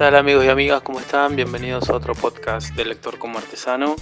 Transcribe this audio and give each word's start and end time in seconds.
tal 0.00 0.16
amigos 0.16 0.46
y 0.46 0.48
amigas? 0.48 0.80
¿Cómo 0.80 0.98
están? 0.98 1.36
Bienvenidos 1.36 1.90
a 1.90 1.94
otro 1.94 2.14
podcast 2.14 2.74
de 2.74 2.86
Lector 2.86 3.18
como 3.18 3.36
Artesano. 3.36 3.96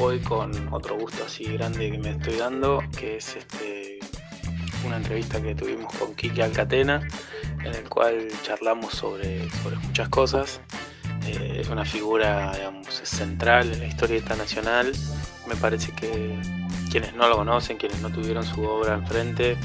Hoy 0.00 0.18
con 0.18 0.50
otro 0.74 0.98
gusto 0.98 1.22
así 1.24 1.44
grande 1.44 1.92
que 1.92 1.98
me 1.98 2.10
estoy 2.10 2.34
dando, 2.38 2.82
que 2.98 3.18
es 3.18 3.36
este, 3.36 4.00
una 4.84 4.96
entrevista 4.96 5.40
que 5.40 5.54
tuvimos 5.54 5.94
con 5.94 6.16
Kiki 6.16 6.40
Alcatena, 6.40 7.06
en 7.64 7.72
el 7.72 7.88
cual 7.88 8.26
charlamos 8.42 8.94
sobre, 8.94 9.48
sobre 9.62 9.76
muchas 9.76 10.08
cosas. 10.08 10.60
Eh, 11.24 11.58
es 11.60 11.68
una 11.68 11.84
figura 11.84 12.52
central 12.90 13.72
en 13.74 13.78
la 13.78 13.86
historieta 13.86 14.34
nacional. 14.34 14.90
Me 15.46 15.54
parece 15.54 15.92
que 15.92 16.36
quienes 16.90 17.14
no 17.14 17.28
lo 17.28 17.36
conocen, 17.36 17.76
quienes 17.76 18.00
no 18.00 18.10
tuvieron 18.10 18.42
su 18.42 18.60
obra 18.64 18.94
enfrente, 18.94 19.56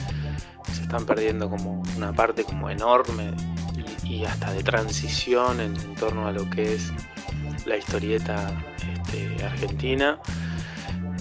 se 0.72 0.84
están 0.84 1.08
perdiendo 1.08 1.50
como 1.50 1.82
una 1.98 2.14
parte 2.14 2.44
como 2.44 2.70
enorme 2.70 3.34
y 4.14 4.26
hasta 4.26 4.54
de 4.54 4.64
transición 4.64 5.60
en, 5.60 5.96
torno 5.96 6.28
a 6.28 6.32
lo 6.32 6.48
que 6.50 6.76
es 6.76 6.92
la 7.66 7.78
historieta 7.78 8.52
este, 8.94 9.44
argentina. 9.44 10.20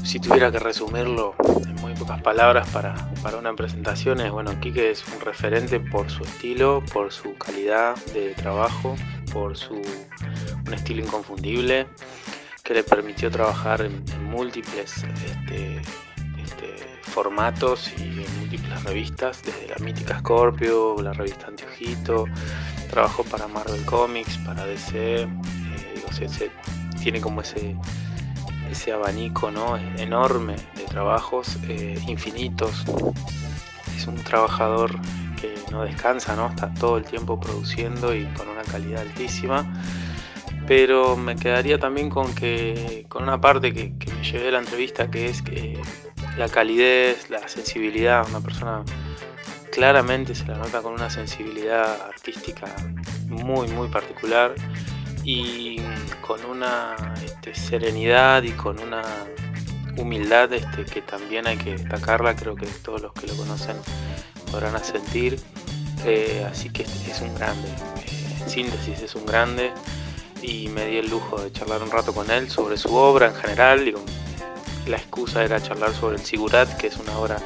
Si 0.04 0.18
tuviera 0.18 0.50
que 0.50 0.58
resumirlo 0.58 1.34
en 1.66 1.74
muy 1.76 1.94
pocas 1.94 2.20
palabras 2.20 2.68
para, 2.68 2.94
una 3.38 3.54
presentación, 3.54 4.20
es 4.20 4.30
bueno, 4.30 4.58
Quique 4.60 4.90
es 4.90 5.04
un 5.14 5.20
referente 5.20 5.80
por 5.80 6.10
su 6.10 6.22
estilo, 6.24 6.82
por 6.92 7.12
su 7.12 7.34
calidad 7.36 7.96
de 8.12 8.34
trabajo, 8.34 8.96
por 9.32 9.56
su 9.56 9.80
un 10.66 10.74
estilo 10.74 11.02
inconfundible 11.02 11.86
que 12.62 12.74
le 12.74 12.84
permitió 12.84 13.30
trabajar 13.30 13.82
en, 13.82 14.04
múltiples 14.24 15.04
este, 15.04 15.82
este, 16.38 17.00
formatos 17.02 17.90
y 17.98 18.24
en 18.24 18.38
múltiples 18.38 18.82
revistas, 18.84 19.42
desde 19.42 19.68
la 19.68 19.76
mítica 19.84 20.18
Scorpio, 20.18 20.96
la 21.02 21.12
revista 21.12 21.48
Antiojito, 21.48 22.26
trabajó 22.92 23.24
para 23.24 23.48
Marvel 23.48 23.82
Comics, 23.86 24.36
para 24.38 24.66
DC, 24.66 25.22
eh, 25.22 26.50
tiene 27.02 27.22
como 27.22 27.40
ese, 27.40 27.74
ese 28.70 28.92
abanico 28.92 29.50
¿no? 29.50 29.78
enorme 29.96 30.56
de 30.76 30.84
trabajos 30.84 31.56
eh, 31.68 31.98
infinitos. 32.06 32.84
Es 33.96 34.06
un 34.06 34.16
trabajador 34.16 34.90
que 35.40 35.54
no 35.70 35.84
descansa, 35.84 36.36
¿no? 36.36 36.48
está 36.48 36.72
todo 36.74 36.98
el 36.98 37.04
tiempo 37.04 37.40
produciendo 37.40 38.14
y 38.14 38.26
con 38.34 38.50
una 38.50 38.62
calidad 38.62 39.00
altísima. 39.00 39.72
Pero 40.66 41.16
me 41.16 41.36
quedaría 41.36 41.78
también 41.78 42.10
con 42.10 42.34
que 42.34 43.06
con 43.08 43.22
una 43.22 43.40
parte 43.40 43.72
que, 43.72 43.94
me 44.12 44.22
llevé 44.22 44.44
de 44.44 44.52
la 44.52 44.58
entrevista, 44.58 45.10
que 45.10 45.30
es 45.30 45.40
que 45.40 45.80
la 46.36 46.46
calidez, 46.46 47.30
la 47.30 47.48
sensibilidad, 47.48 48.28
una 48.28 48.42
persona 48.42 48.84
claramente 49.72 50.34
se 50.34 50.46
la 50.46 50.58
nota 50.58 50.82
con 50.82 50.92
una 50.92 51.08
sensibilidad 51.08 52.02
artística 52.02 52.66
muy, 53.26 53.66
muy 53.68 53.88
particular 53.88 54.54
y 55.24 55.78
con 56.20 56.44
una 56.44 56.94
este, 57.24 57.54
serenidad 57.54 58.42
y 58.42 58.52
con 58.52 58.78
una 58.78 59.02
humildad 59.96 60.52
este, 60.52 60.84
que 60.84 61.00
también 61.00 61.46
hay 61.46 61.56
que 61.56 61.72
destacarla, 61.72 62.36
creo 62.36 62.54
que 62.54 62.66
todos 62.84 63.00
los 63.00 63.12
que 63.14 63.26
lo 63.26 63.34
conocen 63.34 63.76
podrán 64.50 64.78
sentir. 64.84 65.40
Eh, 66.04 66.46
así 66.50 66.68
que 66.68 66.82
es 66.82 67.20
un 67.22 67.34
grande, 67.34 67.68
eh, 67.68 68.36
en 68.42 68.50
síntesis 68.50 69.00
es 69.00 69.14
un 69.14 69.24
grande 69.24 69.72
y 70.42 70.68
me 70.68 70.86
di 70.86 70.98
el 70.98 71.08
lujo 71.08 71.40
de 71.40 71.50
charlar 71.50 71.82
un 71.82 71.90
rato 71.90 72.12
con 72.12 72.30
él 72.30 72.50
sobre 72.50 72.76
su 72.76 72.94
obra 72.94 73.28
en 73.28 73.34
general. 73.36 73.84
Digo, 73.84 74.04
la 74.86 74.98
excusa 74.98 75.42
era 75.42 75.62
charlar 75.62 75.94
sobre 75.94 76.16
el 76.16 76.22
Sigurat, 76.22 76.76
que 76.76 76.88
es 76.88 76.96
una 76.98 77.16
obra 77.18 77.38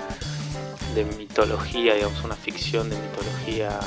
de 0.97 1.05
mitología, 1.05 1.94
digamos, 1.94 2.25
una 2.25 2.36
ficción 2.36 2.89
de 2.89 2.97
mitología 2.97 3.78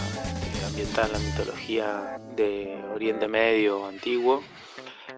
este, 0.44 0.66
ambiental 0.68 1.08
en 1.08 1.14
la 1.14 1.20
mitología 1.20 2.20
de 2.36 2.80
Oriente 2.94 3.28
Medio 3.28 3.88
antiguo. 3.88 4.44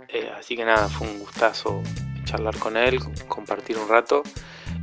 Eh, 0.07 0.31
así 0.33 0.55
que 0.55 0.63
nada, 0.63 0.87
fue 0.87 1.05
un 1.09 1.19
gustazo 1.19 1.83
charlar 2.23 2.57
con 2.59 2.77
él, 2.77 2.97
compartir 3.27 3.77
un 3.77 3.89
rato 3.89 4.23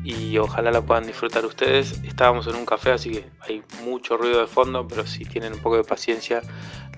y 0.05 0.37
ojalá 0.37 0.71
la 0.71 0.83
puedan 0.83 1.07
disfrutar 1.07 1.47
ustedes. 1.47 1.99
Estábamos 2.05 2.47
en 2.47 2.57
un 2.57 2.67
café, 2.67 2.91
así 2.91 3.11
que 3.11 3.31
hay 3.41 3.63
mucho 3.83 4.19
ruido 4.19 4.41
de 4.41 4.47
fondo, 4.47 4.87
pero 4.87 5.07
si 5.07 5.25
tienen 5.25 5.55
un 5.55 5.61
poco 5.61 5.79
de 5.79 5.85
paciencia 5.85 6.43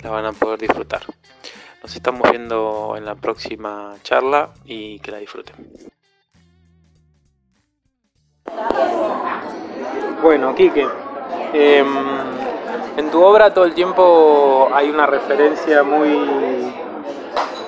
la 0.02 0.10
van 0.10 0.24
a 0.24 0.32
poder 0.32 0.58
disfrutar. 0.58 1.02
Nos 1.84 1.94
estamos 1.94 2.28
viendo 2.28 2.94
en 2.96 3.04
la 3.04 3.14
próxima 3.14 3.94
charla 4.02 4.54
y 4.64 4.98
que 4.98 5.12
la 5.12 5.18
disfruten. 5.18 5.54
Bueno, 10.22 10.54
Quique, 10.54 10.86
em, 11.54 11.86
en 12.96 13.10
tu 13.10 13.22
obra 13.24 13.54
todo 13.54 13.64
el 13.64 13.72
tiempo 13.72 14.68
hay 14.74 14.90
una 14.90 15.06
referencia 15.06 15.82
muy... 15.82 16.74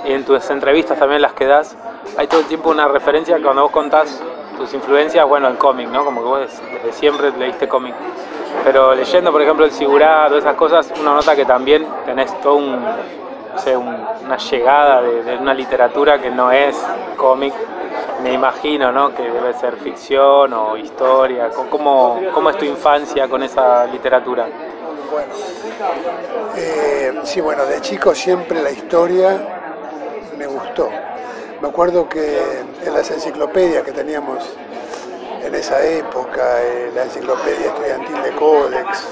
En 0.05 0.25
tus 0.25 0.51
entrevistas 0.51 0.99
también 0.99 1.23
las 1.23 1.33
que 1.33 1.47
das, 1.47 1.77
hay 2.19 2.27
todo 2.27 2.41
el 2.41 2.47
tiempo 2.47 2.71
una 2.71 2.89
referencia 2.89 3.41
cuando 3.41 3.63
vos 3.63 3.71
contás 3.71 4.21
tus 4.59 4.75
influencias, 4.75 5.27
bueno, 5.27 5.49
el 5.49 5.57
cómic, 5.57 5.89
¿no? 5.89 6.05
Como 6.05 6.21
que 6.23 6.27
vos 6.27 6.41
desde 6.41 6.93
siempre 6.93 7.31
leíste 7.39 7.69
cómic. 7.69 7.95
Pero 8.65 8.95
leyendo, 8.95 9.33
por 9.33 9.41
ejemplo, 9.41 9.65
el 9.65 9.71
Sigurado, 9.71 10.37
esas 10.37 10.55
cosas, 10.57 10.93
uno 11.01 11.15
nota 11.15 11.35
que 11.35 11.45
también 11.45 11.87
tenés 12.05 12.39
todo 12.41 12.57
un, 12.57 12.85
una 14.25 14.37
llegada 14.37 15.03
de, 15.03 15.37
una 15.37 15.55
literatura 15.55 16.21
que 16.21 16.31
no 16.31 16.51
es 16.51 16.77
cómic, 17.17 17.55
me 18.23 18.33
imagino, 18.33 18.93
¿no? 18.93 19.15
Que 19.15 19.23
debe 19.23 19.53
ser 19.55 19.77
ficción 19.77 20.53
o 20.53 20.77
historia. 20.77 21.51
¿Cómo, 21.51 22.21
cómo 22.33 22.51
es 22.51 22.57
tu 22.57 22.65
infancia 22.65 23.29
con 23.29 23.43
esa 23.43 23.87
literatura? 23.87 24.47
Bueno, 25.11 25.33
eh, 26.57 27.21
sí, 27.25 27.41
bueno, 27.41 27.67
de 27.67 27.81
chico 27.81 28.15
siempre 28.15 28.63
la 28.63 28.71
historia 28.71 29.61
me 30.39 30.47
gustó. 30.47 30.89
Me 31.61 31.69
acuerdo 31.69 32.09
que 32.09 32.39
en 32.85 32.95
las 32.95 33.11
enciclopedias 33.11 33.83
que 33.83 33.93
teníamos 33.93 34.57
en 35.43 35.55
esa 35.55 35.85
época, 35.85 36.63
en 36.63 36.95
la 36.95 37.05
enciclopedia 37.05 37.67
estudiantil 37.67 38.23
de 38.23 38.31
Codex, 38.33 39.09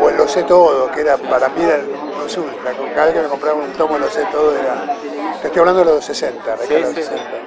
o 0.00 0.08
el 0.08 0.16
Lo 0.16 0.28
sé 0.28 0.44
todo, 0.44 0.90
que 0.90 1.00
era 1.00 1.16
para 1.16 1.48
mí 1.48 1.62
era 1.62 1.78
cada 2.94 3.06
vez 3.06 3.14
que 3.14 3.22
me 3.22 3.28
compraba 3.28 3.60
un 3.60 3.72
tomo 3.72 3.98
Lo 3.98 4.08
sé 4.10 4.26
todo 4.32 4.52
era, 4.58 4.96
te 5.40 5.46
estoy 5.46 5.60
hablando 5.60 5.84
de 5.84 5.92
los 5.92 6.04
60, 6.04 6.56
sí, 6.58 6.74
los 6.78 6.94
60 6.94 7.46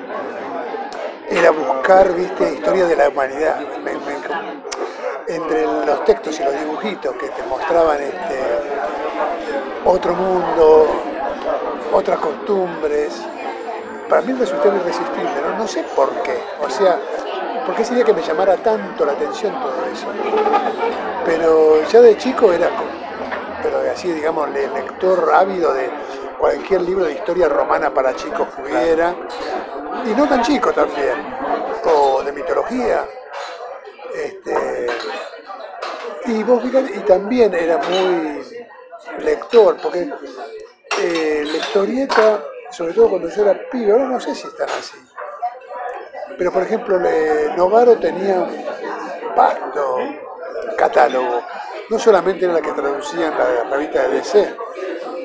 era 1.29 1.51
buscar, 1.51 2.13
viste, 2.13 2.53
historia 2.53 2.85
de 2.88 2.95
la 2.95 3.09
humanidad. 3.09 3.57
entre 5.28 5.63
los 5.63 6.03
textos 6.06 6.40
y 6.40 6.44
los 6.44 6.59
dibujitos 6.59 7.16
que 7.17 7.29
te 7.29 7.44
mostraban 7.44 8.01
este, 8.01 8.40
otro 9.85 10.16
mundo, 10.16 10.88
otras 11.94 12.18
costumbres, 12.18 13.13
para 14.09 14.23
mí 14.23 14.34
resultaba 14.34 14.75
irresistible, 14.78 15.29
¿no? 15.44 15.59
no 15.59 15.68
sé 15.68 15.84
por 15.95 16.09
qué. 16.23 16.41
O 16.66 16.69
sea, 16.69 17.00
¿por 17.66 17.75
qué 17.75 17.85
sería 17.85 18.03
que 18.03 18.13
me 18.13 18.23
llamara 18.23 18.57
tanto 18.57 19.06
la 19.06 19.12
atención 19.12 19.53
todo 19.62 19.85
eso? 19.94 20.07
Pero 21.25 21.84
ya 21.88 22.01
de 22.01 22.18
chico 22.18 22.51
era, 22.51 22.69
pero 23.62 23.79
así 23.91 24.12
digamos, 24.12 24.50
lector 24.50 25.31
ávido 25.31 25.73
de 25.75 25.91
cualquier 26.39 26.81
libro 26.81 27.06
de 27.06 27.13
historia 27.13 27.50
romana 27.50 27.94
para 27.94 28.16
chicos 28.16 28.47
que 28.56 28.62
hubiera, 28.63 29.13
y 30.06 30.10
no 30.16 30.28
tan 30.28 30.42
chico 30.42 30.72
también, 30.72 31.16
o 31.86 32.24
de 32.24 32.32
mitología. 32.32 33.06
Este, 34.14 34.88
y 36.26 36.44
vos 36.44 36.62
y 36.66 37.00
también 37.00 37.54
era 37.54 37.78
muy 37.78 38.44
lector, 39.24 39.78
porque 39.82 40.10
eh, 41.00 41.44
la 41.46 42.40
sobre 42.72 42.94
todo 42.94 43.10
cuando 43.10 43.30
yo 43.30 43.42
era 43.44 43.60
pibe, 43.72 43.92
ahora 43.92 44.06
no 44.06 44.20
sé 44.20 44.36
si 44.36 44.48
están 44.48 44.70
así. 44.70 44.98
Pero 46.38 46.52
por 46.52 46.64
ejemplo, 46.64 47.00
Novaro 47.58 47.98
tenía 47.98 48.40
un 48.40 49.36
pacto, 49.36 49.98
catálogo. 50.78 51.42
No 51.90 51.98
solamente 51.98 52.46
era 52.46 52.54
la 52.54 52.62
que 52.62 52.72
traducían 52.72 53.38
la 53.38 53.64
revista 53.64 54.04
de 54.04 54.16
DC, 54.16 54.56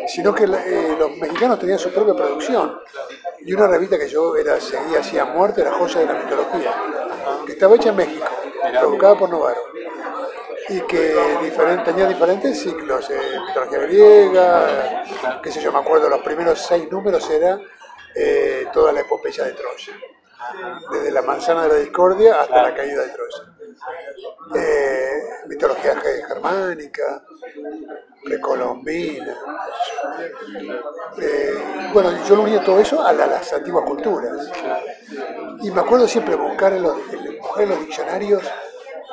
sino 0.06 0.34
que 0.34 0.44
eh, 0.44 0.96
los 0.98 1.16
mexicanos 1.16 1.58
tenían 1.58 1.78
su 1.78 1.90
propia 1.92 2.14
producción. 2.14 2.78
Y 3.40 3.52
una 3.52 3.66
revista 3.66 3.98
que 3.98 4.08
yo 4.08 4.36
era, 4.36 4.60
seguía 4.60 5.00
así 5.00 5.18
a 5.18 5.26
muerte 5.26 5.60
era 5.60 5.72
Joya 5.72 6.00
de 6.00 6.06
la 6.06 6.14
Mitología, 6.14 6.74
que 7.46 7.52
estaba 7.52 7.76
hecha 7.76 7.90
en 7.90 7.96
México, 7.96 8.26
provocada 8.80 9.18
por 9.18 9.30
Novaro. 9.30 9.60
Y 10.68 10.80
que 10.82 11.14
tenía 11.84 12.06
diferentes 12.06 12.58
ciclos, 12.58 13.10
eh, 13.10 13.38
mitología 13.46 13.78
griega, 13.80 15.04
qué 15.42 15.52
sé 15.52 15.60
yo, 15.60 15.70
me 15.70 15.78
acuerdo, 15.78 16.08
los 16.08 16.22
primeros 16.22 16.58
seis 16.58 16.90
números 16.90 17.28
era 17.28 17.60
eh, 18.14 18.66
toda 18.72 18.92
la 18.92 19.00
epopeya 19.00 19.44
de 19.44 19.52
Troya, 19.52 19.92
desde 20.90 21.10
la 21.10 21.20
manzana 21.20 21.64
de 21.64 21.68
la 21.68 21.74
discordia 21.74 22.40
hasta 22.40 22.62
la 22.62 22.74
caída 22.74 23.02
de 23.02 23.08
Troya. 23.10 23.53
Mitología 25.46 25.94
germánica, 26.28 27.24
precolombina. 28.24 29.36
Eh, 31.20 31.90
bueno, 31.92 32.10
yo 32.26 32.36
lo 32.36 32.42
unía 32.42 32.64
todo 32.64 32.80
eso 32.80 33.04
a, 33.04 33.12
las 33.12 33.52
antiguas 33.52 33.84
culturas. 33.84 34.50
Y 35.62 35.70
me 35.70 35.80
acuerdo 35.80 36.08
siempre 36.08 36.34
buscar 36.34 36.72
en 36.72 36.82
los, 36.82 36.96
en 37.58 37.68
los 37.68 37.80
diccionarios, 37.80 38.42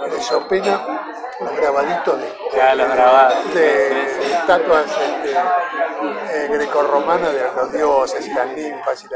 en 0.05 0.11
el 0.11 0.21
Sopena, 0.21 1.01
los 1.39 1.55
grabaditos 1.55 2.19
de, 2.19 3.59
de, 3.59 4.33
estatuas 4.33 4.85
eh, 5.31 6.47
grecorromana 6.49 7.31
de 7.31 7.43
los 7.43 7.71
dioses 7.71 8.27
y 8.27 8.33
las 8.33 8.47
ninfas 8.47 9.03
y, 9.03 9.07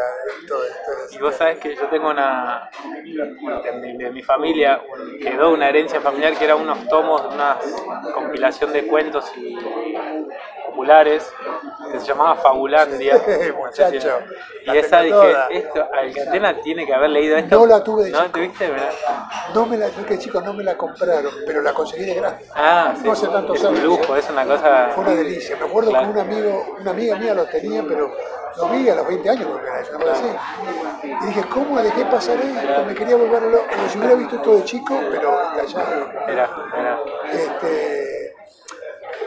todo 0.47 0.65
esto. 0.65 1.15
Y 1.15 1.17
vos 1.19 1.35
sabés 1.35 1.59
que 1.59 1.75
yo 1.75 1.88
tengo 1.89 2.09
una, 2.09 2.69
de 3.03 4.12
mi, 4.12 4.21
familia, 4.21 4.81
quedó 5.21 5.51
una 5.51 5.69
herencia 5.69 6.01
familiar 6.01 6.35
que 6.35 6.45
era 6.45 6.56
unos 6.56 6.88
tomos 6.88 7.23
de 7.23 7.35
una 7.35 7.57
compilación 8.13 8.73
de 8.73 8.88
cuentos 8.88 9.31
y 9.35 9.56
populares 10.67 11.31
que 11.91 12.00
se 12.00 12.06
llamaba 12.07 12.35
Fabulandia. 12.35 13.21
Muchacho, 13.57 14.19
y 14.65 14.77
esa 14.77 15.01
dije, 15.01 15.12
toda. 15.13 15.47
esto, 15.50 15.88
Alcatena 15.94 16.62
tiene 16.62 16.85
que 16.85 16.94
haber 16.94 17.09
leído 17.12 17.38
esto. 17.38 17.59
No 17.59 17.65
la 17.65 17.83
tuve 17.83 18.06
de 18.06 18.12
¿No? 18.12 18.19
chico. 18.19 18.31
¿Te 18.33 18.39
viste? 18.41 18.67
Mirá. 18.69 18.89
No 19.53 19.65
me 19.65 19.77
la, 19.77 19.89
que 19.89 20.17
chico 20.19 20.41
no 20.41 20.53
me 20.53 20.63
la 20.63 20.75
compraron, 20.75 21.31
pero 21.45 21.62
la 21.62 21.73
conseguí 21.73 22.06
de 22.06 22.15
grande. 22.15 22.45
Ah, 22.56 22.94
sí. 22.97 23.03
No 23.06 23.12
hace 23.12 23.27
tantos 23.27 23.57
es 23.57 23.63
un 23.63 23.75
años, 23.75 23.83
lujo, 23.83 24.15
¿eh? 24.15 24.19
es 24.19 24.29
una 24.29 24.45
cosa... 24.45 24.89
Fue 24.94 25.03
una 25.03 25.15
delicia. 25.15 25.56
Me 25.57 25.65
acuerdo 25.65 25.89
Claro. 25.91 26.06
que 26.07 26.12
un 26.13 26.19
amigo, 26.19 26.75
una 26.79 26.91
amiga 26.91 27.15
mía 27.17 27.33
lo 27.33 27.45
tenía, 27.45 27.83
pero 27.88 28.12
lo 28.57 28.69
vi 28.69 28.89
a 28.89 28.95
los 28.95 29.07
20 29.07 29.29
años 29.29 29.47
porque 29.51 29.67
era 29.67 29.79
eso, 29.81 29.97
así. 30.12 30.35
Y 31.03 31.25
dije, 31.27 31.44
¿cómo 31.50 31.81
dejé 31.81 32.06
pasar 32.06 32.38
esto? 32.39 32.85
Me 32.85 32.95
quería 32.95 33.15
volver 33.15 33.44
loco. 33.44 33.65
Como 33.75 33.89
si 33.89 33.97
hubiera 34.00 34.15
visto 34.15 34.35
esto 34.38 34.56
de 34.56 34.63
chico, 34.63 35.00
pero 35.12 35.41
estallado. 35.57 36.09
Mirá, 36.27 36.50
mirá. 36.75 37.00
Este, 37.31 38.14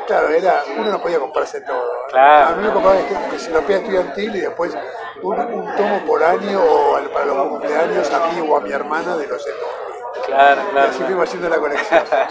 claro, 0.08 0.28
era, 0.30 0.64
uno 0.76 0.90
no 0.90 1.00
podía 1.00 1.20
comprarse 1.20 1.60
todo. 1.60 1.88
Claro. 2.08 2.48
A 2.48 2.56
mí 2.56 2.66
me 2.66 2.72
compraba 2.72 2.98
enciclopedia 3.32 3.76
estudiantil 3.78 4.34
y 4.36 4.40
después 4.40 4.76
un, 5.22 5.38
un 5.38 5.76
tomo 5.76 6.00
por 6.06 6.24
año 6.24 6.60
o 6.60 6.98
para 7.12 7.26
los 7.26 7.48
cumpleaños 7.48 8.10
a 8.12 8.26
mí 8.32 8.48
o 8.48 8.56
a 8.56 8.60
mi 8.60 8.72
hermana 8.72 9.16
de 9.16 9.26
los 9.28 9.44
todo. 9.44 10.24
Claro, 10.26 10.62
Y 10.68 10.72
claro. 10.72 10.90
así 10.90 11.02
fuimos 11.04 11.28
haciendo 11.28 11.48
la. 11.48 11.56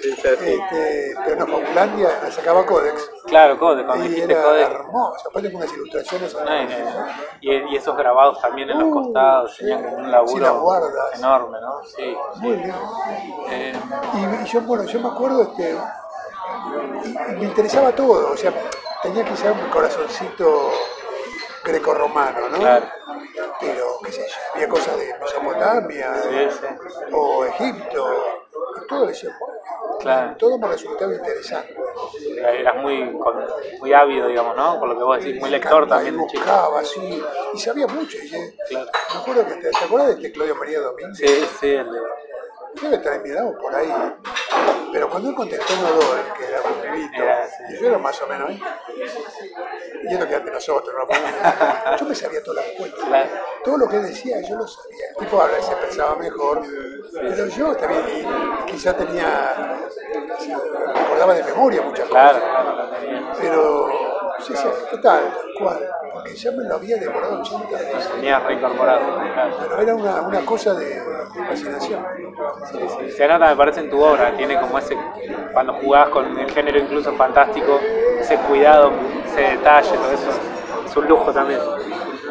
Sí, 0.00 0.10
sí, 0.12 0.22
sí. 0.22 0.28
Este, 0.60 1.14
pero 1.24 1.36
no, 1.36 1.46
Fabulandia 1.46 2.08
la 2.22 2.30
sacaba 2.30 2.66
Codex. 2.66 3.08
Claro, 3.26 3.56
Code, 3.58 3.86
cuando 3.86 4.04
Y 4.04 4.20
era 4.20 4.42
Code. 4.42 4.62
hermoso, 4.62 5.28
aparte 5.30 5.52
con 5.52 5.62
unas 5.62 5.72
ilustraciones. 5.74 6.34
No, 6.34 6.62
y, 7.40 7.50
y- 7.52 7.72
y 7.72 7.76
esos 7.76 7.96
grabados 7.96 8.40
también 8.40 8.68
en 8.70 8.78
los 8.80 8.88
Uh, 8.88 8.92
costados 9.04 9.52
sí. 9.54 9.58
tenían 9.60 9.84
como 9.84 9.96
un 9.98 10.10
laburo 10.10 10.44
Sí, 10.46 10.52
guardas. 10.60 11.18
enorme, 11.18 11.58
¿no? 11.60 11.84
Sí. 11.84 12.16
Muy 12.36 12.56
lindo. 12.56 12.76
Eh, 13.50 13.72
Y, 14.14 14.42
y 14.42 14.46
yo, 14.46 14.60
bueno, 14.62 14.84
yo 14.84 15.00
me 15.00 15.08
acuerdo, 15.08 15.42
este, 15.42 15.70
y, 15.70 15.74
y 15.74 15.78
me 17.38 17.44
interesaba 17.44 17.92
todo, 17.92 18.32
o 18.32 18.36
sea, 18.36 18.52
tenía 19.02 19.24
quizá 19.24 19.52
un 19.52 19.68
corazoncito 19.70 20.70
grecorromano, 21.64 22.48
¿no? 22.48 22.58
Claro. 22.58 22.86
Pero, 23.60 23.98
qué 24.04 24.12
sé 24.12 24.26
yo, 24.26 24.34
había 24.54 24.68
cosas 24.68 24.96
de 24.98 25.14
Mesopotamia 25.18 26.14
sí, 26.22 26.28
sí. 26.50 27.12
o 27.12 27.44
Egipto, 27.44 28.24
y 28.82 28.86
todo 28.86 29.08
eso, 29.08 29.28
Claro. 30.00 30.36
todo 30.38 30.58
me 30.58 30.68
resultaba 30.68 31.12
interesante. 31.14 31.74
Eras 32.38 32.76
muy, 32.76 33.18
con- 33.18 33.44
muy 33.80 33.92
ávido, 33.92 34.28
digamos, 34.28 34.54
¿no? 34.56 34.78
Por 34.78 34.88
lo 34.90 34.98
que 34.98 35.04
vos 35.04 35.18
decís, 35.18 35.40
muy 35.40 35.50
lector 35.50 35.88
también 35.88 36.14
y 36.14 36.18
de 36.18 36.26
chico. 36.28 36.42
buscaba, 36.44 36.84
sí, 36.84 37.22
y 37.54 37.58
sabía 37.58 37.86
mucho. 37.86 38.18
y, 38.18 38.28
Claro. 38.28 38.86
me 39.14 39.20
acuerdo 39.20 39.46
que, 39.46 39.54
te, 39.54 39.70
¿te 39.70 39.84
acuerdas 39.84 40.08
de 40.08 40.14
este 40.14 40.32
Claudio 40.32 40.54
María 40.56 40.80
Domínguez? 40.80 41.16
Sí, 41.18 41.48
sí, 41.60 41.68
el 41.70 41.90
de- 41.90 42.00
Debe 42.80 42.96
estar 42.96 43.14
en 43.14 43.22
mi 43.22 43.30
edad 43.30 43.46
o 43.46 43.58
por 43.58 43.74
ahí. 43.74 43.92
Pero 44.92 45.10
cuando 45.10 45.30
él 45.30 45.34
contestó 45.34 45.74
Nodal, 45.76 46.32
que 46.38 46.44
era 46.44 46.60
un 46.62 46.80
pibito, 46.80 47.22
y 47.68 47.80
yo 47.80 47.88
era 47.88 47.98
más 47.98 48.20
o 48.22 48.26
menos 48.26 48.48
ahí, 48.48 48.62
y 50.04 50.14
es 50.14 50.20
lo 50.20 50.28
que 50.28 50.34
antes 50.34 50.52
nosotros, 50.52 50.94
¿no? 50.96 51.96
yo 51.98 52.06
me 52.06 52.14
sabía 52.14 52.42
todas 52.42 52.64
las 52.64 52.66
respuestas. 52.66 53.28
Todo 53.64 53.78
lo 53.78 53.88
que 53.88 53.98
decía, 53.98 54.40
yo 54.40 54.56
lo 54.56 54.66
sabía. 54.66 55.08
El 55.10 55.16
tipo 55.16 55.40
habla, 55.40 55.60
se 55.60 55.72
expresaba 55.72 56.16
mejor, 56.16 56.62
pero 57.12 57.46
yo 57.48 57.76
también 57.76 58.04
quizá 58.66 58.96
tenía, 58.96 59.78
me 60.94 61.00
acordaba 61.00 61.34
de 61.34 61.42
memoria 61.44 61.82
muchas 61.82 62.08
cosas. 62.08 62.42
Pero, 63.40 63.88
sí, 64.38 64.54
sí, 64.56 64.68
¿qué 64.90 64.98
tal? 64.98 65.32
Porque 66.16 66.34
ya 66.34 66.50
me 66.52 66.64
lo 66.64 66.76
había 66.76 66.96
devorado 66.96 67.40
80 67.42 67.70
veces. 67.76 68.10
Tenías 68.14 68.42
reincorporado. 68.42 69.18
Claro. 69.34 69.56
Pero 69.60 69.82
era 69.82 69.94
una, 69.94 70.22
una 70.22 70.40
cosa 70.46 70.72
de, 70.72 70.86
de 70.86 71.46
fascinación. 71.46 72.02
Sí, 72.72 72.78
sí. 72.78 73.10
Se 73.12 73.28
nota, 73.28 73.50
me 73.50 73.56
parece, 73.56 73.80
en 73.80 73.90
tu 73.90 74.02
obra. 74.02 74.34
Tiene 74.34 74.58
como 74.58 74.78
ese, 74.78 74.96
cuando 75.52 75.74
jugás 75.74 76.08
con 76.08 76.38
el 76.38 76.50
género 76.50 76.78
incluso 76.78 77.12
fantástico, 77.12 77.78
ese 78.18 78.36
cuidado, 78.38 78.92
ese 79.26 79.42
detalle, 79.42 79.90
todo 79.90 80.10
eso. 80.10 80.30
Es 80.86 80.96
un 80.96 81.06
lujo 81.06 81.30
también. 81.32 81.60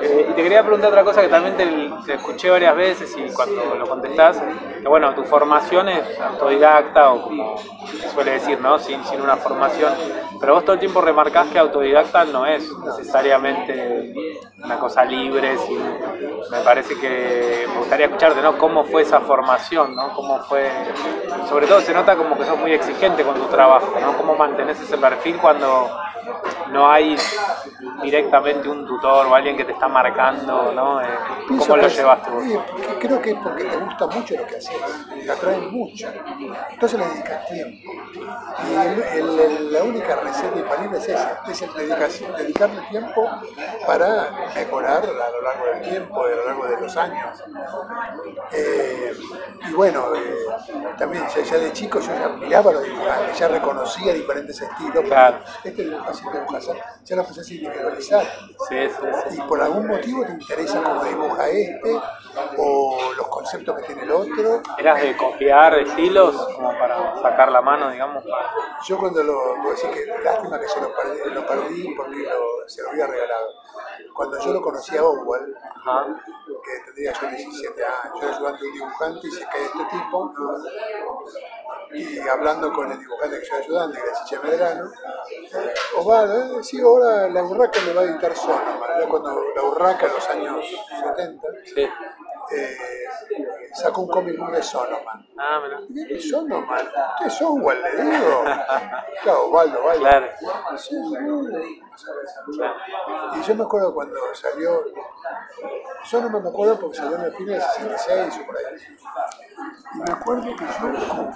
Eh, 0.02 0.28
y 0.30 0.34
te 0.34 0.42
quería 0.42 0.62
preguntar 0.64 0.90
otra 0.90 1.04
cosa 1.04 1.22
que 1.22 1.28
también 1.28 1.56
te, 1.56 1.66
te 2.06 2.14
escuché 2.16 2.50
varias 2.50 2.76
veces 2.76 3.16
y 3.18 3.32
cuando 3.34 3.76
lo 3.76 3.88
contestás, 3.88 4.42
que 4.82 4.88
bueno, 4.88 5.14
tu 5.14 5.24
formación 5.24 5.90
es 5.90 6.20
autodidacta 6.20 7.12
o 7.14 7.22
como 7.24 7.58
se 7.58 8.10
suele 8.10 8.32
decir, 8.32 8.60
¿no? 8.60 8.78
Sin, 8.80 9.04
sin 9.06 9.22
una 9.22 9.38
formación, 9.38 9.94
pero 10.40 10.54
vos 10.56 10.64
todo 10.64 10.74
el 10.74 10.80
tiempo 10.80 11.02
remarcás 11.02 11.48
que 11.48 11.60
autodidacta 11.60 12.26
no 12.26 12.46
es 12.46 12.72
necesariamente 12.86 14.14
una 14.64 14.78
cosa 14.80 15.04
libre, 15.06 15.58
sin- 15.58 15.80
me 16.52 16.60
parece 16.64 16.96
que 17.00 17.66
me 17.72 17.78
gustaría 17.80 18.06
escucharte, 18.08 18.42
¿no? 18.42 18.58
¿Cómo 18.58 18.84
fue 18.84 19.02
esa 19.04 19.20
formación, 19.22 19.96
¿no? 19.96 20.14
¿Cómo 20.14 20.40
fue, 20.44 20.70
sobre 21.50 21.68
todo 21.68 21.82
se 21.82 21.94
nota 21.94 22.16
como 22.16 22.38
que 22.38 22.46
sos 22.46 22.58
muy 22.58 22.74
exigente 22.74 23.24
con 23.24 23.36
tu 23.36 23.46
trabajo, 23.46 23.94
¿no? 24.00 24.18
¿Cómo 24.18 24.36
mantenés 24.36 24.80
ese 24.82 24.98
perfil 24.98 25.38
cuando 25.38 25.90
no 26.72 26.90
hay 26.92 27.16
directamente 28.02 28.68
un 28.70 28.86
tutor 28.86 29.26
o 29.28 29.36
alguien 29.36 29.56
que 29.58 29.66
te 29.66 29.72
está 29.72 29.88
marcando, 29.88 30.72
¿no? 30.74 31.02
Eh, 31.02 31.06
¿Cómo 31.48 31.76
lo 31.78 31.88
llevaste 31.88 32.30
vos? 32.32 32.44
porque 32.72 33.08
creo 33.08 33.22
que 33.22 33.32
es 33.32 33.38
porque 33.42 33.64
te 33.66 33.78
gusta 33.78 34.08
mucho 34.08 34.36
lo 34.36 34.46
que 34.48 34.56
haces, 34.58 34.72
te 35.24 35.32
atrae 35.32 35.58
mucho. 35.60 36.08
Entonces 36.72 37.00
le 37.00 37.06
dedicas 37.08 37.46
tiempo. 37.48 37.92
Y 38.70 38.74
el- 38.74 39.04
el- 39.04 39.40
el- 39.40 39.74
la 39.74 39.84
única 39.84 40.16
receta 40.18 40.58
infalible 40.58 40.98
es 40.98 41.10
esa, 41.10 41.42
es 41.48 41.62
el 41.62 41.74
dedicación- 41.74 42.36
dedicarle 42.36 42.82
tiempo 42.90 43.30
para 43.86 44.30
mejorar 44.56 45.04
a 45.04 45.30
lo 45.30 45.42
largo 45.42 45.66
del 45.74 45.82
tiempo, 45.90 46.24
a 46.24 46.28
lo 46.30 46.46
largo 46.46 46.66
de 46.68 46.82
los 46.82 46.98
años. 46.98 47.44
Eh, 48.52 49.14
y 49.70 49.74
bueno, 49.74 50.06
eh, 50.16 50.46
también 50.98 51.26
ya, 51.36 51.42
ya 51.44 51.58
de 51.58 51.72
chico 51.74 52.00
yo 52.00 52.14
ya 52.14 52.30
miraba 52.30 52.72
los 52.72 52.84
dibujantes, 52.84 53.38
ya 53.38 53.48
reconocía 53.48 54.14
diferentes 54.14 54.60
estilos. 54.62 55.04
Claro. 55.06 55.38
Este 55.64 55.84
ya 57.04 57.16
lo 57.16 57.22
empezás 57.22 57.50
a 57.50 57.54
individualizar 57.54 58.24
Sí, 58.70 58.76
sí, 58.90 59.08
sí. 59.30 59.38
y 59.38 59.42
por 59.48 59.62
algún 59.62 59.88
motivo 59.88 60.26
te 60.26 60.32
interesa 60.34 60.82
cómo 60.84 61.04
dibuja 61.04 61.48
este 61.50 62.00
o 62.58 62.98
los 63.18 63.28
conceptos 63.28 63.76
que 63.78 63.84
tiene 63.84 64.04
el 64.04 64.12
otro. 64.12 64.62
¿Eras 64.78 65.02
de 65.02 65.16
copiar 65.16 65.76
estilos 65.80 66.36
como 66.56 66.70
para 66.78 67.22
sacar 67.22 67.52
la 67.52 67.62
mano, 67.62 67.90
digamos? 67.92 68.24
Yo 68.88 68.98
cuando 68.98 69.24
lo, 69.24 69.56
puedo 69.62 69.72
decir 69.72 69.90
que 69.92 70.06
lástima 70.24 70.60
que 70.60 70.66
yo 70.68 70.82
lo 70.82 70.96
perdí, 70.96 71.34
lo 71.34 71.46
perdí 71.46 71.94
porque 71.96 72.18
lo- 72.18 72.68
se 72.68 72.82
lo 72.84 72.90
había 72.90 73.08
regalado. 73.08 73.50
Cuando 74.16 74.40
yo 74.40 74.54
lo 74.54 74.62
conocí 74.62 74.96
a 74.96 75.04
Oswald, 75.04 75.54
que 76.64 76.86
tendría 76.86 77.12
yo 77.12 77.28
17 77.28 77.84
años, 77.84 78.22
yo 78.22 78.30
ayudante 78.30 78.64
de 78.64 78.70
un 78.70 78.74
dibujante 78.76 79.28
y 79.28 79.32
se 79.32 79.46
cae 79.46 79.66
este 79.66 79.86
tipo, 79.92 80.34
y 81.94 82.20
hablando 82.20 82.72
con 82.72 82.90
el 82.90 82.98
dibujante 82.98 83.40
que 83.42 83.46
yo 83.46 83.56
ayudante, 83.56 83.98
que 83.98 84.04
era 84.08 84.24
Chiche 84.24 84.40
Medrano, 84.42 84.92
Osvaldo, 85.98 86.60
eh, 86.60 86.64
sí, 86.64 86.80
ahora 86.80 87.28
la 87.28 87.44
Urraca 87.44 87.82
me 87.86 87.94
va 87.94 88.02
a 88.02 88.06
editar 88.06 88.34
era 88.98 89.10
cuando 89.10 89.44
la 89.54 89.64
Urraca 89.64 90.06
en 90.06 90.14
los 90.14 90.30
años 90.30 90.66
70 90.90 91.48
Sí. 91.76 91.90
Eh, 92.52 92.78
sacó 93.74 94.02
un 94.02 94.10
cómic 94.10 94.38
muy 94.38 94.52
de 94.52 94.64
Sonoman. 94.64 95.28
Ah, 95.38 95.62
mira. 95.64 96.20
Sonoman, 96.20 96.86
usted 96.86 97.26
es 97.26 97.42
Oswald, 97.42 97.84
le 97.84 98.04
digo. 98.04 98.44
Claro, 99.24 99.46
Osvaldo, 99.46 99.80
Osvaldo. 99.80 100.00
Claro. 100.02 100.78
Sí, 100.78 100.96
¿sabes? 101.96 102.36
Y 103.36 103.42
yo 103.42 103.56
me 103.56 103.64
acuerdo 103.64 103.94
cuando 103.94 104.16
salió, 104.34 104.84
yo 106.10 106.22
no 106.22 106.40
me 106.40 106.50
acuerdo 106.50 106.80
porque 106.80 106.98
salió 106.98 107.18
en 107.18 107.24
el 107.24 107.34
fin 107.34 107.46
del 107.48 107.62
66 107.62 108.42
o 108.42 108.46
por 108.46 108.58
ahí. 108.58 108.64
Y 109.94 109.98
me 109.98 110.12
acuerdo 110.12 110.56
que 110.56 110.66
yo 110.66 111.32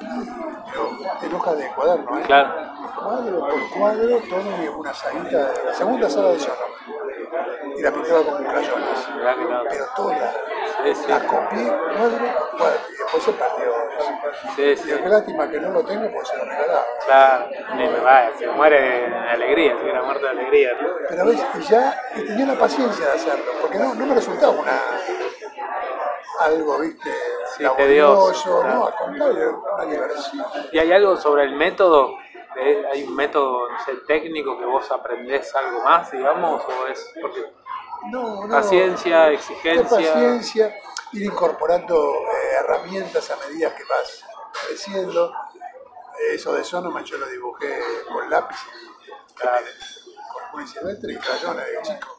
pero 0.72 0.90
en 1.24 1.34
hoja 1.34 1.56
de 1.56 1.68
cuaderno, 1.70 2.20
¿eh? 2.20 2.24
Claro. 2.26 2.54
cuadro 3.02 3.40
por 3.40 3.70
cuadro, 3.78 4.20
todo 4.30 4.80
una 4.80 4.94
salita, 4.94 5.52
la 5.66 5.74
segunda 5.74 6.10
sala 6.10 6.30
de 6.30 6.40
Sonoman. 6.40 6.70
Y 7.78 7.82
la 7.82 7.92
pintaba 7.92 8.24
con 8.24 8.44
crayones. 8.44 9.10
Pero 9.70 9.86
toda, 9.96 10.34
Sí, 10.84 10.96
sí. 10.96 11.08
la 11.10 11.20
copié. 11.28 11.62
Y 11.62 12.98
después 12.98 13.24
se 13.24 13.32
perdió. 13.34 13.74
Sí, 14.56 14.62
Y 14.64 14.78
sí. 14.78 14.88
qué 15.04 15.10
lástima 15.10 15.50
que 15.50 15.60
no 15.60 15.70
lo 15.72 15.84
tengo 15.84 16.10
porque 16.12 16.26
se 16.30 16.38
lo 16.38 16.46
regalaba. 16.46 16.86
Claro. 17.06 17.50
Ni 17.76 17.88
me 17.88 18.00
va, 18.00 18.30
se 18.38 18.48
muere 18.48 18.80
de 19.10 19.16
alegría, 19.30 19.76
se 19.78 19.84
hubiera 19.84 20.02
muerto 20.04 20.24
de 20.26 20.30
alegría, 20.32 20.70
¿no? 20.82 20.90
Pero 21.10 21.26
ves, 21.26 21.46
y 21.56 21.62
ya 21.64 22.02
y 22.16 22.26
tenía 22.26 22.46
la 22.46 22.58
paciencia 22.60 23.06
de 23.08 23.12
hacerlo, 23.14 23.52
porque 23.62 23.78
no, 23.78 23.94
no 23.94 24.06
me 24.06 24.16
resultaba 24.16 24.52
una 24.54 24.80
algo, 26.40 26.80
viste, 26.80 27.10
Sí, 27.58 27.64
laborioso, 27.64 28.32
tedioso, 28.32 28.50
no, 28.56 28.62
claro. 28.62 28.88
al 28.88 28.96
contrario, 28.96 29.64
una 29.76 29.86
diversión. 29.86 30.46
¿Y 30.72 30.80
hay 30.80 30.92
algo 30.94 31.18
sobre 31.18 31.44
el 31.44 31.56
método? 31.56 32.16
¿De- 32.56 32.88
¿Hay 32.92 33.04
un 33.04 33.16
método, 33.16 33.70
no 33.70 33.80
sé, 33.84 33.94
técnico 34.08 34.58
que 34.58 34.66
vos 34.66 34.90
aprendés 34.92 35.54
algo 35.56 35.82
más, 35.84 36.10
digamos? 36.12 36.64
¿O 36.66 36.88
es 36.88 37.14
porque 37.22 37.44
No, 38.12 38.46
no. 38.46 38.50
paciencia, 38.50 39.30
exigencia? 39.32 39.84
paciencia, 39.90 40.76
ir 41.14 41.24
incorporando 41.24 41.96
eh, 41.96 42.56
herramientas 42.60 43.30
a 43.32 43.36
medida 43.48 43.76
que 43.76 43.84
vas 43.84 44.24
creciendo. 44.68 45.34
Eso 46.32 46.54
de 46.54 46.64
Sonoman 46.64 47.04
yo 47.06 47.18
lo 47.18 47.28
dibujé 47.28 47.80
con 48.12 48.30
lápiz 48.30 48.58
y 48.58 48.90
Claro. 49.36 49.66
Una 50.54 50.68
silvestre 50.68 51.14
y 51.14 51.18
crayones 51.18 51.66
de 51.66 51.82
chico. 51.84 52.18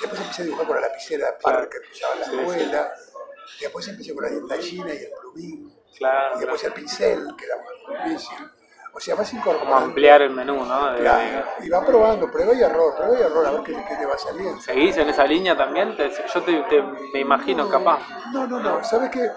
Después 0.00 0.20
empecé 0.20 0.42
a 0.42 0.44
dibujar 0.46 0.66
con 0.66 0.76
la 0.76 0.88
lapicera 0.88 1.38
Parker 1.38 1.80
que 1.82 1.92
usaba 1.92 2.14
la 2.16 2.24
escuela. 2.24 2.92
Después 3.60 3.88
empecé 3.88 4.14
con 4.14 4.24
la 4.24 4.30
dientallina 4.30 4.94
y 4.94 4.98
el 4.98 5.10
plumín. 5.20 5.78
Claro, 5.96 6.36
Y 6.36 6.40
después 6.40 6.64
el 6.64 6.72
pincel, 6.72 7.36
que 7.36 7.44
era 7.44 7.56
más 7.56 8.04
difícil. 8.04 8.38
O 8.94 9.00
sea, 9.00 9.14
vas 9.14 9.30
como 9.30 9.40
incorporando. 9.40 9.76
ampliar 9.86 10.20
el 10.22 10.30
menú, 10.30 10.64
¿no? 10.64 10.92
De- 10.92 11.00
Claro, 11.00 11.44
y 11.62 11.68
va 11.70 11.80
probando, 11.84 12.30
prueba 12.30 12.52
y 12.54 12.60
error, 12.62 12.94
prueba 12.94 13.18
y 13.18 13.22
error, 13.22 13.46
a 13.46 13.50
ver 13.52 13.62
qué, 13.62 13.72
qué 13.88 13.96
te 13.96 14.04
va 14.06 14.18
saliendo. 14.18 14.60
¿Seguís 14.60 14.96
en 14.98 15.08
esa 15.08 15.24
línea 15.24 15.56
también? 15.56 15.96
Te- 15.96 16.10
yo 16.10 16.42
te, 16.42 16.62
te- 16.64 16.82
me 17.14 17.20
imagino 17.20 17.68
capaz. 17.70 18.00
No, 18.32 18.46
no, 18.46 18.60
no. 18.60 18.84
¿Sabes 18.84 19.10
qué? 19.10 19.30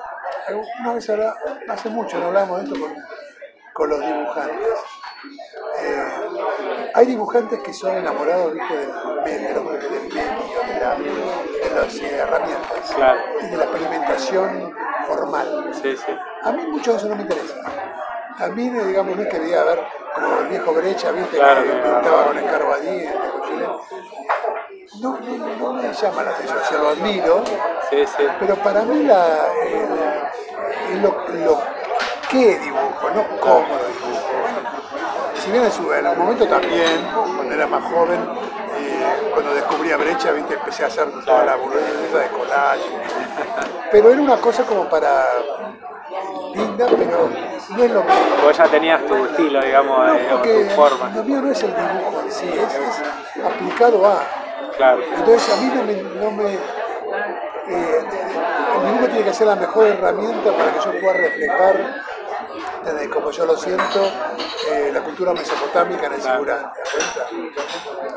Una 0.81 0.93
vez 0.93 1.09
ahora, 1.09 1.33
hace 1.69 1.89
mucho 1.89 2.19
no 2.19 2.27
hablamos 2.27 2.59
de 2.59 2.65
esto 2.65 2.79
con, 2.79 2.95
con 3.73 3.89
los 3.89 3.99
dibujantes. 4.01 4.67
Eh, 5.79 6.91
hay 6.93 7.05
dibujantes 7.07 7.59
que 7.61 7.73
son 7.73 7.95
enamorados 7.97 8.53
¿viste? 8.53 8.75
del, 8.77 8.87
medio, 9.23 9.63
de, 10.67 10.79
la- 10.79 10.95
de 10.95 11.75
las 11.75 11.95
herramientas 12.01 12.93
Claro. 12.95 13.19
y 13.41 13.45
de 13.47 13.57
la 13.57 13.63
experimentación 13.63 14.75
formal. 15.07 15.71
Sí, 15.81 15.95
sí. 15.97 16.11
A 16.43 16.51
mí 16.51 16.67
mucho 16.67 16.91
de 16.91 16.97
eso 16.97 17.07
no 17.07 17.15
me 17.15 17.21
interesa. 17.23 17.55
A 18.37 18.47
mí, 18.47 18.67
eh, 18.67 18.85
digamos, 18.85 19.15
no 19.15 19.21
es 19.21 19.27
que 19.29 19.39
diga, 19.39 19.61
a 19.61 19.63
ver, 19.65 19.79
como 20.13 20.39
el 20.39 20.47
viejo 20.47 20.73
Brecha, 20.73 21.11
¿viste? 21.11 21.37
Claro, 21.37 21.63
que 21.63 21.69
pintaba 21.69 22.25
con 22.25 22.37
escarbadiente, 22.37 23.17
con 23.31 23.49
chile. 23.49 23.67
No, 25.01 25.19
no, 25.19 25.55
no 25.57 25.73
me 25.73 25.93
llama 25.93 26.23
la 26.23 26.31
atención, 26.31 26.57
o 26.61 26.65
sea, 26.65 26.77
lo 26.79 26.89
admiro, 26.89 27.43
Sí, 27.89 28.05
sí. 28.05 28.23
pero 28.39 28.55
para 28.57 28.81
mí 28.83 29.03
la, 29.03 29.37
el- 29.63 31.01
lo, 31.01 31.09
lo 31.45 31.61
que 32.29 32.57
dibujo, 32.59 33.09
no 33.13 33.39
cómo 33.39 33.67
lo 33.67 33.87
dibujo. 33.87 34.21
Si 35.43 35.51
bien 35.51 35.63
en 35.63 35.71
su 35.71 35.91
en 35.93 36.07
un 36.07 36.17
momento 36.17 36.47
también, 36.47 37.07
cuando 37.35 37.53
era 37.53 37.67
más 37.67 37.83
joven, 37.83 38.19
eh, 38.77 39.29
cuando 39.33 39.53
descubrí 39.53 39.91
a 39.91 39.97
Brecha, 39.97 40.31
¿viste? 40.31 40.55
empecé 40.55 40.83
a 40.83 40.87
hacer 40.87 41.07
toda 41.25 41.45
la 41.45 41.55
burbuja 41.55 42.19
de 42.19 42.27
collage. 42.29 42.89
Pero 43.91 44.11
era 44.11 44.21
una 44.21 44.37
cosa 44.37 44.63
como 44.63 44.89
para 44.89 45.25
linda, 46.53 46.87
pero 46.97 47.29
no 47.69 47.83
es 47.83 47.91
lo 47.91 48.03
mismo. 48.03 48.15
Vos 48.43 48.57
ya 48.57 48.67
tenías 48.67 49.05
tu 49.05 49.25
estilo, 49.25 49.61
digamos, 49.61 50.09
eh, 50.09 50.33
o 50.33 50.37
tu 50.37 50.75
forma. 50.75 51.11
lo 51.15 51.23
mío 51.23 51.41
no 51.41 51.51
es 51.51 51.63
el 51.63 51.73
dibujo 51.73 52.21
en 52.21 52.31
sí, 52.31 52.47
es, 52.47 52.73
es 52.73 53.45
aplicado 53.45 54.05
a. 54.05 54.23
Claro. 54.77 55.01
Entonces 55.17 55.53
a 55.53 55.61
mí 55.61 55.71
no 55.73 55.83
me... 55.83 55.93
no 56.19 56.31
me, 56.31 56.53
eh, 56.53 58.05
el 58.75 58.85
dibujo 58.85 59.05
tiene 59.07 59.23
que 59.23 59.33
ser 59.33 59.47
la 59.47 59.55
mejor 59.55 59.87
herramienta 59.87 60.51
para 60.51 60.73
que 60.73 60.79
yo 60.79 60.99
pueda 60.99 61.13
reflejar, 61.13 62.01
desde 62.85 63.09
como 63.09 63.31
yo 63.31 63.45
lo 63.45 63.57
siento, 63.57 64.03
eh, 64.71 64.91
la 64.93 65.01
cultura 65.01 65.33
mesopotámica 65.33 66.05
en 66.07 66.13
el. 66.13 66.21
Sigurán. 66.21 66.71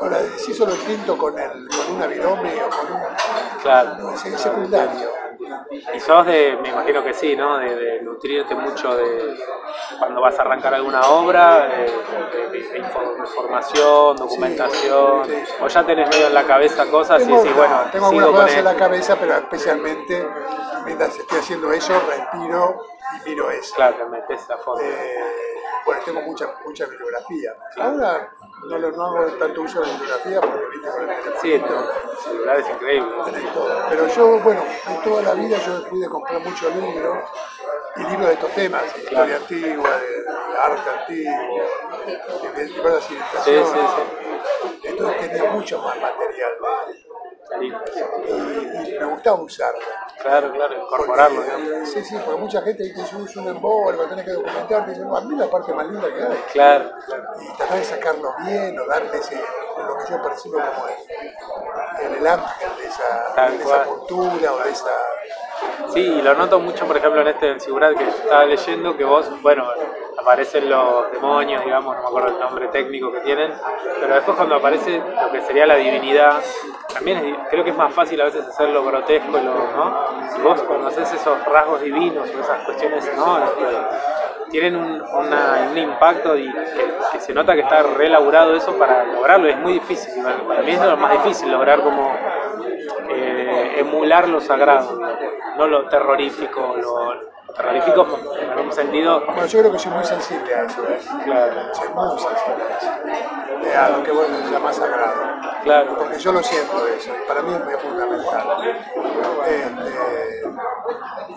Ahora, 0.01 0.19
si 0.37 0.51
eso 0.51 0.65
lo 0.65 0.75
pinto 0.75 1.17
con, 1.17 1.37
el, 1.37 1.67
con 1.67 1.95
una 1.95 2.07
virome 2.07 2.53
o 2.63 2.69
con 2.69 2.91
un... 2.93 3.01
Claro. 3.61 3.95
No, 3.99 4.13
es 4.13 4.25
es 4.25 4.39
secundario. 4.41 5.09
Y 5.93 5.99
sos 5.99 6.25
de, 6.25 6.57
me 6.61 6.69
imagino 6.69 7.03
que 7.03 7.13
sí, 7.13 7.35
¿no? 7.35 7.57
De, 7.57 7.75
de 7.75 8.01
nutrirte 8.01 8.55
mucho 8.55 8.95
de 8.95 9.37
cuando 9.97 10.19
vas 10.21 10.37
a 10.37 10.41
arrancar 10.41 10.73
alguna 10.73 11.01
obra, 11.01 11.67
de, 11.67 11.77
de- 11.77 12.49
de- 12.49 12.69
de 12.69 12.79
info- 12.79 13.15
información, 13.19 14.15
documentación. 14.17 15.25
sí, 15.25 15.31
sí. 15.45 15.53
O 15.61 15.67
ya 15.67 15.83
tenés 15.85 16.09
medio 16.09 16.27
en 16.27 16.33
la 16.33 16.43
cabeza 16.43 16.85
cosas 16.87 17.21
y 17.21 17.31
decís, 17.31 17.55
bueno, 17.55 17.81
tengo 17.91 18.09
sigo 18.09 18.21
algunas 18.21 18.31
con 18.31 18.41
cosas 18.45 18.57
en 18.59 18.65
la 18.65 18.75
cabeza, 18.75 19.15
pero 19.19 19.33
especialmente 19.35 20.27
mientras 20.89 21.15
estoy 21.19 21.37
haciendo 21.39 21.71
eso, 21.71 21.93
respiro 22.07 22.83
y 23.25 23.29
miro 23.29 23.51
eso. 23.51 23.75
Claro, 23.75 23.95
te 23.97 24.05
metes 24.05 24.49
a 24.49 24.57
fondo. 24.57 24.81
Eh, 24.83 25.19
bueno, 25.85 26.01
tengo 26.03 26.21
mucha, 26.21 26.47
mucha 26.65 26.85
bibliografía. 26.87 27.55
Ahora 27.77 28.31
no, 28.63 28.77
lo- 28.77 28.91
no 28.91 29.05
hago 29.05 29.25
tanto 29.33 29.61
uso 29.61 29.81
de 29.81 29.91
bibliografía 29.91 30.41
porque 30.41 30.65
viste 30.71 30.89
con 30.89 31.01
el 31.09 31.15
teléfono. 31.15 31.41
Sí, 31.41 31.53
el 31.53 32.23
celular 32.23 32.59
es 32.59 32.69
increíble. 32.69 33.11
todo. 33.53 33.85
Pero 33.89 34.07
yo, 34.07 34.39
bueno, 34.39 34.63
en 34.87 35.01
toda 35.03 35.21
la 35.21 35.33
vida 35.35 35.57
yo 35.57 35.81
fui 35.89 35.99
de 35.99 36.09
comprar 36.09 36.39
muchos 36.41 36.75
libros 36.75 37.17
y 37.95 37.99
libros 38.01 38.27
de 38.27 38.33
estos 38.33 38.51
temas, 38.51 38.93
de 38.95 39.03
historia 39.03 39.35
antigua, 39.37 39.89
de, 39.97 40.21
de 40.23 40.57
arte 40.61 40.89
antiguo, 40.99 41.67
de, 42.43 42.51
de 42.51 42.65
diversas 42.65 43.03
Sí, 43.03 43.13
civilizaciones. 43.13 43.67
sí, 43.69 43.79
sí. 43.95 44.87
Entonces 44.87 45.31
tenía 45.31 45.51
mucho 45.51 45.81
más 45.81 45.99
material. 46.01 46.51
Y, 47.61 48.99
me 48.99 49.05
gustaba 49.05 49.41
usarlo. 49.41 49.79
Claro, 50.21 50.51
claro, 50.51 50.83
incorporarlo. 50.83 51.41
Porque, 51.41 51.85
sí, 51.85 52.03
sí, 52.03 52.15
porque 52.23 52.39
mucha 52.41 52.61
gente 52.61 52.83
dice, 52.83 53.01
es 53.01 53.35
un 53.35 53.47
embole, 53.47 53.97
tenés 54.09 54.25
que 54.25 54.31
documentarte. 54.31 54.91
Dice, 54.91 55.03
no, 55.03 55.15
a 55.15 55.21
mí 55.21 55.35
la 55.35 55.49
parte 55.49 55.73
más 55.73 55.87
linda 55.87 56.07
que 56.13 56.23
hay. 56.23 56.43
Claro, 56.51 56.91
claro. 57.05 57.23
Y 57.41 57.57
tratar 57.57 57.77
de 57.77 57.83
sacarlo 57.83 58.33
bien 58.45 58.79
o 58.79 58.85
darle 58.85 59.17
ese, 59.17 59.35
lo 59.35 59.97
que 59.97 60.11
yo 60.11 60.21
percibo 60.21 60.59
como 60.59 60.87
el, 60.87 62.15
el 62.15 62.27
ángel 62.27 62.69
de 62.77 62.87
esa, 62.87 63.49
de 63.49 63.55
esa 63.55 63.83
cultura 63.85 64.53
o 64.53 64.59
de 64.59 64.69
esa... 64.71 64.91
Sí, 65.93 66.01
y 66.01 66.21
lo 66.21 66.33
noto 66.35 66.59
mucho, 66.59 66.85
por 66.85 66.97
ejemplo, 66.97 67.21
en 67.21 67.27
este 67.29 67.47
del 67.47 67.59
Sigurat 67.61 67.95
que 67.97 68.03
estaba 68.07 68.45
leyendo, 68.45 68.95
que 68.95 69.03
vos, 69.03 69.29
bueno, 69.41 69.65
aparecen 70.19 70.69
los 70.69 71.11
demonios, 71.11 71.63
digamos, 71.63 71.95
no 71.95 72.01
me 72.03 72.07
acuerdo 72.07 72.27
el 72.29 72.39
nombre 72.39 72.67
técnico 72.67 73.11
que 73.11 73.21
tienen, 73.21 73.51
pero 73.99 74.13
después 74.15 74.37
cuando 74.37 74.55
aparece 74.55 74.99
lo 74.99 75.31
que 75.31 75.41
sería 75.41 75.65
la 75.65 75.75
divinidad, 75.75 76.33
también 76.93 77.17
es 77.25 77.37
creo 77.49 77.63
que 77.63 77.71
es 77.71 77.77
más 77.77 77.91
fácil 77.93 78.21
a 78.21 78.25
veces 78.25 78.45
hacer 78.45 78.69
lo 78.69 78.83
grotesco, 78.83 79.31
lo, 79.37 79.41
¿no? 79.41 80.05
Y 80.37 80.41
vos 80.41 80.61
cuando 80.63 80.87
haces 80.89 81.11
esos 81.13 81.43
rasgos 81.45 81.81
divinos 81.81 82.29
o 82.35 82.39
esas 82.39 82.63
cuestiones, 82.65 83.11
¿no? 83.15 83.39
Este, 83.43 83.65
tienen 84.51 84.75
un, 84.75 85.01
una- 85.01 85.67
un 85.71 85.77
impacto 85.77 86.35
y 86.35 86.51
que, 86.51 86.93
que 87.13 87.19
se 87.19 87.33
nota 87.33 87.53
que 87.55 87.61
está 87.61 87.81
relaborado 87.83 88.53
eso 88.55 88.77
para 88.77 89.03
lograrlo, 89.05 89.47
es 89.47 89.57
muy 89.57 89.73
difícil, 89.73 90.23
para 90.47 90.61
mí 90.61 90.71
es 90.71 90.81
lo 90.81 90.97
más 90.97 91.11
difícil 91.23 91.51
lograr 91.51 91.81
como 91.81 92.13
emular 93.79 94.27
lo 94.27 94.41
sagrado, 94.41 94.99
no 95.57 95.67
lo 95.67 95.87
terrorífico, 95.87 96.75
lo, 96.77 97.28
lo 97.49 97.53
terrorífico 97.53 98.07
en 98.39 98.49
algún 98.51 98.71
sentido, 98.71 99.25
Bueno, 99.25 99.45
yo 99.45 99.59
creo 99.59 99.71
que 99.71 99.79
soy 99.79 99.91
muy 99.91 100.03
sensible 100.03 100.55
a 100.55 100.63
eso, 100.63 100.81
¿ves? 100.83 101.05
claro, 101.25 101.73
Soy 101.73 101.87
muy 101.89 102.19
sensible 102.19 102.63
a 102.63 102.77
eso. 102.77 102.91
Eh, 103.67 103.75
A 103.75 103.89
lo 103.89 104.03
que 104.03 104.11
vos 104.11 104.27
llamás 104.51 104.75
sagrado. 104.75 105.21
claro, 105.63 105.95
Porque 105.97 106.17
yo 106.19 106.31
lo 106.31 106.41
siento 106.43 106.87
eso, 106.87 107.11
y 107.15 107.27
para 107.27 107.41
mí 107.41 107.53
es 107.53 107.63
muy 107.65 107.73
fundamental. 107.75 108.77
Este, 109.47 110.43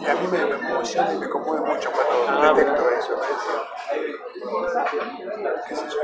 y 0.01 0.07
a 0.07 0.15
mí 0.15 0.27
me, 0.31 0.45
me 0.47 0.69
emociona 0.71 1.13
y 1.15 1.19
me 1.19 1.29
conmueve 1.29 1.67
mucho 1.67 1.91
cuando 1.93 2.13
Ah, 2.29 2.53
detecto 2.55 2.89
eso. 2.91 3.17
¿ves? 3.17 3.29
¿Qué 5.69 5.77
sé 5.77 5.85
yo? 5.89 6.03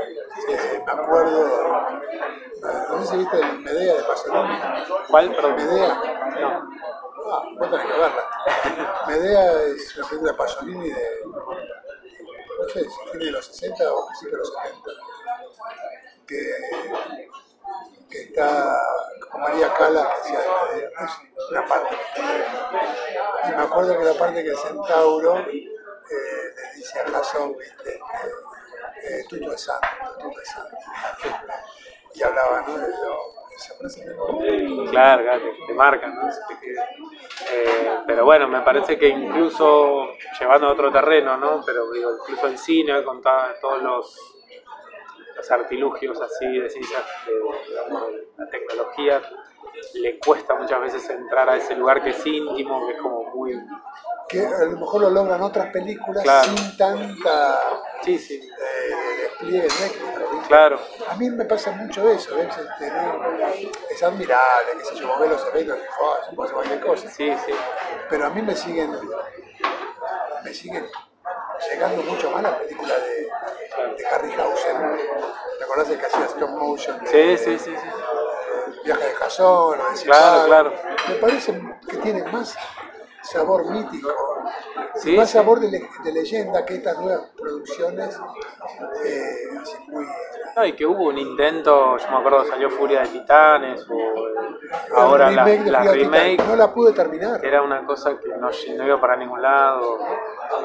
Eh, 0.53 0.83
me 0.85 0.91
acuerdo, 0.91 1.45
eh, 1.45 2.85
no 2.89 2.99
sé 3.03 3.05
si 3.11 3.17
viste 3.17 3.39
el 3.39 3.59
Medea 3.59 3.95
de 3.95 4.03
Pasolini. 4.03 4.59
¿cuál? 5.09 5.31
Perdón. 5.35 5.55
Medea, 5.55 5.87
No. 6.39 6.69
ah, 7.31 7.43
vos 7.57 7.69
tenés 7.69 7.85
que 7.85 7.91
verla. 7.93 8.23
Medea 9.07 9.51
es 9.63 9.98
una 9.99 10.07
película 10.09 10.31
de 10.31 10.37
Pasolini 10.37 10.89
de, 10.91 11.25
no 11.25 12.69
sé, 12.73 12.83
si 12.83 12.89
tiene 13.11 13.25
de 13.25 13.31
los 13.31 13.45
60 13.45 13.93
o 13.93 14.05
principios 14.07 14.31
de 14.33 14.37
los 14.39 14.53
70, 14.63 14.91
que, 16.27 16.41
que 18.09 18.21
está 18.23 18.79
con 19.31 19.41
María 19.41 19.73
Cala, 19.73 20.03
que 20.07 20.21
hacía 20.21 20.39
de 20.39 20.45
Medea. 20.75 20.89
Es 21.05 21.51
una 21.51 21.65
parte. 21.67 21.97
Y 23.45 23.51
me 23.51 23.61
acuerdo 23.63 23.97
que 23.97 24.03
la 24.05 24.13
parte 24.13 24.43
que 24.43 24.49
el 24.49 24.57
centauro 24.57 25.37
eh, 25.39 25.45
le 25.49 26.75
dice 26.77 26.99
a 26.99 27.09
Jason, 27.11 27.55
viste, 27.57 27.99
eh, 29.03 29.23
Tuto 29.29 29.53
es 29.53 29.61
santo, 29.61 29.87
Tuto 30.19 30.41
es 30.41 30.49
santo. 30.49 30.75
Y 32.15 32.23
hablaba, 32.23 32.61
¿no? 32.67 32.77
De 32.77 32.87
lo- 32.89 33.39
esa 33.55 33.73
frase 33.75 34.05
Claro, 34.89 35.23
claro, 35.23 35.41
te, 35.67 35.73
marcan, 35.73 36.15
¿no? 36.15 36.29
Eh, 37.51 37.78
pero 38.09 38.25
bueno, 38.25 38.47
me 38.47 38.61
parece 38.61 38.97
que 38.97 39.07
incluso 39.07 40.07
llevando 40.39 40.65
a 40.65 40.71
otro 40.71 40.91
terreno, 40.91 41.37
¿no? 41.37 41.61
Pero 41.63 41.91
digo, 41.91 42.09
incluso 42.19 42.47
el 42.47 42.57
cine, 42.57 43.03
con 43.03 43.21
todos 43.21 43.83
los, 43.83 44.17
los 45.35 45.51
artilugios 45.51 46.19
así 46.19 46.57
de 46.57 46.71
ciencia, 46.71 46.97
de, 47.27 48.27
la 48.35 48.49
tecnología, 48.49 49.21
le 49.93 50.17
cuesta 50.17 50.55
muchas 50.55 50.81
veces 50.81 51.07
entrar 51.07 51.51
a 51.51 51.57
ese 51.57 51.75
lugar 51.75 52.01
que 52.01 52.09
es 52.09 52.25
íntimo, 52.25 52.87
que 52.87 52.93
es 52.93 52.99
como 52.99 53.25
muy... 53.25 53.53
que 54.27 54.43
a 54.43 54.65
lo 54.65 54.79
mejor 54.79 55.01
lo 55.01 55.11
logran 55.11 55.43
otras 55.43 55.71
películas 55.71 56.23
Claro. 56.23 56.47
sin 56.57 56.77
tanta 56.77 57.59
Sí, 58.01 58.17
sí, 58.17 58.41
eh, 58.41 59.21
despliegue. 59.21 59.67
Claro, 60.49 60.79
A 61.09 61.15
mí 61.15 61.29
me 61.29 61.45
pasa 61.45 61.71
mucho 61.71 62.09
eso, 62.09 62.35
¿ves? 62.35 62.47
Este, 62.57 62.91
¿no? 62.91 63.47
es 63.89 64.03
admirable, 64.03 64.71
que 64.77 64.83
se 64.85 64.95
yo, 64.95 65.07
vos 65.07 65.19
ves 65.21 65.29
los 65.29 65.47
efectos 65.47 65.77
y 65.77 65.81
"Oh, 66.01 66.13
hacer 66.43 66.53
cualquier 66.53 66.79
cosa. 66.81 67.09
sí, 67.09 67.31
sí, 67.45 67.53
Pero 68.09 68.25
a 68.25 68.29
mí 68.31 68.41
me 68.41 68.55
siguen, 68.55 68.91
me 70.43 70.53
siguen 70.53 70.85
llegando 71.71 72.01
mucho 72.03 72.29
más 72.31 72.43
las 72.43 72.53
películas 72.55 72.97
de, 73.01 73.93
de 73.97 74.07
Harryhausen. 74.07 74.77
¿Te 75.57 75.63
acordás 75.63 75.89
de 75.89 75.97
que 75.97 76.05
hacía 76.05 76.25
stop 76.25 76.49
motion? 76.49 76.99
sí, 77.05 77.17
de- 77.17 77.37
sí, 77.37 77.59
sí, 77.59 77.71
sí. 77.75 77.87
Viaje 78.83 79.05
de 79.07 79.13
Jason 79.15 79.45
o 79.45 79.71
de 79.71 80.03
Claro, 80.03 80.45
claro. 80.45 80.73
Me 81.09 81.15
parece 81.15 81.61
que 81.89 81.97
tienen 81.97 82.31
más 82.31 82.55
sabor 83.21 83.65
mítico, 83.71 84.09
Sí, 84.95 85.15
más 85.15 85.29
sí. 85.29 85.37
sabor 85.37 85.59
de, 85.59 85.69
le- 85.69 85.89
de 86.03 86.11
leyenda 86.11 86.65
que 86.65 86.75
estas 86.75 86.97
nuevas 86.99 87.29
producciones 87.37 88.19
eh, 89.05 89.33
así 89.61 89.75
muy... 89.87 90.05
No, 90.55 90.65
y 90.65 90.73
que 90.73 90.85
hubo 90.85 91.03
un 91.09 91.17
intento, 91.17 91.97
yo 91.97 92.09
me 92.11 92.17
acuerdo 92.17 92.45
salió 92.45 92.69
Furia 92.69 93.01
de 93.01 93.07
Titanes, 93.09 93.85
o 93.89 93.93
eh, 93.93 94.79
ahora 94.95 95.29
la, 95.31 95.43
remake 95.45 95.69
la 95.69 95.79
No 96.47 96.55
la 96.55 96.73
pude 96.73 96.91
terminar. 96.93 97.43
era 97.45 97.61
una 97.61 97.85
cosa 97.85 98.17
que 98.19 98.29
no, 98.29 98.49
no 98.49 98.85
iba 98.87 98.99
para 98.99 99.15
ningún 99.15 99.41
lado, 99.41 99.99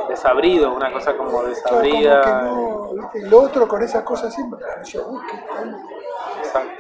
desabrido, 0.09 0.73
una 0.75 0.93
cosa 0.93 1.17
como 1.17 1.31
Claro, 1.31 1.49
desabrida. 1.49 2.23
como 2.49 2.89
que 2.91 2.97
no, 2.97 3.03
¿viste? 3.03 3.19
Y 3.27 3.31
lo 3.31 3.43
otro 3.43 3.69
con 3.69 3.83
esas 3.83 4.03
cosas 4.03 4.33
siempre 4.35 4.59
me 4.61 4.67
pareció, 4.67 5.07
uy, 5.07 5.21
qué, 5.31 5.39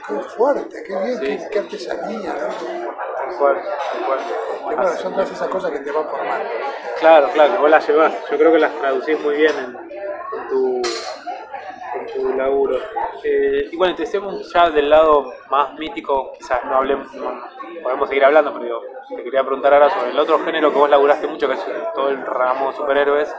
qué 0.08 0.20
fuerte, 0.36 0.82
qué 0.82 0.96
bien, 0.96 1.18
Sí. 1.18 1.26
qué, 1.26 1.48
qué 1.50 1.58
artesanía, 1.60 2.32
¿no? 2.34 2.94
Tal 3.34 3.38
cual, 3.38 3.62
tal 3.62 4.06
cual. 4.06 4.18
Que 4.68 4.74
bueno, 4.76 4.96
son 4.96 5.12
todas 5.12 5.30
esas 5.30 5.48
cosas 5.48 5.70
que 5.70 5.80
te 5.80 5.90
van 5.90 6.08
formando. 6.08 6.48
Claro, 7.00 7.28
claro, 7.32 7.60
vos 7.60 7.70
las 7.70 7.86
llevás. 7.86 8.14
Yo 8.30 8.38
creo 8.38 8.52
que 8.52 8.58
las 8.58 8.74
traducís 8.78 9.20
muy 9.20 9.36
bien 9.36 9.52
en, 9.58 10.40
en 10.40 10.48
tu, 10.48 10.82
en 11.94 12.06
tu 12.14 12.36
laburo. 12.36 12.78
Eh, 13.22 13.68
y 13.72 13.76
bueno, 13.76 13.94
te 13.94 14.02
decíamos 14.02 14.52
ya 14.52 14.70
del 14.70 14.88
lado 14.88 15.32
más 15.50 15.74
mítico, 15.74 16.32
quizás 16.38 16.64
no 16.64 16.76
hablemos, 16.76 17.10
bueno, 17.12 17.42
podemos 17.82 18.08
seguir 18.08 18.24
hablando, 18.24 18.52
pero 18.52 18.64
digo, 18.64 18.80
te 19.16 19.22
quería 19.22 19.42
preguntar 19.42 19.72
ahora 19.74 19.90
sobre 19.90 20.10
el 20.10 20.18
otro 20.18 20.38
género 20.40 20.72
que 20.72 20.78
vos 20.78 20.90
laburaste 20.90 21.26
mucho, 21.26 21.48
que 21.48 21.54
es 21.54 21.66
todo 21.94 22.10
el 22.10 22.24
ramo 22.24 22.70
de 22.70 22.76
superhéroes. 22.76 23.34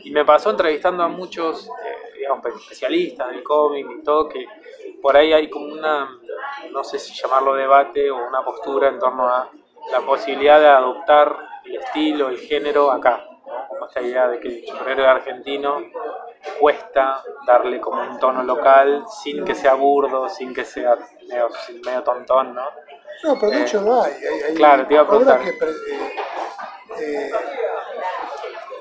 Y 0.00 0.10
me 0.10 0.24
pasó 0.24 0.50
entrevistando 0.50 1.02
a 1.02 1.08
muchos, 1.08 1.66
eh, 1.66 2.18
digamos, 2.18 2.44
especialistas 2.46 3.28
del 3.30 3.42
cómic 3.42 3.86
y 3.90 4.02
todo, 4.02 4.28
que 4.28 4.46
por 5.04 5.18
ahí 5.18 5.34
hay 5.34 5.50
como 5.50 5.66
una, 5.66 6.18
no 6.70 6.82
sé 6.82 6.98
si 6.98 7.12
llamarlo 7.12 7.54
debate 7.54 8.10
o 8.10 8.26
una 8.26 8.42
postura 8.42 8.88
en 8.88 8.98
torno 8.98 9.28
a 9.28 9.50
la 9.92 10.00
posibilidad 10.00 10.58
de 10.58 10.66
adoptar 10.66 11.36
el 11.66 11.76
estilo, 11.76 12.30
el 12.30 12.38
género 12.38 12.90
acá, 12.90 13.22
¿no? 13.46 13.68
como 13.68 13.84
esta 13.86 14.00
idea 14.00 14.28
de 14.28 14.40
que 14.40 14.48
el 14.48 14.66
superhéroe 14.66 15.06
argentino 15.06 15.76
cuesta 16.58 17.22
darle 17.46 17.82
como 17.82 18.00
un 18.00 18.18
tono 18.18 18.42
local 18.44 19.04
sin 19.22 19.44
que 19.44 19.54
sea 19.54 19.74
burdo, 19.74 20.26
sin 20.30 20.54
que 20.54 20.64
sea 20.64 20.96
medio, 21.28 21.50
medio 21.84 22.02
tontón, 22.02 22.54
¿no? 22.54 22.64
No, 23.24 23.34
pero 23.38 23.50
de 23.52 23.58
Eh, 23.58 23.62
hecho 23.62 23.82
lo 23.82 24.02
hay. 24.02 24.12
hay, 24.14 24.42
hay 24.48 24.54
claro, 24.54 24.86
te 24.86 24.94
iba 24.94 25.02
a 25.02 25.06
preguntar. 25.06 25.38
que 25.42 25.50
eh, 25.50 25.56
eh, 26.98 27.30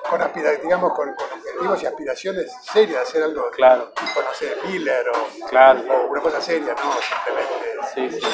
con 0.10 0.22
digamos, 0.62 0.94
con, 0.94 1.14
con 1.16 1.43
objetivos 1.54 1.84
y 1.84 1.86
aspiraciones 1.86 2.52
serias 2.62 3.02
de 3.04 3.08
hacer 3.10 3.24
algo 3.24 3.50
Claro. 3.52 3.92
tipo, 3.96 4.22
no 4.22 4.34
sé, 4.34 4.56
Miller 4.68 5.06
o, 5.10 5.48
Claro. 5.48 5.82
o 5.90 6.08
una 6.12 6.22
cosa 6.22 6.42
seria, 6.42 6.74
no 6.74 6.92
simplemente. 7.02 7.74
Sí, 7.94 8.10
sí, 8.20 8.28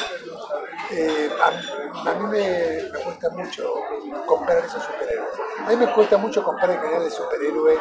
Eh, 0.92 1.30
a, 1.40 2.10
a 2.10 2.14
mí 2.14 2.26
me, 2.26 2.82
me 2.92 2.98
cuesta 2.98 3.30
mucho 3.30 3.74
comprar 4.26 4.58
esos 4.64 4.82
superhéroes. 4.82 5.30
A 5.64 5.68
mí 5.70 5.76
me 5.76 5.92
cuesta 5.92 6.16
mucho 6.16 6.42
comprar 6.42 6.70
el 6.70 6.80
general 6.80 7.04
de 7.04 7.10
superhéroe 7.10 7.74
eh, 7.74 7.78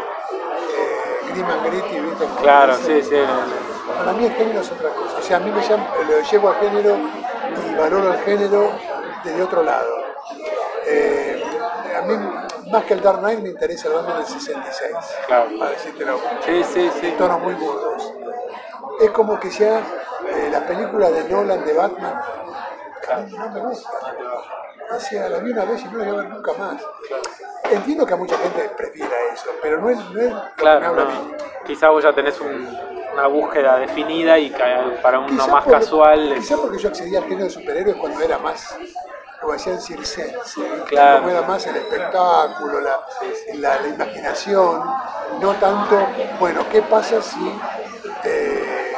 Grim 1.31 1.46
and 1.46 1.65
Gritty, 1.65 2.00
¿viste? 2.01 2.25
Claro, 2.41 2.75
sí, 2.75 3.01
sí. 3.01 3.15
Para 3.98 4.13
mí 4.13 4.25
el 4.25 4.34
género 4.34 4.62
es 4.62 4.72
otra 4.72 4.89
cosa. 4.89 5.17
O 5.17 5.22
sea, 5.24 5.38
a 5.38 5.39
mí 5.39 5.50
me 5.51 5.62
llama, 5.67 5.88
lo 6.08 6.22
llevo 6.22 6.50
al 6.50 6.55
género 6.60 6.98
y 7.72 7.75
valoro 7.75 8.13
el 8.13 8.19
género 8.19 8.72
desde 9.24 9.41
otro 9.41 9.63
lado. 9.63 9.91
Eh, 10.86 11.43
a 11.98 12.01
mí, 12.03 12.13
más 12.71 12.83
que 12.85 12.93
el 12.93 13.01
Dark 13.01 13.19
Knight, 13.19 13.39
me 13.39 13.49
interesa 13.49 13.88
el 13.88 13.93
Batman 13.95 14.17
del 14.17 14.25
66. 14.27 14.91
Claro. 15.27 15.49
Para 15.57 15.71
decírtelo. 15.71 16.19
Sí, 16.45 16.63
sí, 16.63 16.91
sí. 17.01 17.15
Tonos 17.17 17.39
muy 17.41 17.53
burdos. 17.55 18.13
Es 19.01 19.09
como 19.11 19.39
que 19.39 19.49
ya 19.49 19.79
eh, 19.79 20.49
las 20.51 20.63
películas 20.63 21.11
de 21.13 21.23
Nolan 21.25 21.65
de 21.65 21.73
Batman 21.73 22.21
mí 23.25 23.33
no 23.38 23.49
me 23.49 23.59
gustan. 23.61 24.01
Sea, 24.99 25.29
la 25.29 25.38
vi 25.39 25.51
una 25.51 25.65
vez 25.65 25.81
y 25.81 25.85
no 25.85 25.97
la 25.99 26.05
voy 26.05 26.13
a 26.13 26.21
ver 26.21 26.29
nunca 26.29 26.51
más. 26.53 26.81
Entiendo 27.71 28.05
que 28.05 28.13
a 28.13 28.17
mucha 28.17 28.38
gente 28.38 28.69
prefiera 28.75 29.15
eso, 29.33 29.49
pero 29.61 29.79
no 29.79 29.89
es, 29.89 29.97
no 30.11 30.21
es 30.21 30.33
Claro, 30.55 30.95
no. 30.95 31.05
mí. 31.05 31.33
Quizá 31.65 31.89
vos 31.89 32.03
ya 32.03 32.13
tenés 32.13 32.39
un- 32.41 32.67
una 33.13 33.27
búsqueda 33.27 33.77
definida 33.77 34.38
y 34.39 34.49
para 35.01 35.19
uno 35.19 35.27
Quizá 35.27 35.47
más 35.47 35.65
casual. 35.65 36.33
Quizá 36.35 36.57
porque 36.57 36.77
yo 36.79 36.89
accedí 36.89 37.15
al 37.15 37.23
género 37.23 37.43
de 37.45 37.49
superhéroes 37.51 37.95
cuando 37.97 38.19
era 38.21 38.38
más, 38.39 38.75
como 39.39 39.53
decían, 39.53 39.79
circense. 39.81 40.67
Claro. 40.88 41.30
Era 41.30 41.41
más 41.43 41.65
el 41.67 41.78
espectáculo, 41.78 42.80
la, 42.82 42.99
la- 43.56 43.82
la 43.82 43.88
imaginación, 43.88 44.84
no 45.39 45.54
tanto, 45.56 45.97
bueno, 46.39 46.65
¿qué 46.71 46.82
pasa 46.82 47.21
si 47.21 47.60
eh, 48.23 48.93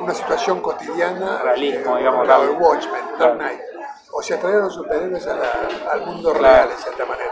una 0.00 0.14
situación 0.14 0.60
cotidiana, 0.60 1.38
Realismo, 1.42 1.96
eh, 1.96 2.00
digamos, 2.00 2.28
el 2.28 2.50
Watchmen, 2.50 3.02
Dark 3.06 3.16
Claro. 3.16 3.34
Knight, 3.36 3.60
o 4.12 4.22
sea, 4.22 4.38
traer 4.38 4.56
a 4.56 4.60
los 4.60 4.74
superhéroes 4.74 5.26
a 5.26 5.34
la- 5.34 5.90
al 5.92 6.00
mundo 6.06 6.32
Claro. 6.32 6.44
real, 6.54 6.68
de 6.68 6.76
cierta 6.76 7.04
manera. 7.04 7.30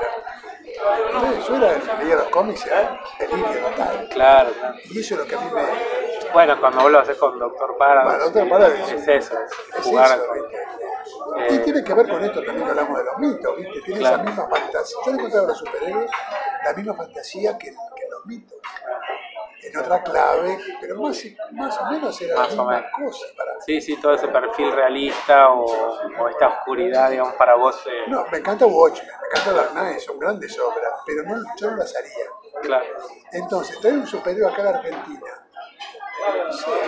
Entonces, 1.13 1.47
yo 1.49 1.57
era, 1.57 1.99
leía 2.03 2.17
los 2.17 2.29
cómics, 2.29 2.67
era 2.67 3.01
delirio 3.19 3.47
total. 3.71 4.09
Claro. 4.11 4.51
Y 4.91 5.01
eso 5.01 5.15
es 5.15 5.21
lo 5.21 5.27
que 5.27 5.35
a 5.35 5.41
mí 5.41 5.47
me, 5.55 6.26
Bueno, 6.37 6.61
cuando 6.61 6.83
vos 6.83 6.93
lo 6.93 6.99
haces 6.99 7.17
con 7.17 7.39
Doctor 7.39 7.69
Dr. 7.79 7.79
Paradox 7.79 8.93
es 8.93 9.09
eso, 9.09 9.35
es 9.41 9.51
es 9.79 9.85
jugar 9.85 10.19
eso, 10.19 10.27
con- 10.29 11.41
eh, 11.41 11.49
Y 11.51 11.59
tiene 11.61 11.83
que 11.83 11.95
ver 11.95 12.07
con 12.11 12.23
esto 12.23 12.43
también 12.45 12.63
que 12.67 12.71
hablamos 12.73 12.99
de 12.99 13.05
los 13.05 13.19
mitos, 13.19 13.57
¿viste? 13.57 13.81
Tiene 13.81 14.01
Claro. 14.01 14.17
esa 14.17 14.25
misma 14.25 14.47
fantasía. 14.51 14.97
Yo 15.07 15.13
le 15.13 15.17
encontraba 15.17 15.45
a 15.47 15.49
los 15.49 15.59
superhéroes 15.59 16.11
la 16.63 16.73
misma 16.75 16.95
fantasía 16.95 17.57
que, 17.57 17.69
que 17.71 18.09
los 18.11 18.27
mitos. 18.27 18.59
En 19.63 19.79
otra 19.79 20.03
clave, 20.03 20.59
pero 20.79 21.01
más, 21.01 21.25
más 21.53 21.81
o 21.81 21.85
menos 21.87 22.21
era 22.21 22.37
Más 22.37 22.55
la 22.55 22.63
misma 22.65 22.91
cosa 22.93 23.27
para. 23.35 23.59
Sí, 23.63 23.81
sí, 23.81 23.97
todo 23.97 24.13
ese 24.13 24.29
perfil 24.29 24.73
realista 24.73 25.49
o, 25.53 25.65
o 25.65 26.29
esta 26.29 26.49
oscuridad, 26.49 27.09
digamos, 27.13 27.33
para 27.37 27.55
vos. 27.55 27.83
eh, 27.87 28.05
No, 28.09 28.27
me 28.31 28.37
encanta 28.39 28.67
Watchmen, 28.67 29.09
me 29.09 29.27
encanta 29.29 29.53
Dark 29.55 29.71
Knight, 29.73 30.01
son 30.01 30.19
grandes 30.19 30.59
obras, 30.59 31.01
pero 31.07 31.23
no, 31.23 31.43
yo 31.57 31.71
no 31.71 31.77
las 31.79 31.97
haría. 31.97 32.27
claro. 32.61 32.85
Entonces, 33.33 33.81
traer 33.81 33.97
un 33.97 34.07
superhéroe 34.07 34.53
acá 34.53 34.63
la 34.65 34.71
Argentina. 34.71 35.46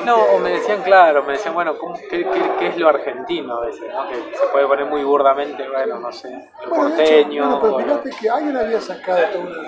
No, 0.04 0.16
o 0.16 0.38
me 0.38 0.50
decían, 0.50 0.82
claro, 0.82 1.22
me 1.24 1.32
decían, 1.34 1.54
bueno, 1.54 1.76
¿cómo- 1.78 1.94
qué, 1.98 2.24
qué- 2.24 2.52
qué 2.58 2.66
es 2.68 2.76
lo 2.78 2.88
argentino 2.88 3.56
a 3.58 3.60
veces? 3.66 3.92
¿no? 3.92 4.08
Que 4.08 4.14
se 4.16 4.46
puede 4.52 4.66
poner 4.66 4.86
muy 4.86 5.02
burdamente, 5.04 5.68
bueno, 5.68 5.98
no 5.98 6.12
sé, 6.12 6.50
lo 6.64 6.68
Bueno, 6.70 6.84
de 6.90 7.02
hecho, 7.02 7.12
porteño. 7.12 7.42
bueno, 7.44 7.60
pero 7.60 7.72
lo- 7.72 7.84
fíjate 8.02 8.10
que 8.20 8.30
alguien 8.30 8.56
había 8.56 8.80
sacado 8.80 9.18
toda 9.32 9.44
una. 9.44 9.58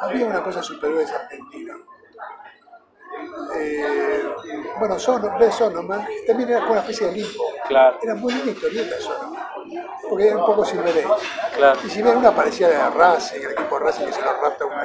Había 0.00 0.26
una 0.26 0.42
cosa 0.42 0.62
superhéroes 0.62 1.12
argentinos. 1.12 1.78
Eh, 3.54 4.24
bueno, 4.78 4.98
Sono, 4.98 5.38
ve 5.38 5.50
Sonoman, 5.52 6.06
también 6.26 6.48
era 6.48 6.60
como 6.60 6.72
una 6.72 6.80
especie 6.80 7.06
de 7.08 7.12
limpo. 7.14 7.44
Claro, 7.68 7.98
Era 8.02 8.14
muy 8.14 8.32
linda 8.32 8.50
historieta 8.52 8.96
Sonoman, 8.98 9.46
porque 10.08 10.28
era 10.28 10.38
un 10.38 10.46
poco 10.46 10.64
Silver 10.64 10.88
Age. 10.88 11.08
claro, 11.54 11.78
Y 11.84 11.90
si 11.90 12.02
bien 12.02 12.16
una 12.16 12.34
parecía 12.34 12.68
de 12.68 12.90
Racing, 12.90 13.40
el 13.42 13.52
equipo 13.52 13.78
de 13.78 13.84
Racing 13.84 14.06
que 14.06 14.12
se 14.12 14.22
lo 14.22 14.32
rapta 14.40 14.64
una. 14.64 14.84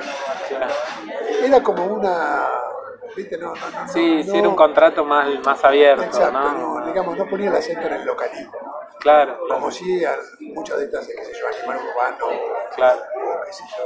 claro. 0.49 0.73
Era 1.43 1.63
como 1.63 1.85
una. 1.85 2.47
¿Viste? 3.17 3.37
No, 3.37 3.47
no, 3.47 3.69
no. 3.71 3.87
Sí, 3.89 4.23
no, 4.23 4.31
sí, 4.31 4.37
era 4.37 4.47
un 4.47 4.55
contrato 4.55 5.03
más, 5.03 5.27
más 5.43 5.63
abierto, 5.65 6.03
Exacto, 6.03 6.31
¿no? 6.39 6.85
digamos, 6.85 7.17
no 7.17 7.25
ponía 7.27 7.49
el 7.49 7.55
acento 7.55 7.87
en 7.87 7.93
el 7.93 8.05
localismo. 8.05 8.53
Claro, 8.99 9.39
Como 9.49 9.71
si 9.71 10.05
a 10.05 10.15
muchas 10.53 10.77
de 10.77 10.85
estas, 10.85 11.07
qué 11.07 11.13
sé 11.25 11.33
yo, 11.39 11.47
animal 11.47 11.77
urbano, 11.91 12.27
claro. 12.75 12.99
o 13.15 13.43
qué 13.45 13.53
sé 13.53 13.63
yo. 13.77 13.85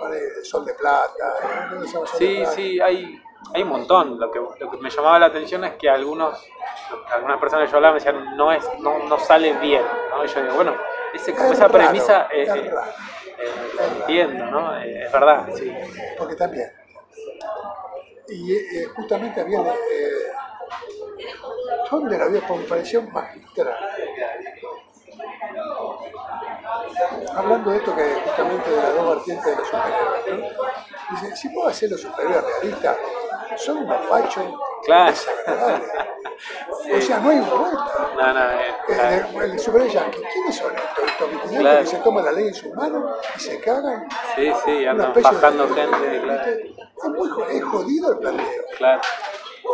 Vale, 0.00 0.44
Sol 0.44 0.64
de 0.64 0.74
Plata. 0.74 1.34
de 1.80 1.86
Sí, 2.18 2.36
Plata. 2.36 2.50
sí, 2.52 2.80
hay, 2.80 3.22
hay 3.54 3.62
un 3.62 3.68
montón. 3.68 4.18
Lo 4.18 4.30
que, 4.30 4.38
lo 4.38 4.70
que 4.70 4.76
me 4.78 4.90
llamaba 4.90 5.18
la 5.18 5.26
atención 5.26 5.64
es 5.64 5.74
que 5.76 5.88
algunos, 5.88 6.38
algunas 7.10 7.38
personas 7.38 7.66
que 7.66 7.70
yo 7.72 7.76
hablaba 7.76 7.94
me 7.94 8.00
decían, 8.00 8.36
no, 8.36 8.52
es, 8.52 8.64
no, 8.80 8.98
no 9.00 9.18
sale 9.18 9.54
bien. 9.54 9.82
¿no? 10.10 10.24
Y 10.24 10.28
yo 10.28 10.42
digo, 10.42 10.54
bueno, 10.54 10.74
ese, 11.14 11.30
esa 11.32 11.68
raro, 11.68 11.72
premisa 11.72 12.28
es 12.30 12.48
entiendo, 13.38 14.46
¿no? 14.46 14.76
Eh, 14.78 15.04
es 15.04 15.12
verdad, 15.12 15.48
porque 16.18 16.34
también. 16.36 16.72
Y 18.28 18.52
eh, 18.54 18.86
justamente 18.94 19.40
había. 19.40 19.60
Eh, 19.60 20.32
¿Dónde 21.90 22.18
la 22.18 22.24
había? 22.24 22.40
Pareció 22.68 23.02
magistral. 23.02 23.76
Hablando 27.34 27.70
de 27.70 27.76
esto 27.76 27.94
que 27.94 28.14
justamente 28.24 28.70
de 28.70 28.76
las 28.76 28.94
dos 28.94 29.16
vertientes 29.16 29.44
de 29.44 29.56
los 29.56 29.68
superhéroes, 29.68 30.26
¿no? 30.28 30.66
Dice, 31.10 31.36
si 31.36 31.48
puedo 31.50 31.68
hacer 31.68 31.90
los 31.90 32.00
superhéroes 32.00 32.44
realistas, 32.44 32.96
son 33.58 33.78
unos 33.78 34.06
fachos 34.06 34.44
Claro. 34.84 35.14
O 36.96 37.00
sea, 37.00 37.18
no 37.18 37.30
hay 37.30 37.40
vuelta. 37.40 38.10
No, 38.14 38.32
no, 38.34 38.50
eh, 38.50 38.74
claro. 38.86 39.42
el 39.42 39.58
superhéroe 39.58 39.92
yankee, 39.94 40.20
¿quiénes 40.32 40.56
son 40.56 40.72
estos? 40.76 41.04
Estos 41.06 41.30
vigilantes 41.30 41.60
Claro. 41.60 41.80
que 41.80 41.86
se 41.86 41.96
toman 41.98 42.24
la 42.26 42.32
ley 42.32 42.48
en 42.48 42.54
sus 42.54 42.74
manos 42.74 43.16
y 43.36 43.40
se 43.40 43.60
cagan. 43.60 44.06
sí, 44.34 44.52
sí, 44.64 44.84
andan 44.86 45.12
de- 45.14 45.20
bajando 45.22 45.66
gente, 45.74 46.20
claro. 46.20 46.52
Es 46.52 47.04
muy 47.10 47.30
es 47.56 47.64
jodido 47.64 48.12
el 48.12 48.18
planteo. 48.18 48.62
claro. 48.76 49.00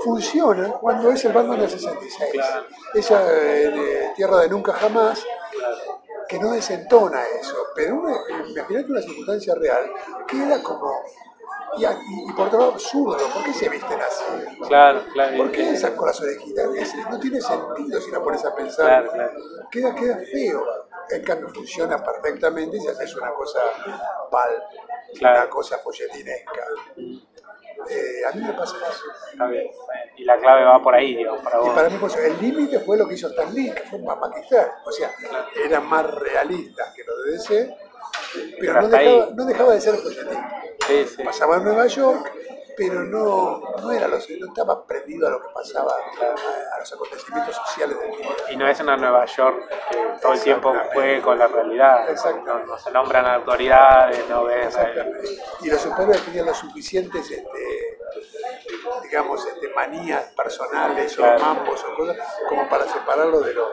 Funciona 0.04 0.68
cuando 0.80 1.10
es 1.10 1.24
el 1.24 1.32
Batman 1.32 1.60
del 1.60 1.68
66. 1.70 2.30
Claro. 2.32 2.64
Esa 2.94 3.20
eh, 3.28 4.12
Tierra 4.16 4.38
de 4.38 4.48
Nunca 4.48 4.72
Jamás, 4.72 5.22
que 6.28 6.38
no 6.38 6.52
desentona 6.52 7.22
eso. 7.40 7.56
Pero 7.74 8.02
imagínate 8.48 8.90
una 8.90 9.02
circunstancia 9.02 9.54
real, 9.56 9.90
queda 10.26 10.62
como. 10.62 10.92
Y, 11.76 11.84
y- 11.84 12.28
y 12.28 12.32
por 12.32 12.46
otro 12.48 12.58
lado, 12.58 12.72
absurdo. 12.72 13.16
¿Por 13.32 13.44
qué 13.44 13.52
se 13.52 13.68
visten 13.68 13.98
así? 14.00 14.24
Claro, 14.68 15.02
claro. 15.12 15.36
¿Por 15.38 15.50
qué 15.52 15.70
esas 15.70 15.92
colas 15.92 16.20
orejitas? 16.20 16.66
Es- 16.76 16.94
no 17.10 17.18
tiene 17.18 17.40
sentido 17.40 18.00
si 18.00 18.10
la 18.10 18.20
pones 18.20 18.44
a 18.44 18.54
pensar. 18.54 18.86
Claro, 18.86 19.10
claro. 19.12 19.32
Queda, 19.70 19.94
queda 19.94 20.18
feo. 20.30 20.64
En 21.10 21.22
cambio 21.24 21.48
funciona 21.48 22.02
perfectamente 22.02 22.78
si 22.80 22.88
haces 22.88 23.14
una 23.16 23.30
cosa 23.34 23.60
pal, 24.30 24.50
Claro. 25.18 25.40
una 25.40 25.50
cosa 25.50 25.78
folletinesca. 25.78 26.62
Eh, 27.88 28.22
a 28.30 28.32
mí 28.36 28.42
me 28.46 28.52
pasa 28.52 28.76
eso. 28.76 29.04
Está 29.32 29.46
bien. 29.46 29.68
Y 30.16 30.24
la 30.24 30.38
clave 30.38 30.64
va 30.64 30.80
por 30.82 30.94
ahí, 30.94 31.16
digamos, 31.16 31.40
para 31.42 31.56
Y 31.58 31.60
vos. 31.60 31.70
para 31.74 31.88
mí, 31.88 31.96
pues, 31.98 32.14
el 32.16 32.40
límite 32.40 32.78
fue 32.80 32.96
lo 32.96 33.08
que 33.08 33.14
hizo 33.14 33.28
Stan 33.28 33.52
Lee, 33.52 33.72
que 33.74 33.82
fue 33.82 33.98
más 33.98 34.18
magistral. 34.18 34.70
O 34.86 34.92
sea, 34.92 35.10
eran 35.64 35.86
más 35.88 36.08
realistas 36.14 36.92
que 36.94 37.02
los 37.02 37.24
de 37.24 37.30
DC, 37.32 37.76
pero 38.32 38.56
Pero 38.60 38.82
no 38.82 38.88
dejaba, 38.88 39.24
ahí. 39.26 39.32
no 39.34 39.44
dejaba 39.44 39.72
de 39.74 39.80
ser 39.80 39.94
folletín. 39.96 40.38
Sí, 40.86 41.06
sí. 41.06 41.22
Pasaba 41.22 41.56
en 41.56 41.64
Nueva 41.64 41.86
York, 41.86 42.32
pero 42.76 43.02
no, 43.04 43.60
no, 43.80 43.92
era 43.92 44.08
lo, 44.08 44.16
no 44.16 44.46
estaba 44.46 44.84
prendido 44.86 45.28
a 45.28 45.30
lo 45.30 45.40
que 45.42 45.48
pasaba, 45.54 45.92
a, 45.92 46.74
a 46.76 46.78
los 46.80 46.92
acontecimientos 46.92 47.54
sociales 47.56 47.98
del 48.00 48.10
día. 48.16 48.28
Y 48.50 48.56
no 48.56 48.66
es 48.68 48.80
una 48.80 48.96
Nueva 48.96 49.24
York 49.26 49.68
que 49.90 49.98
todo 50.20 50.32
el 50.32 50.40
tiempo 50.40 50.74
juegue 50.92 51.20
con 51.22 51.38
la 51.38 51.46
realidad. 51.46 52.08
No, 52.44 52.58
no 52.64 52.78
se 52.78 52.90
nombran 52.90 53.26
autoridades, 53.26 54.28
no 54.28 54.44
ves. 54.44 54.66
Exactamente. 54.66 55.28
Y 55.60 55.70
los 55.70 55.80
superhéroes 55.80 56.24
tenían 56.24 56.46
los 56.46 56.56
suficientes, 56.56 57.30
este, 57.30 57.98
digamos, 59.02 59.46
este, 59.46 59.68
manías 59.74 60.24
personales 60.32 61.14
Claro. 61.16 61.36
o 61.36 61.40
mambos 61.40 61.84
o 61.84 61.94
cosas 61.96 62.16
como 62.48 62.68
para 62.68 62.86
separarlo 62.86 63.40
de, 63.40 63.54
los 63.54 63.68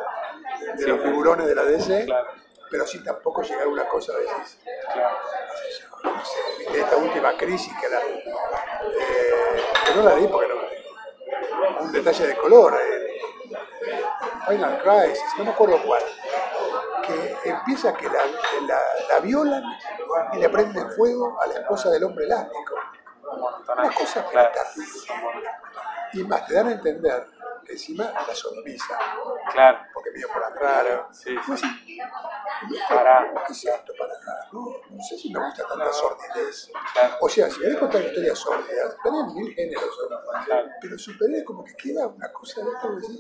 de 0.76 0.84
Sí. 0.84 0.89
los 0.89 1.02
figurones 1.02 1.48
de 1.48 1.56
la 1.56 1.63
DC, 1.63 2.06
Claro, 2.06 2.28
pero 2.69 2.86
sin 2.86 3.04
tampoco 3.04 3.41
llegar 3.43 3.63
a 3.65 3.69
una 3.69 3.88
cosa 3.88 4.13
a 4.13 4.17
veces. 4.17 4.60
claro. 4.93 5.15
no 6.04 6.26
sé, 6.26 6.39
viste, 6.80 6.96
esta 6.96 6.98
última 6.98 7.34
crisis 7.38 7.74
que 7.80 7.89
la 7.89 8.00
eh, 8.00 9.63
que 9.86 9.96
no 9.96 10.04
la 10.04 10.15
leí 10.15 10.28
porque 10.28 10.48
no 10.48 10.60
un 11.82 11.92
detalle 11.92 12.28
de 12.28 12.38
color 12.38 12.74
eh, 12.82 13.20
Final 14.48 14.82
Crisis, 14.82 15.24
no 15.38 15.44
me 15.46 15.52
acuerdo 15.52 15.80
cuál 15.86 16.02
que 17.06 17.38
empieza 17.50 17.94
que 17.94 18.08
la, 18.08 18.20
la, 18.68 18.80
la 19.10 19.20
violan 19.20 19.63
y 20.34 20.38
le 20.38 20.50
prenden 20.50 20.92
fuego 20.92 21.39
a 21.42 21.48
la 21.48 21.56
esposa 21.56 21.89
del 21.89 22.04
hombre 22.04 22.26
elástico 22.26 22.76
una 23.78 23.92
cosa 23.94 24.26
Claro. 24.26 24.52
y 26.13 26.24
más 26.24 26.46
te 26.48 26.54
dan 26.56 26.68
a 26.68 26.72
entender 26.72 27.28
que 27.65 27.74
encima 27.74 28.12
la 28.28 28.36
sodomiza 28.36 28.98
Claro. 29.52 29.80
porque 29.94 30.12
medio 30.12 30.28
por 30.30 30.44
atrás 30.44 31.06
Sí, 31.12 31.36
Pues 31.46 31.60
sí. 31.60 31.68
sí, 31.86 32.00
Pará. 32.89 33.32
¿Qué 33.48 33.54
es 33.54 33.65
esto 33.65 33.94
para 33.98 34.13
acá? 34.13 34.48
No, 34.52 34.65
no 35.00 35.06
sé 35.06 35.18
si 35.18 35.32
me 35.32 35.40
gusta 35.40 35.66
tanta 35.66 35.94
sordidez. 35.94 36.70
O 37.22 37.30
sea, 37.30 37.50
si 37.50 37.62
querés 37.62 37.78
contar 37.78 38.02
historias 38.02 38.38
sórdidas, 38.38 38.98
tenés 39.02 39.34
mil 39.34 39.54
géneros, 39.56 39.98
¿no? 40.10 40.18
Pero 40.82 40.98
superhéroe 41.00 41.46
como 41.46 41.64
que 41.64 41.74
queda 41.76 42.06
una 42.08 42.30
cosa 42.34 42.62
de 42.62 42.70
así, 42.76 43.18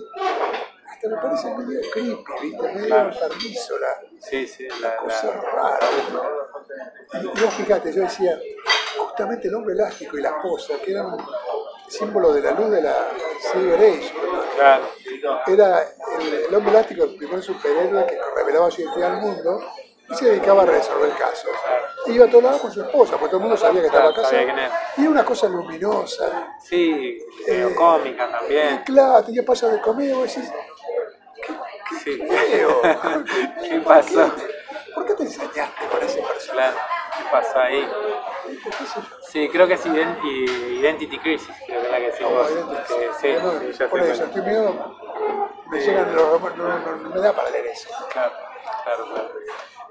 hasta 0.89 1.07
me 1.07 1.15
parece 1.15 1.55
medio 1.55 1.79
creepy, 1.89 2.23
¿viste? 2.41 2.73
Medio 2.73 2.97
enfermizo 2.99 3.79
la 3.79 4.01
Sí, 4.19 4.45
sí. 4.45 4.67
La, 4.81 4.97
cosa 4.97 5.27
la- 5.27 5.41
rara. 5.41 5.87
¿no? 6.11 7.19
Y, 7.21 7.25
vos 7.27 7.53
fíjate, 7.53 7.93
yo 7.93 8.01
decía, 8.01 8.37
justamente 8.97 9.47
el 9.47 9.55
hombre 9.55 9.73
elástico 9.73 10.17
y 10.17 10.21
la 10.21 10.29
esposa, 10.31 10.73
que 10.83 10.91
eran 10.91 11.15
símbolo 11.87 12.33
de 12.33 12.41
la 12.41 12.51
luz 12.51 12.71
de 12.71 12.81
la 12.81 13.07
Silver 13.53 13.79
Age, 13.79 14.13
era 15.47 15.81
el, 16.19 16.33
el 16.33 16.55
hombre 16.55 16.71
elástico, 16.71 17.05
el 17.05 17.15
primer 17.15 17.41
superhéroe 17.41 18.05
que 18.05 18.19
revelaba 18.35 18.69
su 18.69 18.81
identidad 18.81 19.13
al 19.15 19.21
mundo 19.21 19.61
y 20.09 20.15
se 20.15 20.25
dedicaba 20.25 20.63
a 20.63 20.65
resolver 20.65 21.11
casos. 21.11 21.49
Iba 22.07 22.25
a 22.25 22.29
todos 22.29 22.43
lados 22.43 22.61
con 22.61 22.71
su 22.71 22.81
esposa, 22.81 23.11
porque 23.17 23.27
todo 23.27 23.37
el 23.37 23.41
mundo 23.43 23.57
sabía 23.57 23.81
que 23.81 23.87
estaba 23.87 24.13
Claro, 24.13 24.29
casado. 24.29 24.41
Y 24.97 25.01
era 25.01 25.09
una 25.09 25.25
cosa 25.25 25.47
luminosa. 25.47 26.55
Sí, 26.61 27.19
medio 27.47 27.75
cómica 27.75 28.27
Y 28.27 28.31
también. 28.31 28.83
claro, 28.85 29.23
tenía 29.23 29.43
pasos 29.45 29.71
de 29.71 29.81
comedia, 29.81 30.15
vos 30.15 30.33
decís, 30.33 30.49
Sí. 32.03 32.17
feo. 32.27 32.81
¿Qué 33.69 33.79
pasó? 33.81 34.31
¿Por 34.95 35.05
qué 35.05 35.13
te 35.15 35.23
ensañaste 35.23 35.85
con 35.91 36.01
ese 36.03 36.21
personaje? 36.21 36.71
Claro. 36.71 36.77
¿Qué 37.17 37.23
pasó 37.31 37.59
ahí? 37.59 37.87
¿Qué? 38.47 38.59
Sí, 39.29 39.49
creo 39.49 39.67
que 39.67 39.73
es 39.73 39.85
ident- 39.85 40.23
Identity 40.23 41.19
Crisis, 41.19 41.49
creo 41.67 41.81
que 41.81 41.85
es 41.87 41.91
la 41.91 41.97
que 41.97 42.05
evidente. 42.07 42.83
Que 42.87 43.73
sí, 43.73 43.83
por 43.89 43.99
eso, 44.01 44.23
estoy 44.23 44.41
medio, 44.41 44.95
me 45.69 45.79
llegan 45.79 46.15
los 46.15 46.41
no, 46.41 46.49
no, 46.79 46.95
no 46.95 47.09
me 47.09 47.19
da 47.19 47.33
para 47.33 47.49
leer 47.49 47.67
eso. 47.67 47.89
Claro, 48.11 48.33
claro, 48.83 49.05
claro. 49.13 49.29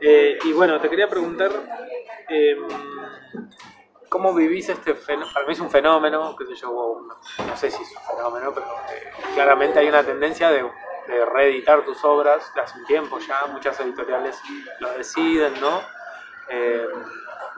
Eh, 0.00 0.38
y 0.44 0.52
bueno, 0.52 0.80
te 0.80 0.88
quería 0.88 1.08
preguntar, 1.08 1.50
eh, 2.28 2.56
¿cómo 4.08 4.32
vivís 4.34 4.68
este 4.68 4.94
fenómeno? 4.94 5.32
Para 5.34 5.46
mí 5.46 5.52
es 5.52 5.60
un 5.60 5.70
fenómeno, 5.70 6.36
qué 6.36 6.46
sé 6.46 6.54
yo, 6.54 6.68
no, 7.06 7.44
no 7.46 7.56
sé 7.56 7.70
si 7.70 7.82
es 7.82 7.90
un 7.96 8.16
fenómeno, 8.16 8.52
pero 8.54 8.66
eh, 8.92 9.10
claramente 9.34 9.78
hay 9.80 9.88
una 9.88 10.04
tendencia 10.04 10.50
de, 10.50 10.62
de 11.08 11.24
reeditar 11.24 11.84
tus 11.84 12.02
obras 12.04 12.52
de 12.54 12.60
hace 12.60 12.78
un 12.78 12.86
tiempo 12.86 13.18
ya, 13.18 13.46
muchas 13.46 13.78
editoriales 13.80 14.40
lo 14.80 14.90
deciden, 14.92 15.60
¿no? 15.60 15.80
Eh, 16.48 16.86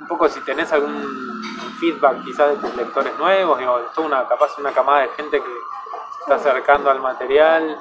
un 0.01 0.09
poco 0.09 0.29
si 0.29 0.41
tenés 0.41 0.73
algún 0.73 1.43
feedback 1.79 2.25
quizás 2.25 2.51
de 2.51 2.57
tus 2.57 2.75
lectores 2.75 3.15
nuevos, 3.19 3.59
digo, 3.59 3.79
es 3.81 3.93
toda 3.93 4.07
una, 4.07 4.27
capaz 4.27 4.57
una 4.59 4.73
camada 4.73 5.03
de 5.03 5.09
gente 5.11 5.39
que 5.39 5.47
se 5.47 6.21
está 6.23 6.35
acercando 6.37 6.91
al 6.91 7.01
material. 7.01 7.79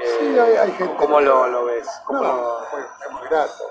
eh, 0.00 0.16
Sí, 0.20 0.38
hay, 0.38 0.56
hay 0.56 0.72
gente. 0.72 0.96
¿Cómo 0.96 1.20
lo, 1.20 1.48
lo 1.48 1.64
ves? 1.66 1.88
¿Cómo 2.06 2.22
No, 2.22 2.32
lo- 2.32 2.58
fue- 2.70 2.80
es 2.80 3.12
muy 3.12 3.22
grato. 3.28 3.64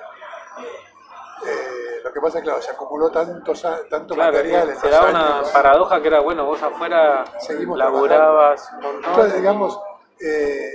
Eh, 1.46 2.02
lo 2.04 2.12
que 2.14 2.20
pasa 2.22 2.38
es 2.40 2.44
que 2.44 2.50
claro, 2.50 2.62
se 2.62 2.72
acumuló 2.72 3.10
tanto, 3.12 3.54
tanto 3.90 4.14
Claro, 4.16 4.34
material 4.34 4.70
en 4.70 4.76
se 4.78 4.90
da 4.90 5.06
una 5.10 5.38
años. 5.38 5.50
paradoja 5.50 6.02
que 6.02 6.08
era, 6.08 6.20
bueno, 6.20 6.46
vos 6.46 6.62
afuera 6.62 7.24
Seguimos 7.40 7.78
laburabas 7.78 8.72
un 8.74 8.82
montón. 8.82 9.06
Entonces, 9.12 9.36
digamos, 9.36 9.80
eh, 10.20 10.72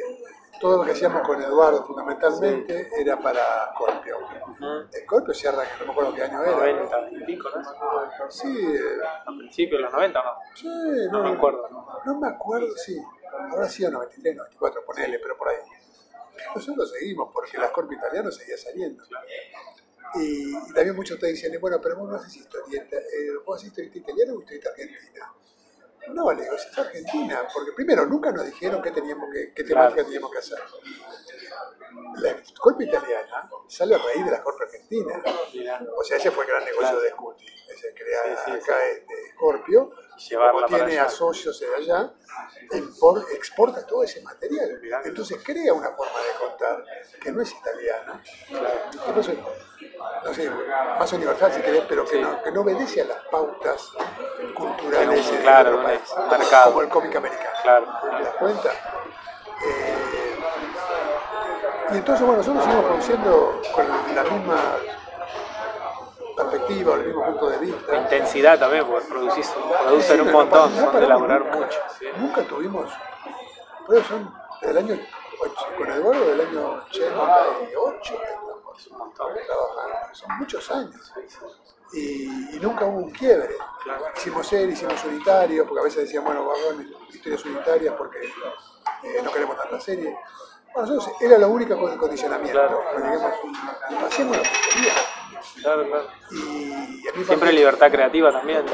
todo 0.61 0.79
lo 0.79 0.85
que 0.85 0.93
hacíamos 0.93 1.23
con 1.27 1.41
Eduardo 1.43 1.85
fundamentalmente 1.85 2.89
era 2.99 3.19
para 3.19 3.73
Scorpio. 3.75 4.17
Ujú, 4.19 4.89
Scorpio 5.05 5.35
cierra, 5.35 5.63
que 5.65 5.81
no 5.81 5.87
me 5.87 5.93
acuerdo 5.93 6.15
qué 6.15 6.23
año 6.23 6.43
era. 6.43 6.57
90 6.57 7.11
y 7.11 7.25
pico, 7.25 7.49
¿no? 7.55 8.31
Sí, 8.31 8.75
eh, 8.75 8.81
A 9.27 9.31
principios 9.37 9.79
de 9.79 9.83
los 9.85 9.93
90, 9.93 10.23
¿no? 10.23 10.31
sí, 10.55 10.69
No 11.13 11.23
me 11.23 11.31
acuerdo. 11.31 11.69
¿no? 11.71 11.87
No 12.05 12.19
me 12.21 12.29
acuerdo, 12.29 12.69
sí. 12.77 12.99
Habrá 13.53 13.69
sido 13.69 13.91
93, 13.91 14.35
94, 14.37 14.83
ponele, 14.87 15.19
pero 15.19 15.37
por 15.37 15.49
ahí. 15.49 15.57
Nosotros 16.55 16.91
seguimos 16.91 17.31
porque 17.33 17.59
la 17.59 17.69
Scorpio 17.69 17.99
italiano 17.99 18.31
seguía 18.31 18.57
saliendo. 18.57 19.03
Y, 20.21 20.57
y 20.57 20.73
también 20.75 20.97
muchos 20.97 21.19
te 21.19 21.27
dicen, 21.29 21.59
bueno, 21.61 21.81
pero 21.81 21.97
vos 21.97 22.09
no 22.09 22.17
haces 22.17 22.37
historieta, 22.37 22.97
eh, 22.97 23.31
vos 23.45 23.57
haces 23.57 23.69
historieta 23.69 23.99
italiana 23.99 24.33
o 24.35 24.41
historieta 24.41 24.71
argentina. 24.71 25.33
No, 26.15 26.33
le 26.33 26.43
digo, 26.43 26.55
es 26.55 26.79
argentina, 26.79 27.49
porque 27.53 27.73
primero 27.73 28.07
nunca 28.07 28.31
nos 28.31 28.47
dijeron 28.47 28.81
qué 28.81 28.93
teníamos 28.93 29.29
que, 29.33 29.53
qué 29.53 29.65
Claro. 29.65 29.89
temática 29.89 30.05
teníamos 30.05 30.31
que 30.31 30.39
hacer. 30.39 30.59
La 32.21 32.45
Scorpio 32.45 32.87
italiana 32.87 33.51
sale 33.69 33.95
a 33.95 33.99
raíz 33.99 34.25
de 34.25 34.31
la 34.31 34.39
Scorpio 34.39 34.67
argentina. 34.67 35.23
O 35.97 36.05
sea, 36.05 36.17
ese 36.17 36.31
fue 36.31 36.45
el 36.45 36.51
gran 36.51 36.65
negocio 36.65 36.89
Claro. 36.89 37.01
de 37.03 37.11
Scuti, 37.11 37.47
ese 37.71 37.95
crea 37.95 38.23
Sí, 38.37 38.43
sí, 38.45 38.51
acá 38.53 38.87
este 38.89 39.15
Scorpio, 39.35 39.91
Llevarla 40.17 40.53
como 40.53 40.67
tiene 40.77 40.93
allá. 40.93 41.05
a 41.05 41.09
socios 41.09 41.61
de 41.61 41.75
allá, 41.75 42.11
exporta 43.35 43.87
todo 43.87 44.03
ese 44.03 44.23
material. 44.23 44.81
Entonces 45.05 45.43
crea 45.45 45.73
una 45.73 45.91
forma 45.91 46.19
de 46.21 46.39
contar 46.47 46.85
que 47.21 47.33
no 47.33 47.43
es 47.43 47.53
italiana. 47.53 48.23
Entonces, 49.07 49.37
no 50.25 50.35
sé, 50.35 50.51
más 50.99 51.13
universal 51.13 51.53
si 51.53 51.61
querés, 51.61 51.85
pero 51.89 52.05
que, 52.05 52.17
Sí. 52.17 52.21
no, 52.21 52.43
que 52.43 52.51
no 52.51 52.63
obedece 52.63 53.03
a 53.03 53.05
las 53.05 53.19
pautas 53.31 53.91
culturales 54.55 55.31
de 55.31 55.39
claro, 55.39 55.69
otro 55.71 55.79
un 55.81 55.85
país, 55.87 56.01
como 56.65 56.81
el 56.83 56.89
cómic 56.89 57.17
americano. 57.17 57.51
Claro. 57.63 57.87
¿Te 58.03 58.25
das 58.25 58.35
cuenta? 58.37 58.71
Eh, 59.65 60.39
y 61.93 61.97
entonces, 61.97 62.27
bueno, 62.27 62.39
nosotros 62.39 62.65
seguimos 62.65 62.85
produciendo 62.87 63.61
con 63.75 63.89
la 64.15 64.23
misma 64.25 64.77
perspectiva, 66.37 66.95
el 66.95 67.07
mismo 67.07 67.25
punto 67.25 67.49
de 67.51 67.59
vista. 67.59 67.97
Intensidad 67.97 68.59
también, 68.59 68.87
porque 68.87 69.07
Sí, 69.33 70.13
un 70.21 70.33
montón, 70.33 70.71
son 70.75 70.95
de 71.01 71.01
nunca. 71.09 71.57
mucho. 71.57 71.79
¿sí? 71.99 72.07
Nunca 72.19 72.43
tuvimos, 72.43 72.91
por 73.87 73.97
eso 73.97 74.09
son 74.09 74.35
del 74.63 74.79
año, 74.79 74.99
con 75.77 75.91
Eduardo 75.91 76.25
del 76.29 76.41
año 76.41 76.83
88 76.91 78.01
que 78.19 78.25
estamos 78.25 78.87
Un 78.91 78.99
montón. 78.99 79.33
trabajando, 79.35 80.15
son 80.15 80.39
muchos 80.39 80.71
años. 80.71 81.13
Y, 81.93 82.57
y 82.57 82.59
nunca 82.61 82.85
hubo 82.85 82.99
un 82.99 83.11
quiebre. 83.11 83.57
Claro. 83.85 84.05
Hicimos 84.17 84.47
serie, 84.47 84.73
hicimos 84.73 85.03
unitario, 85.05 85.65
porque 85.67 85.81
a 85.81 85.85
veces 85.85 86.03
decían, 86.05 86.25
bueno, 86.25 86.41
vamos 86.41 86.85
historias 87.09 87.45
unitarias 87.45 87.95
porque 87.97 88.19
eh, 89.05 89.21
no 89.23 89.31
queremos 89.31 89.57
tanta 89.57 89.81
serie. 89.81 90.19
Bueno, 90.75 90.89
nosotros 90.95 91.17
era 91.23 91.39
la 91.39 91.47
única 91.47 91.77
con 91.77 91.97
condicionamiento. 91.97 92.59
Claro. 92.59 92.83
digamos, 92.97 93.33
hacemos 94.07 94.37
lo 94.37 94.43
que 94.43 94.49
queríamos. 94.75 95.03
Claro, 95.63 95.87
claro. 95.87 96.09
Y, 96.31 97.03
y 97.05 97.09
a 97.09 97.13
mí 97.17 97.25
Siempre 97.25 97.53
libertad 97.53 97.91
creativa 97.91 98.33
también. 98.33 98.65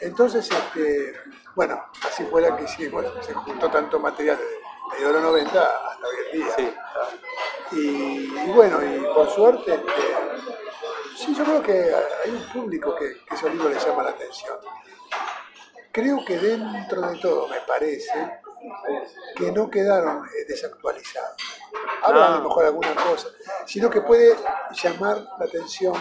Entonces, 0.00 0.48
este, 0.50 1.14
bueno, 1.54 1.82
así 2.02 2.24
fue 2.24 2.42
la 2.42 2.56
que 2.56 2.64
hicimos. 2.64 3.04
Se 3.22 3.32
juntó 3.34 3.70
tanto 3.70 3.98
material 3.98 4.38
desde 4.92 5.06
de 5.06 5.12
los 5.12 5.22
90 5.22 5.62
hasta 5.90 6.06
hoy 6.06 6.16
en 6.32 6.40
día. 6.40 6.54
Sí, 6.56 6.74
Y, 7.72 8.48
y 8.48 8.52
bueno, 8.52 8.80
y 8.84 9.04
por 9.14 9.30
suerte, 9.30 9.74
este, 9.74 9.92
sí, 11.16 11.34
yo 11.34 11.44
creo 11.44 11.62
que 11.62 11.94
hay 12.24 12.30
un 12.30 12.52
público 12.52 12.94
que, 12.94 13.24
que 13.24 13.34
esos 13.34 13.50
libros 13.50 13.72
les 13.72 13.84
llama 13.86 14.02
la 14.02 14.10
atención. 14.10 14.58
Creo 15.92 16.24
que 16.24 16.38
dentro 16.38 17.02
de 17.02 17.18
todo, 17.18 17.48
me 17.48 17.60
parece, 17.60 18.40
que 19.36 19.52
no 19.52 19.70
quedaron 19.70 20.24
eh, 20.26 20.44
desactualizados. 21.74 22.08
Hablan 22.08 22.22
a 22.22 22.26
Ah. 22.34 22.38
lo 22.38 22.48
mejor 22.48 22.64
alguna 22.64 22.94
cosa, 22.94 23.28
sino 23.66 23.90
que 23.90 24.00
puede 24.00 24.36
llamar 24.82 25.18
la 25.38 25.44
atención, 25.44 25.94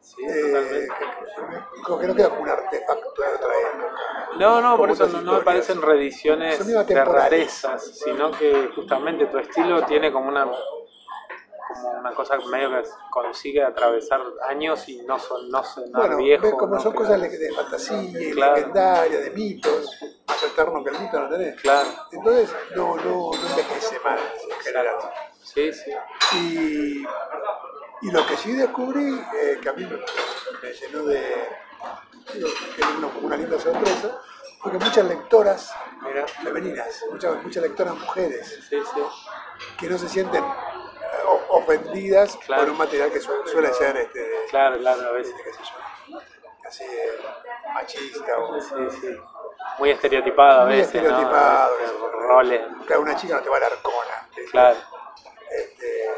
Sí, 0.00 0.24
eh, 0.26 0.88
que, 0.98 1.98
que- 2.00 2.06
no 2.08 2.14
queda 2.14 2.30
como 2.30 2.42
un 2.42 2.48
artefacto 2.48 3.22
de 3.22 3.28
otra 3.28 3.48
época. 3.60 3.94
No, 4.38 4.60
no, 4.60 4.76
por 4.76 4.90
eso 4.90 5.06
no, 5.06 5.20
no 5.20 5.32
me 5.34 5.40
parecen 5.40 5.80
reediciones 5.82 6.64
de 6.66 7.04
rarezas, 7.04 7.98
sino 8.04 8.30
que 8.32 8.70
justamente 8.74 9.26
tu 9.26 9.38
estilo 9.38 9.82
tiene 9.84 10.12
como 10.12 10.28
una 10.28 10.46
como 11.68 11.90
una 11.90 12.12
cosa 12.14 12.36
medio 12.50 12.70
que 12.70 12.88
consigue 13.10 13.62
atravesar 13.62 14.20
años 14.48 14.88
y 14.88 15.02
no 15.02 15.18
son 15.18 15.50
no 15.50 15.62
sonar 15.62 15.92
Bueno, 16.02 16.16
viejo. 16.16 16.42
ves 16.42 16.54
como 16.54 16.74
no 16.76 16.80
son 16.80 16.92
quedar- 16.92 17.20
cosas 17.20 17.30
de 17.38 17.52
fantasía, 17.52 18.32
Claro. 18.32 18.56
legendarias, 18.56 19.24
de 19.24 19.30
mitos, 19.30 19.98
más 20.26 20.42
eterno 20.42 20.82
que 20.82 20.90
el 20.90 20.98
mito 21.00 21.20
no 21.20 21.28
tenés. 21.28 21.60
Claro, 21.60 21.88
Entonces 22.12 22.50
no, 22.74 22.96
no, 22.96 23.30
no 23.32 23.48
envejece 23.50 24.00
mal 24.00 24.18
en 24.50 24.60
general. 24.60 24.96
sí, 25.42 25.72
sí. 25.72 25.92
Y, 26.36 27.06
y 28.06 28.10
lo 28.10 28.26
que 28.26 28.36
sí 28.36 28.52
descubrí, 28.52 29.20
eh, 29.40 29.58
que 29.62 29.68
a 29.68 29.72
mí 29.74 29.84
me, 29.84 29.96
me 30.62 30.72
llenó 30.72 31.02
de 31.04 31.34
era 32.34 32.88
una, 33.22 33.36
linda 33.36 33.58
sorpresa, 33.58 34.20
fue 34.60 34.72
que 34.72 34.78
muchas 34.78 35.04
lectoras 35.06 35.72
Mira, 36.02 36.26
femeninas, 36.26 37.02
muchas, 37.10 37.42
muchas 37.42 37.62
lectoras 37.62 37.94
mujeres, 37.98 38.58
sí, 38.68 38.76
sí. 38.94 39.00
que 39.78 39.88
no 39.88 39.96
se 39.98 40.08
sienten 40.08 40.44
ofendidas 41.68 42.36
Claro. 42.46 42.62
por 42.62 42.70
un 42.72 42.78
material 42.78 43.10
que 43.12 43.20
su- 43.20 43.46
suele 43.46 43.72
ser 43.74 43.96
este, 43.96 44.26
Claro, 44.50 44.78
claro, 44.78 45.08
a 45.08 45.12
veces. 45.12 45.34
qué 45.44 45.52
sé 45.52 45.58
yo, 45.62 46.18
así 46.66 46.84
machista 47.74 48.38
o 48.38 48.60
Sí, 48.60 48.74
sí. 49.00 49.16
Muy 49.78 49.90
estereotipado 49.90 50.62
a 50.62 50.64
Muy 50.64 50.76
veces, 50.76 50.94
estereotipado, 50.94 51.72
¿no? 52.02 52.08
Roles, 52.20 52.62
Claro, 52.86 53.02
una 53.02 53.16
chica 53.16 53.34
no 53.36 53.42
te 53.42 53.48
va 53.50 53.56
a 53.58 53.60
dar. 53.60 53.72
¿viste? 54.36 54.50
claro. 54.50 54.76
Este, 55.50 56.10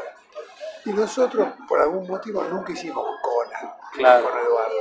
y 0.85 0.93
nosotros, 0.93 1.47
por 1.67 1.79
algún 1.81 2.07
motivo, 2.07 2.43
nunca 2.43 2.71
hicimos 2.71 3.05
Conan 3.21 3.75
Claro. 3.93 4.29
con 4.29 4.39
Eduardo. 4.39 4.75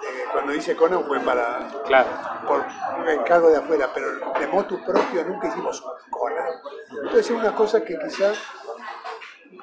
Eh, 0.00 0.24
cuando 0.32 0.52
dice 0.52 0.76
Conan 0.76 1.04
fue 1.06 1.18
para 1.20 1.68
Claro, 1.84 2.08
por 2.46 2.64
un 2.98 3.08
encargo 3.08 3.50
de 3.50 3.56
afuera, 3.58 3.90
pero 3.92 4.32
de 4.38 4.46
motu 4.46 4.82
propio 4.84 5.24
nunca 5.24 5.48
hicimos 5.48 5.84
Conan. 6.10 6.60
Entonces 6.90 7.26
es 7.26 7.30
una 7.30 7.54
cosa 7.54 7.82
que 7.84 7.98
quizá, 7.98 8.32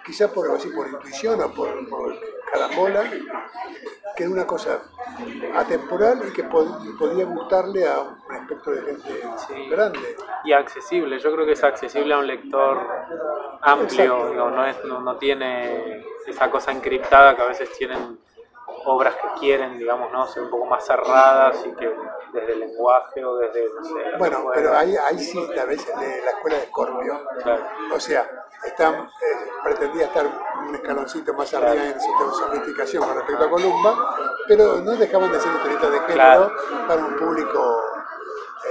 quizá 0.05 0.31
por, 0.31 0.49
así, 0.51 0.69
por 0.69 0.87
intuición 0.87 1.41
o 1.41 1.53
por, 1.53 1.89
por 1.89 2.15
carambola, 2.51 3.03
que 4.15 4.23
es 4.23 4.29
una 4.29 4.45
cosa 4.45 4.81
atemporal 5.55 6.21
y 6.27 6.31
que 6.33 6.47
pod- 6.47 6.97
podría 6.97 7.25
gustarle 7.25 7.87
a 7.87 7.99
un 8.01 8.35
espectro 8.35 8.73
de 8.73 8.81
gente 8.83 9.21
Sí. 9.47 9.69
grande. 9.69 9.99
y 10.43 10.53
accesible. 10.53 11.17
Yo 11.17 11.33
creo 11.33 11.45
que 11.45 11.53
es 11.53 11.63
accesible 11.63 12.13
a 12.13 12.19
un 12.19 12.27
lector 12.27 12.87
amplio, 13.61 14.29
digo, 14.29 14.49
no, 14.51 14.65
es, 14.67 14.83
no, 14.85 15.01
no 15.01 15.17
tiene 15.17 16.05
esa 16.27 16.51
cosa 16.51 16.71
encriptada 16.71 17.35
que 17.35 17.41
a 17.41 17.45
veces 17.45 17.71
tienen 17.77 18.19
obras 18.85 19.15
que 19.15 19.39
quieren, 19.39 19.77
digamos, 19.77 20.11
¿no? 20.11 20.25
ser 20.27 20.43
un 20.43 20.49
poco 20.49 20.65
más 20.65 20.85
cerradas 20.85 21.63
y 21.65 21.71
que 21.75 21.93
desde 22.33 22.53
el 22.53 22.59
lenguaje 22.59 23.23
o 23.23 23.35
desde, 23.37 23.65
no 23.73 23.83
sé, 23.83 23.93
Bueno, 24.17 24.45
pero 24.53 24.75
ahí, 24.75 24.95
ahí 24.97 25.19
sí, 25.19 25.39
tal 25.55 25.67
vez 25.67 25.85
de 25.85 26.21
la 26.23 26.31
escuela 26.31 26.57
de 26.57 26.65
Scorpio, 26.67 27.19
Claro, 27.43 27.63
o 27.93 27.99
sea, 27.99 28.29
están, 28.65 28.93
eh, 28.95 29.07
pretendía 29.63 30.05
estar 30.05 30.25
un 30.67 30.73
escaloncito 30.75 31.33
más 31.33 31.53
arriba 31.53 31.73
en 31.85 31.99
su 31.99 32.35
sofisticación 32.35 33.03
con 33.03 33.15
respecto 33.15 33.43
a 33.45 33.49
Columba, 33.49 34.15
pero 34.47 34.77
no 34.77 34.91
dejaban 34.95 35.31
de 35.31 35.39
ser 35.39 35.51
historietas 35.53 35.91
de 35.91 35.99
género 35.99 36.13
Claro. 36.15 36.51
para 36.87 37.05
un 37.05 37.15
público, 37.17 37.81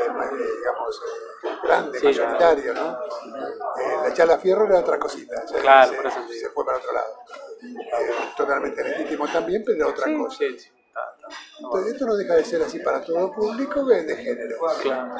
eh, 0.02 0.52
digamos, 0.58 1.02
eh, 1.02 1.48
grande, 1.62 1.98
Sí, 1.98 2.06
mayoritario, 2.06 2.74
¿no? 2.74 2.90
Eh, 2.92 3.96
la 4.08 4.12
charla 4.14 4.38
fierro 4.38 4.66
era 4.66 4.78
otra 4.80 4.98
cosita, 4.98 5.42
Claro, 5.60 5.90
se- 5.90 5.96
por 5.96 6.06
eso 6.06 6.20
te 6.28 6.34
se 6.34 6.48
fue 6.50 6.64
para 6.64 6.78
otro 6.78 6.92
lado. 6.92 7.14
Eh, 7.62 8.10
totalmente 8.36 8.82
legítimo 8.84 9.26
también, 9.28 9.62
pero 9.64 9.78
era 9.78 9.86
otra 9.88 10.04
sí, 10.04 10.16
cosa. 10.18 10.36
sí, 10.36 10.58
sí, 10.58 10.70
está, 10.86 11.00
está. 11.16 11.28
Entonces, 11.60 11.92
esto 11.94 12.06
no 12.06 12.14
deja 12.16 12.34
de 12.34 12.44
ser 12.44 12.62
así 12.62 12.78
para 12.80 13.00
todo 13.02 13.32
público 13.32 13.86
que 13.86 13.98
es 13.98 14.06
de 14.06 14.16
género. 14.16 14.56
Claro. 14.82 15.14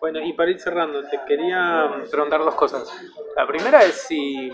Bueno, 0.00 0.20
y 0.20 0.32
para 0.32 0.50
ir 0.50 0.60
cerrando, 0.60 1.02
te 1.08 1.20
quería 1.26 1.90
preguntar 2.10 2.40
dos 2.40 2.54
cosas. 2.54 2.88
La 3.36 3.46
primera 3.46 3.82
es 3.84 3.94
si 4.02 4.50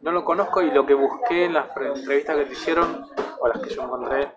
no 0.00 0.10
lo 0.12 0.24
conozco 0.24 0.62
y 0.62 0.70
lo 0.70 0.84
que 0.86 0.94
busqué 0.94 1.44
en 1.44 1.54
las 1.54 1.66
entrevistas 1.76 2.36
que 2.36 2.44
te 2.46 2.52
hicieron, 2.52 3.06
o 3.38 3.48
las 3.48 3.60
que 3.60 3.70
yo 3.70 3.82
encontré, 3.82 4.32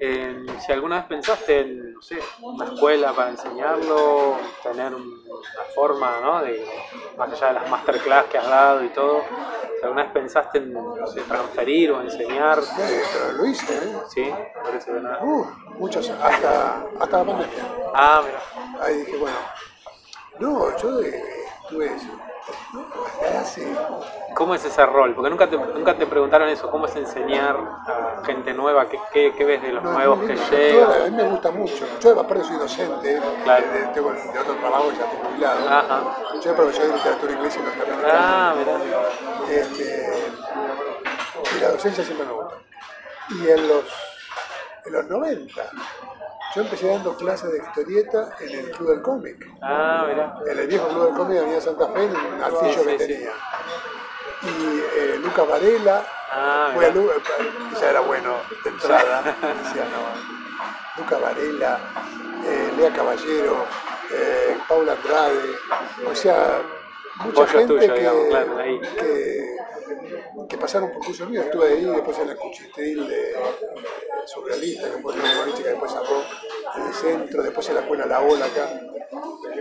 en 0.00 0.46
si 0.60 0.72
alguna 0.72 0.96
vez 0.96 1.04
pensaste 1.06 1.60
en, 1.60 1.94
no 1.94 2.02
sé, 2.02 2.18
una 2.42 2.64
escuela 2.66 3.12
para 3.12 3.30
enseñarlo, 3.30 4.36
tener 4.62 4.94
un- 4.94 5.22
una 5.26 5.64
forma, 5.74 6.16
¿no? 6.22 6.42
De, 6.42 6.66
más 7.16 7.30
allá 7.32 7.48
de 7.48 7.52
las 7.54 7.70
masterclass 7.70 8.24
que 8.26 8.38
has 8.38 8.48
dado 8.48 8.84
y 8.84 8.88
todo, 8.88 9.22
si 9.78 9.84
alguna 9.84 10.02
vez 10.04 10.12
pensaste 10.12 10.58
en, 10.58 10.72
no 10.72 11.06
sé, 11.06 11.20
transferir 11.22 11.92
o 11.92 12.00
enseñar, 12.00 12.58
Eh, 12.58 13.02
pero 13.12 13.32
lo 13.38 13.46
hice, 13.46 13.74
¿eh? 13.74 13.96
¿sí? 14.08 14.34
Por 14.64 14.74
eso 14.74 14.86
que 14.86 15.00
no- 15.00 15.18
Uh, 15.22 15.46
muchos, 15.78 16.08
hasta, 16.10 16.86
hasta 17.00 17.18
la 17.18 17.24
pandemia. 17.24 17.64
Ah, 17.94 18.22
mira. 18.24 18.84
Ahí 18.84 18.96
dije, 18.98 19.16
bueno, 19.16 19.36
no, 20.40 20.76
yo 20.78 21.00
eh, 21.02 21.22
estuve 21.62 21.96
¿Cómo 24.34 24.54
es 24.54 24.64
ese 24.64 24.84
rol? 24.84 25.14
Porque 25.14 25.30
nunca 25.30 25.48
te, 25.48 25.56
nunca 25.56 25.94
te 25.96 26.06
preguntaron 26.06 26.48
eso, 26.48 26.70
¿cómo 26.70 26.86
es 26.86 26.96
enseñar 26.96 27.56
a 27.56 28.22
gente 28.24 28.52
nueva? 28.52 28.88
¿Qué, 28.88 28.98
qué, 29.12 29.32
qué 29.36 29.44
ves 29.44 29.62
de 29.62 29.72
los 29.72 29.82
no, 29.82 29.92
nuevos 29.92 30.20
que 30.20 30.36
llegan? 30.36 30.90
A 31.02 31.04
mí 31.04 31.10
me 31.16 31.22
gusta 31.24 31.50
mucho. 31.50 31.86
Yo 32.00 32.20
aparte 32.20 32.44
soy 32.44 32.56
docente, 32.56 33.20
Claro. 33.44 33.66
de, 33.72 33.86
tengo 33.94 34.12
de 34.12 34.38
otro 34.38 34.54
trabajo, 34.56 34.90
ya 34.98 35.04
estoy 35.04 35.18
jubilado. 35.30 35.68
Ajá. 35.68 36.02
Yo 36.34 36.42
soy 36.42 36.52
profesor 36.54 36.86
de 36.88 36.94
literatura 36.94 37.32
inglesa 37.32 37.60
y 37.60 37.62
norteamericana. 37.62 38.12
Ah, 38.50 38.54
mirá. 38.58 39.60
Este, 39.60 40.12
y 41.56 41.60
la 41.60 41.68
docencia 41.70 42.04
siempre 42.04 42.26
me 42.26 42.32
gustó. 42.32 42.58
Y 43.30 43.48
en 43.48 43.68
los, 43.68 43.84
en 44.86 44.92
los 44.92 45.06
90, 45.06 45.62
yo 46.54 46.62
empecé 46.62 46.86
dando 46.88 47.16
clases 47.16 47.50
de 47.52 47.58
historieta 47.58 48.30
en 48.40 48.50
el 48.58 48.70
Club 48.72 48.88
del 48.90 49.02
Cómic. 49.02 49.36
Ah, 49.62 50.06
mirá. 50.08 50.34
en 50.46 50.58
el 50.58 50.66
viejo 50.68 50.88
club 50.88 51.04
del 51.06 51.14
cómic 51.14 51.38
Avenida 51.38 51.60
Santa 51.60 51.88
Fe, 51.88 52.04
en 52.04 52.16
un 52.16 52.42
altillo 52.42 52.80
Sí, 52.82 52.86
que 52.86 52.98
sí, 52.98 52.98
tenía. 52.98 53.30
Y 54.42 54.82
eh, 54.98 55.18
Lucas 55.22 55.48
Varela, 55.48 56.06
Ah, 56.30 56.70
fue 56.74 56.86
a 56.86 56.90
mirá. 56.90 57.00
Lu- 57.00 57.10
eh, 57.10 57.22
ya 57.80 57.90
era 57.90 58.00
bueno 58.00 58.36
de 58.62 58.70
entrada, 58.70 59.22
decía, 59.62 59.84
no, 59.92 61.00
Lucas 61.02 61.20
Varela, 61.20 61.78
eh, 62.44 62.72
Lea 62.76 62.92
Caballero, 62.92 63.64
eh, 64.10 64.56
Paula 64.68 64.92
Andrade, 64.92 65.56
o 66.06 66.14
sea, 66.14 66.60
mucha 67.16 67.34
Pollo 67.44 67.46
gente 67.46 67.66
tuyo, 67.74 67.94
que, 67.94 68.00
digamos, 68.00 68.26
claro, 68.28 68.58
ahí. 68.58 68.80
que, 68.80 69.56
que 70.48 70.58
pasaron 70.58 70.92
por 70.92 71.04
curso 71.04 71.26
mío, 71.26 71.42
estuve 71.42 71.68
ahí, 71.68 71.84
después 71.84 72.18
en 72.18 72.28
la 72.28 72.36
Cuchitril 72.36 73.08
de 73.08 73.32
eh, 73.32 73.36
surrealista, 74.26 74.86
fue 75.02 75.12
un 75.12 75.20
boliche 75.38 75.62
que 75.62 75.68
después 75.70 75.92
cerró 75.92 76.22
en 76.76 76.82
el 76.86 76.94
centro, 76.94 77.42
después 77.42 77.68
en 77.68 77.74
la 77.74 77.80
escuela 77.82 78.06
La 78.06 78.20
Ola 78.20 78.46
acá. 78.46 78.68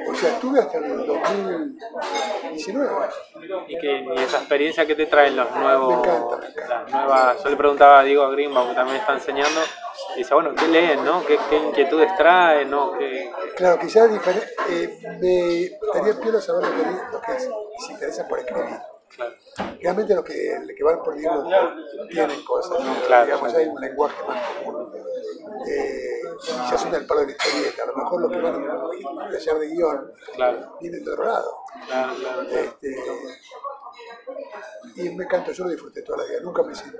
O 0.07 0.15
sea, 0.15 0.29
estuve 0.33 0.59
hasta 0.59 0.77
el 0.79 1.05
2019. 1.05 2.89
Y, 3.67 3.77
que, 3.77 4.05
y 4.15 4.19
esa 4.19 4.37
experiencia 4.37 4.85
que 4.85 4.95
te 4.95 5.05
traen 5.05 5.35
los 5.35 5.49
nuevos. 5.51 5.95
Me 5.95 5.99
encanta, 5.99 6.37
me 6.37 6.47
encanta. 6.47 6.75
Las 6.75 6.91
nuevas. 6.91 7.43
Yo 7.43 7.49
le 7.49 7.55
preguntaba 7.55 7.99
a 7.99 8.03
Diego 8.03 8.29
Greenbaum, 8.31 8.69
que 8.69 8.75
también 8.75 8.97
está 8.97 9.13
enseñando, 9.13 9.61
y 10.15 10.19
dice, 10.19 10.33
bueno, 10.33 10.53
¿qué 10.55 10.67
leen, 10.67 11.05
no? 11.05 11.23
¿Qué, 11.25 11.37
qué 11.49 11.57
inquietudes 11.57 12.15
traen, 12.15 12.69
no? 12.69 12.93
¿Qué, 12.97 13.31
Claro, 13.55 13.79
quizás 13.79 14.11
diferente. 14.11 14.47
Eh, 14.69 14.99
me 15.21 15.63
estaría 15.65 16.19
piola 16.19 16.41
saber 16.41 16.67
lo 16.67 16.75
que, 16.75 16.83
lo 17.11 17.21
que 17.21 17.31
es, 17.33 17.49
se 17.85 17.91
interesa 17.93 18.27
por 18.27 18.39
escribir. 18.39 18.79
Claro. 19.15 19.35
Realmente 19.81 20.15
los 20.15 20.23
que, 20.25 20.57
los 20.61 20.71
que 20.75 20.83
van 20.83 21.03
por 21.03 21.15
dibujo 21.15 21.47
tienen 22.09 22.43
cosas. 22.45 22.77
Claro, 23.07 23.25
digamos, 23.25 23.51
sí. 23.51 23.57
hay 23.57 23.67
un 23.67 23.79
lenguaje 23.81 24.23
más 24.27 24.41
común. 24.63 24.91
Eh, 25.67 26.21
se 26.41 26.75
asume 26.75 26.97
el 26.97 27.05
palo 27.05 27.21
de 27.21 27.27
la 27.27 27.31
historieta. 27.33 27.83
A 27.83 27.85
lo 27.87 27.95
mejor 27.95 28.21
los 28.21 28.31
que 28.31 28.37
van 28.41 28.55
a 29.19 29.29
taller 29.29 29.59
de 29.59 29.67
guion 29.67 30.11
Claro, 30.35 30.77
vienen 30.81 31.03
de 31.03 31.11
otro 31.11 31.25
lado. 31.25 31.57
claro, 31.87 32.13
claro. 32.15 32.41
Este, 32.43 32.95
y 34.95 35.09
me 35.09 35.23
encanta, 35.25 35.51
yo 35.51 35.63
lo 35.65 35.69
disfruté 35.71 36.01
toda 36.01 36.19
la 36.19 36.23
vida, 36.25 36.39
nunca 36.41 36.63
me 36.63 36.73
sentí 36.75 36.97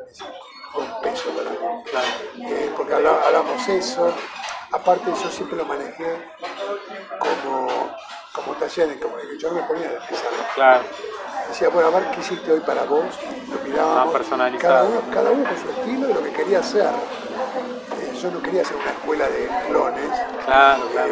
con 0.74 0.84
un 0.84 1.02
peso 1.02 1.30
claro. 1.90 2.08
Eh, 2.48 2.72
porque 2.76 2.94
habla- 2.94 3.22
hablamos 3.26 3.68
eso, 3.70 4.14
aparte 4.72 5.12
yo 5.12 5.30
siempre 5.30 5.58
lo 5.58 5.66
manejé 5.66 6.18
como, 7.20 7.68
como 8.34 8.54
taller, 8.56 9.00
como 9.00 9.16
que 9.18 9.38
yo 9.38 9.52
me 9.52 9.62
ponía 9.64 9.90
de 9.90 9.96
empezar. 9.96 10.32
Claro, 10.56 10.84
Decía, 11.48 11.70
bueno, 11.70 11.90
a 11.90 11.92
ver 12.00 12.10
qué 12.12 12.20
hiciste 12.22 12.52
hoy 12.52 12.62
para 12.62 12.84
vos, 12.86 13.06
y 13.22 13.52
lo 13.52 13.60
mirábamos, 13.60 14.16
cada 14.60 14.84
uno, 14.86 15.02
cada 15.14 15.30
uno 15.32 15.44
con 15.44 15.58
su 15.58 15.70
estilo 15.70 16.10
y 16.10 16.14
lo 16.14 16.24
que 16.24 16.32
quería 16.32 16.60
hacer. 16.60 16.88
Eh, 18.02 18.18
yo 18.20 18.32
no 18.32 18.42
quería 18.42 18.62
hacer 18.64 18.78
una 18.78 18.92
escuela 18.92 19.28
de 19.28 19.50
clones, 19.68 20.10
claro, 20.46 20.84
eh, 20.86 20.90
claro. 20.94 21.12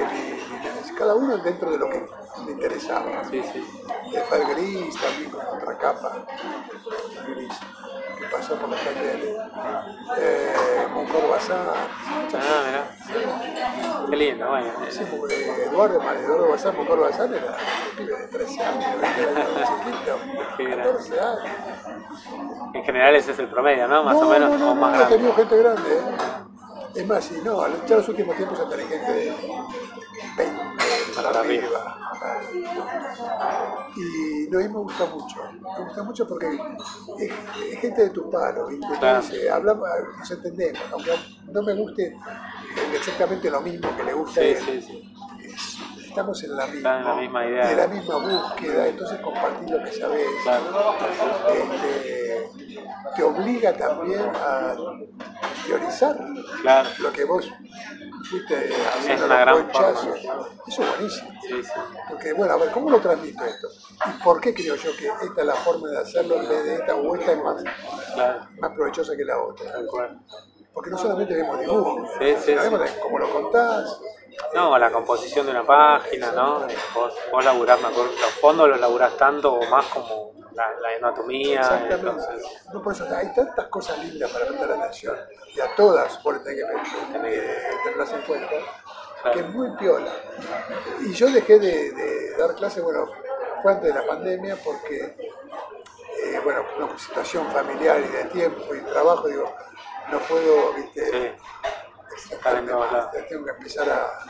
cada 0.98 1.16
uno 1.16 1.38
dentro 1.38 1.70
de 1.72 1.78
lo 1.78 1.90
que 1.90 2.08
le 2.46 2.52
interesaba. 2.54 3.24
Sí, 3.30 3.44
sí. 3.54 3.64
El 4.14 4.46
gris 4.56 4.96
también 5.00 5.30
con 5.30 5.46
otra 5.46 5.78
capa, 5.78 6.26
pasó 8.52 8.62
por 8.62 8.70
los 8.70 8.80
talleres. 8.82 9.36
Eh, 10.18 10.88
Moncor 10.94 11.30
Bazán. 11.30 11.60
Ah, 11.68 12.64
mirá. 12.66 14.08
Qué 14.10 14.16
lindo, 14.16 14.50
bueno. 14.50 14.68
Sí, 14.90 15.02
porque 15.10 15.66
Eduardo, 15.66 16.02
Eduardo 16.02 16.50
Bazán, 16.50 16.76
Moncor 16.76 17.00
Bazán 17.02 17.34
era 17.34 17.58
un 17.92 17.98
pibe 17.98 18.18
de 18.18 18.28
13 18.28 18.64
años, 18.64 18.86
chiquito, 19.68 20.20
Qué 20.58 20.64
grande. 20.66 20.84
14 20.84 21.20
años. 21.20 21.40
En 22.74 22.84
general 22.84 23.16
ese 23.16 23.32
es 23.32 23.40
el 23.40 23.48
promedio, 23.48 23.88
¿no? 23.88 24.04
Más 24.04 24.16
no, 24.16 24.28
o 24.28 24.30
menos, 24.30 24.52
no, 24.52 24.58
no, 24.58 24.72
o 24.72 24.76
más 24.76 24.92
no, 24.92 24.98
grande. 24.98 25.16
tenido 25.16 25.36
gente 25.36 25.58
grande. 25.58 25.90
¿eh? 25.90 26.02
Es 26.96 27.08
más, 27.08 27.24
sí, 27.24 27.42
no, 27.44 27.86
ya 27.86 27.96
los 27.98 28.10
últimos 28.10 28.36
tiempos 28.36 28.60
he 28.60 28.66
tenido 28.66 28.90
gente 28.90 29.12
de 29.14 29.34
20 30.38 30.71
para 31.16 31.30
Para 31.32 31.40
arriba. 31.42 31.98
Y 33.96 34.48
no, 34.50 34.60
a 34.60 34.62
mí 34.62 34.68
me 34.68 34.80
gusta 34.80 35.06
mucho. 35.06 35.36
Me 35.78 35.84
gusta 35.86 36.04
mucho 36.04 36.28
porque 36.28 36.48
es, 37.20 37.32
es 37.72 37.80
gente 37.80 38.02
de 38.04 38.10
tu 38.12 38.30
palo, 38.30 38.68
¿viste? 38.68 38.88
Claro. 39.00 39.26
Hablamos, 39.54 39.88
nos 40.18 40.32
entendemos, 40.32 40.82
aunque 40.92 41.12
no 41.52 41.62
me 41.64 41.74
guste 41.76 42.16
exactamente 42.96 43.50
lo 43.50 43.62
mismo 43.62 43.96
que 43.96 44.04
le 44.04 44.14
gusta 44.14 44.42
a 44.42 44.44
Sí, 44.44 44.50
él. 44.50 44.58
sí, 44.66 44.82
sí. 44.82 45.14
Es- 46.12 46.18
estamos 46.18 46.44
en 46.44 46.56
la 46.58 46.68
misma, 46.68 46.98
en 47.00 47.04
la 47.06 47.16
misma 47.16 47.46
idea. 47.46 47.68
de 47.68 47.76
la 47.76 47.88
misma 47.88 48.16
búsqueda, 48.18 48.88
entonces 48.88 49.20
compartir 49.22 49.70
lo 49.70 49.84
que 49.84 49.92
sabes 49.92 50.28
Claro. 50.44 50.96
este, 51.54 52.50
te 53.16 53.24
obliga 53.24 53.74
también 53.74 54.22
a 54.36 54.76
teorizar 55.68 56.18
Claro. 56.62 56.90
lo 57.00 57.12
que 57.14 57.26
vos 57.26 57.50
fuiste 58.30 58.70
haciendo 58.98 59.26
una 59.26 59.46
los 59.46 59.60
gran 59.60 59.72
forma. 59.72 60.16
Eso 60.68 60.84
es 60.84 60.90
buenísimo. 60.90 61.32
Sí, 61.42 61.64
sí. 61.64 61.70
Porque, 62.10 62.34
bueno, 62.34 62.54
a 62.54 62.58
ver, 62.58 62.72
¿cómo 62.72 62.90
lo 62.90 63.00
transmito 63.00 63.44
esto? 63.44 63.68
¿Y 64.08 64.24
por 64.24 64.40
qué 64.40 64.54
creo 64.54 64.76
yo 64.76 64.96
que 64.96 65.08
esta 65.08 65.42
es 65.42 65.48
la 65.48 65.56
forma 65.56 65.90
de 65.90 65.98
hacerlo 65.98 66.36
en 66.36 66.48
vez 66.48 66.64
de 66.64 66.76
esta 66.76 66.96
o 66.96 67.16
esta 67.16 67.32
es 67.34 67.44
más, 67.44 67.64
Claro. 68.14 68.48
más 68.60 68.72
provechosa 68.72 69.16
que 69.18 69.26
la 69.26 69.38
otra? 69.42 69.72
Tal 69.72 69.86
cual. 69.88 70.20
Porque 70.74 70.90
no 70.90 70.98
solamente 70.98 71.34
vemos 71.36 71.60
dibujos, 71.60 72.10
Sí, 72.20 72.36
sí, 72.44 72.54
vemos 72.54 72.82
cómo 73.02 73.20
lo 73.20 73.30
contás. 73.30 74.00
No, 74.54 74.78
la 74.78 74.90
composición 74.92 75.46
de 75.46 75.52
una 75.52 75.66
página, 75.66 76.32
¿no? 76.32 76.66
Vos, 76.96 77.14
vos 77.32 77.44
laburás, 77.46 77.80
me 77.82 77.88
acuerdo, 77.90 78.12
los 78.12 78.32
fondos 78.40 78.70
los 78.70 78.80
laburás 78.80 79.16
tanto 79.18 79.54
o 79.54 79.66
más 79.70 79.86
como 79.88 80.34
la, 80.54 80.68
la 80.80 80.90
anatomía, 80.98 81.60
Exactamente. 81.60 82.24
No, 82.74 82.82
por 82.82 82.94
eso 82.94 83.06
hay 83.16 83.34
tantas 83.34 83.68
cosas 83.68 84.00
lindas 84.00 84.32
para 84.32 84.46
prestar 84.48 84.72
atención 84.72 85.18
y 85.54 85.60
a 85.60 85.76
todas 85.76 86.18
por 86.20 86.42
tener 86.44 86.66
que 86.66 87.36
eh, 87.36 87.58
tenerlas 87.84 88.12
en 88.14 88.22
cuenta, 88.22 88.48
Claro. 89.22 89.38
que 89.38 89.40
es 89.46 89.54
muy 89.54 89.70
piola. 89.78 90.12
Y 91.02 91.14
yo 91.14 91.30
dejé 91.30 91.60
de, 91.60 91.92
de 91.92 92.38
dar 92.38 92.56
clases, 92.56 92.82
bueno, 92.84 93.08
fue 93.62 93.74
antes 93.74 93.94
de 93.94 94.00
la 94.02 94.08
pandemia 94.08 94.58
porque, 94.64 95.16
eh, 96.24 96.40
bueno, 96.44 96.62
una 96.80 96.98
situación 96.98 97.46
familiar 97.52 98.00
y 98.00 98.08
de 98.08 98.24
tiempo 98.26 98.74
y 98.74 98.80
trabajo, 98.82 99.28
digo, 99.28 99.54
no 100.10 100.20
puedo, 100.20 100.74
viste, 100.74 101.38
sí, 102.18 102.36
todos 102.42 102.92
lados. 102.92 103.12
tengo 103.30 103.46
que 103.46 103.52
empezar 103.52 103.90
a, 103.90 104.26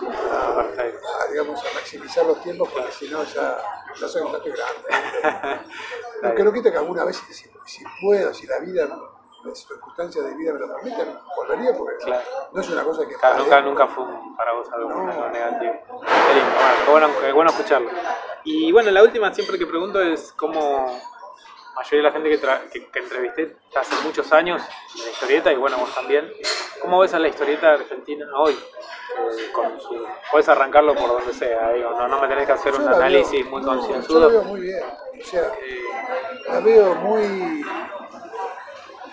a- 0.00 0.60
a, 0.60 1.26
digamos, 1.30 1.60
a 1.60 1.74
maximizar 1.74 2.24
los 2.26 2.42
tiempos 2.42 2.68
porque 2.72 2.92
si 2.92 3.08
no 3.08 3.22
ya, 3.24 3.58
ya 3.98 4.08
soy 4.08 4.22
un 4.22 4.32
tanto 4.32 4.48
grande. 4.50 5.60
Lo 6.22 6.34
que 6.34 6.44
no 6.44 6.52
quita 6.52 6.70
que 6.72 6.78
alguna 6.78 7.04
vez, 7.04 7.16
si, 7.30 7.34
si 7.34 7.84
puedo, 8.00 8.32
si 8.32 8.46
la 8.46 8.58
vida, 8.60 8.86
las 9.44 9.58
circunstancias 9.58 10.24
de 10.24 10.34
vida 10.34 10.52
me 10.54 10.60
lo 10.60 10.74
permiten, 10.74 11.18
volvería 11.36 11.76
porque 11.76 11.96
Claro. 12.04 12.22
no 12.52 12.60
es 12.60 12.68
una 12.70 12.82
cosa 12.84 13.06
que... 13.06 13.14
Claro, 13.14 13.38
nunca, 13.38 13.60
nunca 13.60 13.86
fue 13.86 14.04
para 14.36 14.52
vos 14.52 14.68
algo, 14.72 14.88
No. 14.90 15.10
algo 15.12 15.28
negativo. 15.28 15.72
Qué 16.00 16.34
lindo, 16.34 16.90
bueno, 16.90 17.08
qué 17.20 17.32
bueno, 17.32 17.50
escucharlo. 17.50 17.90
Y 18.44 18.72
bueno, 18.72 18.90
la 18.90 19.02
última 19.02 19.32
siempre 19.34 19.58
que 19.58 19.66
pregunto 19.66 20.00
es 20.00 20.32
cómo 20.32 21.00
mayoría 21.76 21.98
de 21.98 22.02
la 22.04 22.12
gente 22.12 22.30
que, 22.30 22.40
tra- 22.42 22.68
que, 22.70 22.86
que 22.90 22.98
entrevisté 22.98 23.56
hace 23.76 23.94
muchos 24.04 24.32
años 24.32 24.62
en 24.96 25.04
la 25.04 25.10
historieta, 25.10 25.52
y 25.52 25.56
bueno, 25.56 25.76
vos 25.78 25.94
también, 25.94 26.30
¿cómo 26.80 26.98
ves 27.00 27.14
a 27.14 27.18
la 27.18 27.28
historieta 27.28 27.72
argentina 27.74 28.26
hoy? 28.36 28.54
Eh, 28.54 29.52
con 29.52 29.80
su, 29.80 30.04
puedes 30.30 30.48
arrancarlo 30.48 30.94
por 30.94 31.08
donde 31.08 31.32
sea, 31.32 31.70
digo, 31.72 31.90
no, 31.92 32.08
no 32.08 32.20
me 32.20 32.28
tenés 32.28 32.46
que 32.46 32.52
hacer 32.52 32.72
Yo 32.72 32.78
un 32.78 32.86
veo- 32.86 32.96
análisis 32.96 33.46
muy 33.46 33.62
no, 33.62 33.68
Yo 33.68 33.74
la 33.74 33.78
concienzudo. 33.80 34.28
veo 34.30 34.42
muy 34.44 34.60
bien, 34.62 34.82
o 35.20 35.24
sea, 35.24 35.52
Eh, 35.62 35.80
la 36.48 36.60
veo 36.60 36.94
muy... 36.96 37.64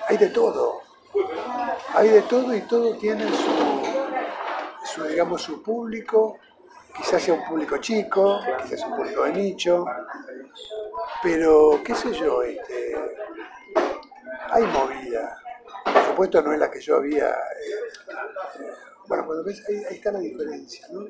Hay 0.07 0.17
de 0.17 0.29
todo, 0.29 0.81
hay 1.93 2.09
de 2.09 2.21
todo 2.23 2.53
y 2.53 2.61
todo 2.61 2.95
tiene 2.97 3.25
su, 3.29 3.83
su 4.83 5.03
digamos, 5.05 5.41
su 5.41 5.63
público, 5.63 6.37
quizás 6.95 7.21
sea 7.23 7.33
un 7.33 7.45
público 7.45 7.77
chico, 7.77 8.39
quizás 8.61 8.83
un 8.85 8.95
público 8.97 9.23
de 9.23 9.33
nicho, 9.33 9.85
pero 11.21 11.81
qué 11.83 11.95
sé 11.95 12.13
yo, 12.13 12.43
este, 12.43 12.95
hay 14.49 14.63
movida. 14.63 15.37
Por 15.83 16.03
supuesto 16.05 16.41
no 16.41 16.53
es 16.53 16.59
la 16.59 16.69
que 16.71 16.79
yo 16.79 16.97
había... 16.97 17.29
eh, 17.29 18.65
bueno, 19.07 19.25
cuando 19.25 19.43
ves, 19.43 19.63
ahí, 19.67 19.83
está 19.95 20.11
la 20.11 20.19
diferencia, 20.19 20.87
¿no? 20.91 21.05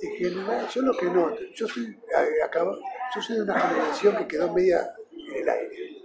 En 0.00 0.68
yo 0.70 0.82
lo 0.82 0.96
que 0.96 1.06
noto, 1.06 1.36
yo 1.54 1.66
soy, 1.68 1.98
acabo- 2.44 2.78
yo 3.14 3.22
soy 3.22 3.36
de 3.36 3.42
una 3.42 3.60
generación 3.60 4.16
que 4.16 4.28
quedó 4.28 4.52
media 4.52 4.94
en 5.12 5.36
el 5.42 5.48
aire. 5.48 6.04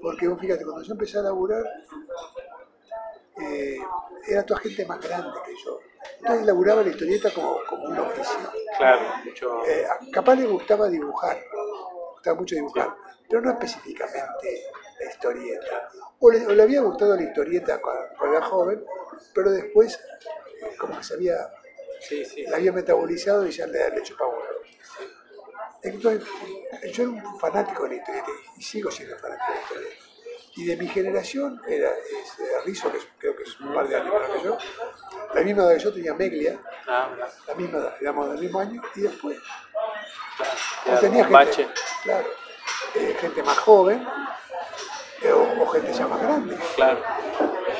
Porque 0.00 0.28
vos 0.28 0.40
fíjate, 0.40 0.64
cuando 0.64 0.82
yo 0.82 0.92
empecé 0.92 1.18
a 1.18 1.22
laburar, 1.22 1.64
eh, 3.40 3.78
era 4.26 4.44
toda 4.44 4.60
gente 4.60 4.84
más 4.86 5.00
grande 5.00 5.38
que 5.44 5.52
yo. 5.64 5.78
Entonces 6.18 6.46
laburaba 6.46 6.82
la 6.82 6.90
historieta 6.90 7.30
como, 7.30 7.58
como 7.68 7.84
un 7.84 7.98
oficio. 7.98 8.38
claro, 8.76 9.00
mucho. 9.24 9.66
Eh, 9.66 9.86
capaz 10.12 10.34
le 10.36 10.46
gustaba 10.46 10.88
dibujar, 10.88 11.36
le 11.36 12.12
gustaba 12.14 12.36
mucho 12.40 12.54
dibujar, 12.54 12.94
pero 13.28 13.40
no 13.42 13.50
específicamente 13.52 14.62
la 15.00 15.10
historieta. 15.10 15.88
O 16.20 16.30
le, 16.30 16.46
o 16.46 16.50
le 16.50 16.62
había 16.62 16.80
gustado 16.80 17.14
la 17.16 17.22
historieta 17.22 17.80
cuando, 17.80 18.02
cuando 18.18 18.36
era 18.36 18.46
joven, 18.46 18.84
pero 19.34 19.50
después 19.50 19.96
eh, 20.62 20.76
como 20.78 20.96
que 20.98 21.04
se 21.04 21.14
había, 21.14 21.36
Sí, 22.00 22.24
sí. 22.24 22.42
la 22.46 22.56
había 22.56 22.72
metabolizado 22.72 23.46
y 23.46 23.50
ya 23.50 23.66
le, 23.66 23.90
le 23.90 24.02
chupaba. 24.02 24.32
Entonces, 25.82 26.28
yo 26.92 27.02
era 27.04 27.12
un 27.12 27.38
fanático 27.38 27.84
de 27.84 27.90
la 27.90 27.94
historieta 27.96 28.30
y 28.56 28.62
sigo 28.62 28.90
siendo 28.90 29.16
fanático 29.18 29.52
de 29.52 29.54
la 29.54 29.60
historieta. 29.62 30.04
Y 30.56 30.64
de 30.66 30.76
mi 30.76 30.88
generación 30.88 31.60
era 31.68 31.90
es, 31.90 32.40
eh, 32.40 32.44
Rizzo, 32.64 32.90
que 32.90 32.98
es- 32.98 33.06
creo 33.18 33.36
que 33.36 33.44
es 33.44 33.60
un 33.60 33.72
par 33.74 33.86
de 33.88 33.96
años 33.96 34.12
menor 34.12 34.32
que 34.36 34.42
yo, 34.44 34.58
la 35.34 35.40
misma 35.42 35.62
edad 35.64 35.74
que 35.74 35.78
yo 35.80 35.92
tenía 35.92 36.14
Meglia, 36.14 36.58
Ah, 36.88 37.08
la 37.46 37.54
misma 37.54 37.78
edad, 37.78 37.96
digamos, 38.00 38.30
del 38.30 38.40
mismo 38.40 38.58
año, 38.60 38.82
y 38.96 39.00
después 39.02 39.38
claro, 40.84 41.00
tenía 41.00 41.24
gente, 41.24 41.32
bache. 41.32 41.68
claro, 42.02 42.26
eh, 42.94 43.16
gente 43.20 43.42
más 43.42 43.58
joven 43.58 44.06
eh, 45.22 45.32
o, 45.32 45.62
o 45.62 45.66
gente 45.68 45.92
ya 45.92 46.06
más 46.06 46.20
grande. 46.22 46.56
Claro, 46.76 47.02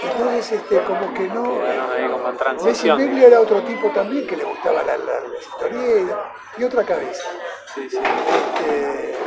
Entonces, 0.03 0.53
este, 0.53 0.83
como 0.85 1.15
que 1.15 1.27
no. 1.29 1.43
quedaron 1.61 2.13
como 2.13 2.29
en 2.29 2.35
Messi 2.35 2.39
transición. 2.39 2.99
Meglia 2.99 3.27
era 3.29 3.41
otro 3.41 3.63
tipo 3.63 3.91
también 3.91 4.27
que 4.27 4.37
le 4.37 4.45
gustaba 4.45 4.83
la, 4.83 4.97
la, 4.97 5.21
y 6.59 6.65
otra 6.65 6.85
cabeza. 6.85 7.23
Sí, 7.75 7.89
sí. 7.91 7.99
Este, 7.99 9.18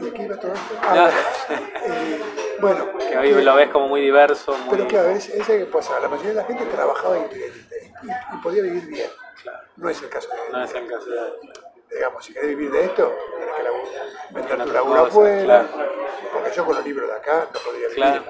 ¿Y 0.00 0.08
aquí 0.08 0.22
iba 0.22 0.36
todo 0.36 0.52
esto? 0.52 0.74
Ah, 0.82 1.10
eh, 1.50 2.22
bueno, 2.60 2.96
Que 2.98 3.16
hoy 3.18 3.42
lo 3.42 3.54
ves 3.54 3.70
como 3.70 3.88
muy 3.88 4.00
diverso, 4.00 4.56
muy... 4.58 4.76
pero 4.76 4.88
claro, 4.88 5.10
es, 5.10 5.28
es 5.28 5.46
que 5.46 5.64
pasa. 5.66 5.98
La 6.00 6.08
mayoría 6.08 6.30
de 6.30 6.36
la 6.36 6.44
gente 6.44 6.64
trabajaba 6.66 7.18
historieta 7.18 7.56
y, 8.02 8.06
y 8.36 8.38
podía 8.42 8.62
vivir 8.62 8.86
bien. 8.86 9.10
Claro, 9.42 9.58
No 9.76 9.88
es 9.90 10.02
el 10.02 10.08
caso 10.08 10.28
de 10.28 10.36
no 10.52 10.64
es 10.64 10.74
el 10.74 10.86
caso 10.86 11.06
de... 11.10 11.20
digamos, 11.90 12.24
si 12.24 12.32
querés 12.32 12.48
vivir 12.50 12.70
de 12.70 12.84
esto, 12.86 13.14
tenés 14.34 14.46
que 14.46 14.52
meter 14.56 14.66
tu 14.66 14.72
laburo 14.72 14.96
cosa, 15.00 15.08
afuera, 15.08 15.44
claro. 15.44 15.68
porque 16.32 16.50
yo 16.54 16.64
con 16.64 16.74
los 16.76 16.84
libros 16.84 17.08
de 17.10 17.16
acá 17.16 17.46
no 17.52 17.60
podría 17.60 17.88
vivir. 17.88 17.94
Claro. 17.94 18.22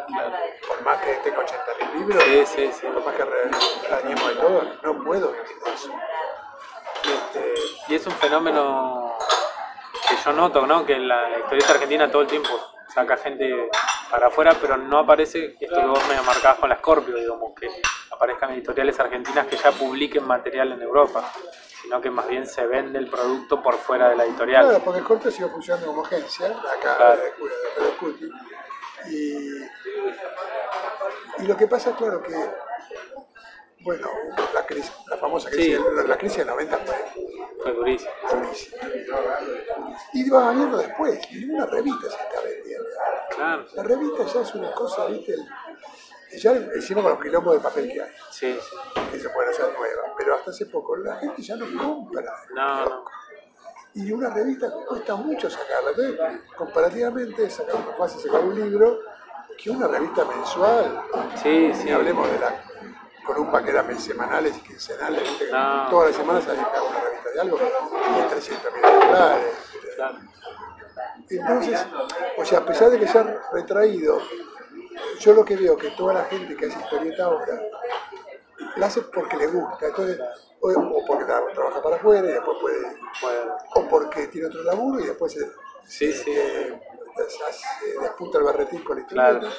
Por 0.68 0.82
más 0.82 0.98
que 1.02 1.12
tenga 1.24 1.38
80.000 1.38 1.98
libros, 1.98 2.22
Sí, 2.24 2.46
sí, 2.46 2.70
sí. 2.80 2.86
por 2.86 3.04
más 3.04 3.14
que 3.14 3.24
re- 3.24 3.50
dañemos 3.90 4.28
de 4.28 4.34
todo, 4.40 4.62
no 4.82 5.04
puedo 5.04 5.28
vivir 5.32 5.46
de 5.64 5.72
eso. 5.74 5.90
Este, 7.04 7.54
Y 7.88 7.94
es 7.96 8.06
un 8.06 8.12
fenómeno 8.14 9.03
que 10.16 10.22
yo 10.24 10.32
noto, 10.32 10.66
¿no? 10.66 10.84
Que 10.84 10.98
la, 10.98 11.28
la 11.28 11.38
historieta 11.38 11.72
argentina 11.72 12.10
todo 12.10 12.22
el 12.22 12.28
tiempo 12.28 12.48
saca 12.92 13.16
gente 13.16 13.68
para 14.10 14.28
afuera, 14.28 14.54
pero 14.60 14.76
no 14.76 14.98
aparece 15.00 15.56
esto 15.60 15.76
que 15.80 15.86
vos 15.86 16.00
me 16.08 16.20
marcabas 16.22 16.58
con 16.58 16.68
la 16.68 16.76
Scorpio, 16.76 17.16
digamos, 17.16 17.52
que 17.58 17.68
aparezcan 18.10 18.52
editoriales 18.52 18.98
argentinas 19.00 19.46
que 19.46 19.56
ya 19.56 19.72
publiquen 19.72 20.24
material 20.26 20.72
en 20.72 20.82
Europa, 20.82 21.24
sino 21.82 22.00
que 22.00 22.10
más 22.10 22.26
bien 22.28 22.46
se 22.46 22.66
vende 22.66 22.98
el 22.98 23.08
producto 23.08 23.62
por 23.62 23.74
fuera 23.76 24.08
de 24.10 24.16
la 24.16 24.24
editorial. 24.24 24.64
Claro, 24.66 24.84
porque 24.84 25.00
Scorpio 25.00 25.30
sigue 25.30 25.48
funcionando 25.48 25.86
como 25.88 26.04
agencia, 26.04 26.46
acá 26.48 26.96
Claro. 26.96 27.16
de, 27.16 27.22
de, 27.24 27.84
de 27.88 27.94
Sculpting. 27.96 28.32
Y, 29.10 29.62
y 31.42 31.46
lo 31.46 31.56
que 31.56 31.66
pasa, 31.66 31.94
claro, 31.96 32.22
que, 32.22 32.32
bueno, 33.84 34.08
la, 34.54 34.66
crisis, 34.66 34.92
la 35.08 35.16
famosa 35.16 35.50
crisis, 35.50 35.76
Sí. 35.78 35.84
la, 35.96 36.02
la 36.02 36.16
crisis 36.18 36.38
del 36.38 36.46
90 36.48 36.76
fue 36.78 36.94
Fue 37.62 37.72
durísimo. 37.72 38.10
durísima. 38.32 38.82
Y 40.12 40.30
va 40.30 40.50
viendo 40.52 40.78
después, 40.78 41.18
y 41.30 41.36
ninguna 41.36 41.66
revista 41.66 42.08
se 42.08 42.16
está 42.22 42.40
vendiendo. 42.42 42.88
Claro, 43.34 43.66
La 43.74 43.82
revista 43.82 44.24
ya 44.26 44.40
es 44.40 44.54
una 44.54 44.72
cosa, 44.72 45.06
¿viste? 45.06 45.32
El- 45.34 45.48
ya 46.38 46.50
encima 46.50 47.00
con 47.00 47.12
los 47.12 47.22
quilombos 47.22 47.54
de 47.54 47.60
papel 47.60 47.92
que 47.92 48.02
hay, 48.02 48.10
sí, 48.30 48.58
sí. 48.60 49.00
que 49.12 49.20
se 49.20 49.28
pueden 49.28 49.50
hacer 49.50 49.66
nuevas, 49.78 50.10
pero 50.18 50.34
hasta 50.34 50.50
hace 50.50 50.66
poco 50.66 50.96
la 50.96 51.14
gente 51.16 51.40
ya 51.42 51.54
no 51.54 51.66
compra. 51.80 52.24
No, 52.52 52.84
no. 52.86 53.04
Y 53.94 54.10
una 54.10 54.30
revista 54.34 54.68
cuesta 54.88 55.14
mucho 55.14 55.48
sacarla. 55.48 55.90
Entonces, 55.90 56.40
comparativamente, 56.56 57.48
sacar, 57.48 57.76
más 57.86 57.96
fácil 57.96 58.20
sacar 58.20 58.44
un 58.44 58.56
libro 58.60 58.98
que 59.56 59.70
una 59.70 59.86
revista 59.86 60.24
mensual. 60.24 61.02
Sí, 61.40 61.72
sí. 61.72 61.90
hablemos 61.92 62.28
de 62.28 62.38
la 62.40 62.64
columna 63.24 63.62
que 63.62 63.70
eran 63.70 63.98
semanales 63.98 64.56
y 64.56 64.60
quincenales, 64.60 65.22
No. 65.50 65.88
todas 65.90 66.08
las 66.08 66.16
semanas 66.16 66.44
salía 66.44 66.68
una 66.82 67.00
revista 67.00 67.30
de 67.30 67.40
algo 67.40 67.58
y 67.58 68.20
es 68.20 68.28
300 68.28 68.72
mil 68.72 68.82
dólares. 68.82 69.54
Entonces, 71.30 71.86
o 72.38 72.44
sea, 72.44 72.58
a 72.58 72.66
pesar 72.66 72.90
de 72.90 72.98
que 72.98 73.06
se 73.08 73.18
han 73.18 73.36
retraído, 73.52 74.18
yo 75.20 75.32
lo 75.32 75.44
que 75.44 75.56
veo 75.56 75.76
que 75.76 75.90
toda 75.90 76.14
la 76.14 76.24
gente 76.24 76.56
que 76.56 76.66
hace 76.66 76.78
historieta 76.78 77.24
ahora 77.24 77.60
la 78.76 78.86
hace 78.86 79.02
porque 79.02 79.36
le 79.36 79.46
gusta, 79.48 79.86
entonces, 79.86 80.20
o, 80.60 80.68
o 80.70 81.04
porque 81.06 81.24
tra- 81.24 81.52
trabaja 81.54 81.82
para 81.82 81.96
afuera 81.96 82.28
y 82.28 82.32
después 82.32 82.58
puede, 82.60 82.82
Bueno, 83.22 83.56
o 83.74 83.88
porque 83.88 84.26
tiene 84.28 84.48
otro 84.48 84.62
laburo 84.64 85.00
y 85.00 85.06
después 85.06 85.32
se, 85.32 85.40
sí, 85.86 86.12
sí. 86.12 86.30
eh, 86.30 86.80
se 87.16 88.38
el 88.38 88.44
barretín 88.44 88.82
con 88.82 88.96
la 88.96 89.02
historieta. 89.02 89.40
Claro. 89.40 89.54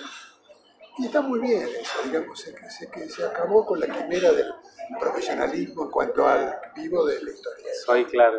Y 0.98 1.06
está 1.08 1.22
muy 1.22 1.40
bien 1.40 1.68
eso, 1.80 2.02
digamos, 2.04 2.40
se, 2.40 2.56
que 2.56 2.70
se, 2.70 2.90
que 2.90 3.10
se 3.10 3.26
acabó 3.26 3.66
con 3.66 3.80
la 3.80 3.88
quimera 3.88 4.32
del 4.32 4.54
profesionalismo 5.00 5.84
en 5.86 5.92
cuanto 5.92 6.28
al 6.28 6.58
vivo 6.74 7.06
de 7.06 7.22
la 7.22 7.32
historia. 7.32 7.68
Soy 7.86 8.06
claro. 8.06 8.38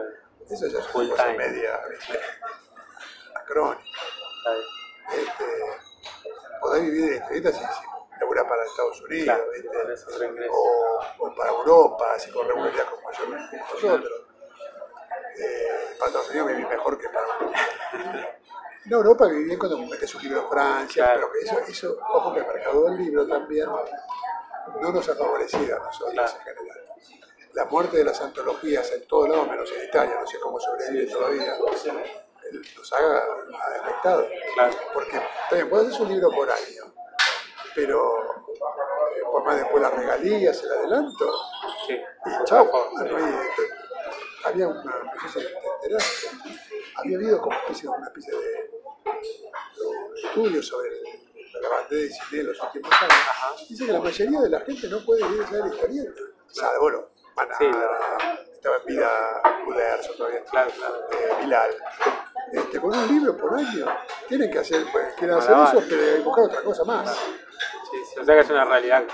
Eso 0.49 0.67
ya 0.69 0.79
es 0.79 0.95
una 0.95 1.11
cosa 1.11 1.25
time. 1.25 1.39
media 1.39 1.81
¿viste? 1.91 2.19
acrónica. 3.35 3.83
Este, 5.13 5.45
podés 6.61 6.83
vivir 6.85 7.11
de 7.11 7.17
historieta 7.17 7.53
si, 7.53 7.59
si 7.59 8.21
laburás 8.21 8.45
para 8.45 8.65
Estados 8.65 9.01
Unidos, 9.03 9.25
Claro, 9.25 9.51
¿viste? 9.51 10.49
O, 10.51 11.01
o 11.19 11.35
para 11.35 11.51
Europa, 11.51 12.05
así 12.15 12.31
con 12.31 12.49
regularidad 12.49 12.87
como 12.89 13.13
yo 13.13 13.27
nosotros. 13.75 14.23
Eh, 15.39 15.95
para 15.99 16.07
Estados 16.07 16.31
Unidos 16.31 16.49
viví 16.49 16.65
mejor 16.65 16.99
que 16.99 17.09
para 17.09 17.27
Europa. 17.27 17.59
En 18.87 18.93
Europa 18.93 19.27
viví 19.27 19.45
bien 19.45 19.59
cuando 19.59 19.79
metes 19.79 20.15
un 20.15 20.23
libro 20.23 20.43
en 20.43 20.49
Francia, 20.49 21.05
Claro. 21.05 21.29
pero 21.33 21.45
eso, 21.61 21.71
eso, 21.71 21.99
ojo 22.13 22.33
que 22.35 22.41
el 22.41 22.47
mercado 22.47 22.85
del 22.85 22.97
libro 22.99 23.27
también 23.27 23.67
no 24.81 24.93
nos 24.93 25.09
ha 25.09 25.15
favorecido 25.17 25.77
a 25.77 25.81
nosotros 25.87 26.13
Claro. 26.15 26.33
en 26.47 26.57
general. 26.57 26.83
La 27.55 27.65
muerte 27.65 27.97
de 27.97 28.05
las 28.05 28.21
antologías 28.21 28.91
en 28.93 29.07
todo 29.09 29.27
lado, 29.27 29.47
menos 29.47 29.71
en 29.73 29.89
Italia, 29.89 30.17
no 30.21 30.27
sé 30.27 30.39
cómo 30.39 30.61
sobrevive 30.61 31.07
todavía, 31.11 31.57
nos 31.59 32.93
ha 32.93 32.99
afectado. 33.81 34.29
Claro. 34.55 34.75
Porque 34.95 35.21
también 35.51 35.69
puedes 35.71 35.89
hacer 35.89 36.03
un 36.03 36.09
libro 36.13 36.31
por 36.31 36.49
año, 36.51 36.95
pero 37.75 38.45
por 39.33 39.43
más 39.45 39.57
después 39.57 39.83
las 39.83 39.95
regalías, 39.95 40.63
el 40.63 40.71
adelanto, 40.73 41.33
Sí. 41.89 41.95
y 41.95 42.45
chao. 42.45 42.71
había 44.45 44.69
una, 44.69 44.83
no 44.83 45.29
sé 45.29 45.41
si 45.41 45.47
te 45.47 45.97
había 46.95 47.17
habido 47.17 47.41
como 47.41 47.57
especie, 47.57 47.89
una 47.89 48.07
especie 48.07 48.33
de, 48.33 48.71
de 49.13 50.21
estudio 50.29 50.63
sobre 50.63 50.91
la 51.61 51.69
bandera 51.69 52.03
de 52.03 52.11
cine 52.11 52.41
en 52.41 52.47
los 52.49 52.63
últimos 52.63 52.93
años. 53.03 53.13
Ajá. 53.31 53.49
Dice 53.69 53.87
que 53.87 53.93
la 53.93 54.01
mayoría 54.01 54.41
de 54.41 54.49
la 54.51 54.61
gente 54.61 54.89
no 54.89 54.99
puede 55.05 55.21
ir 55.23 55.43
a 55.43 55.51
ver 55.51 55.73
historieta. 55.73 56.21
Salvo, 56.49 56.81
bueno, 56.81 57.07
Maná, 57.37 57.55
Sí, 57.59 57.65
estaba 58.53 58.77
en 58.79 58.87
vida 58.87 59.43
Uderzo 59.67 60.13
todavía 60.15 60.43
Claro, 60.45 60.71
claro. 60.77 61.09
eh, 61.13 61.45
Bilal. 61.45 61.71
Este, 62.53 62.81
con 62.81 62.97
un 62.97 63.09
libro 63.09 63.37
por 63.37 63.55
año, 63.55 63.87
tienen 64.29 64.51
que 64.51 64.59
hacer, 64.61 64.85
pues, 64.93 65.15
quieren 65.15 65.37
hacer 65.37 65.51
Malabar. 65.51 65.77
eso, 65.77 65.87
pero 65.89 66.23
buscar 66.25 66.45
otra 66.45 66.63
cosa 66.63 66.85
más. 66.85 67.11
Sí, 67.91 67.97
sí. 68.15 68.21
O 68.21 68.25
sea 68.25 68.35
que 68.35 68.41
es 68.43 68.51
una 68.51 68.65
realidad 68.65 69.05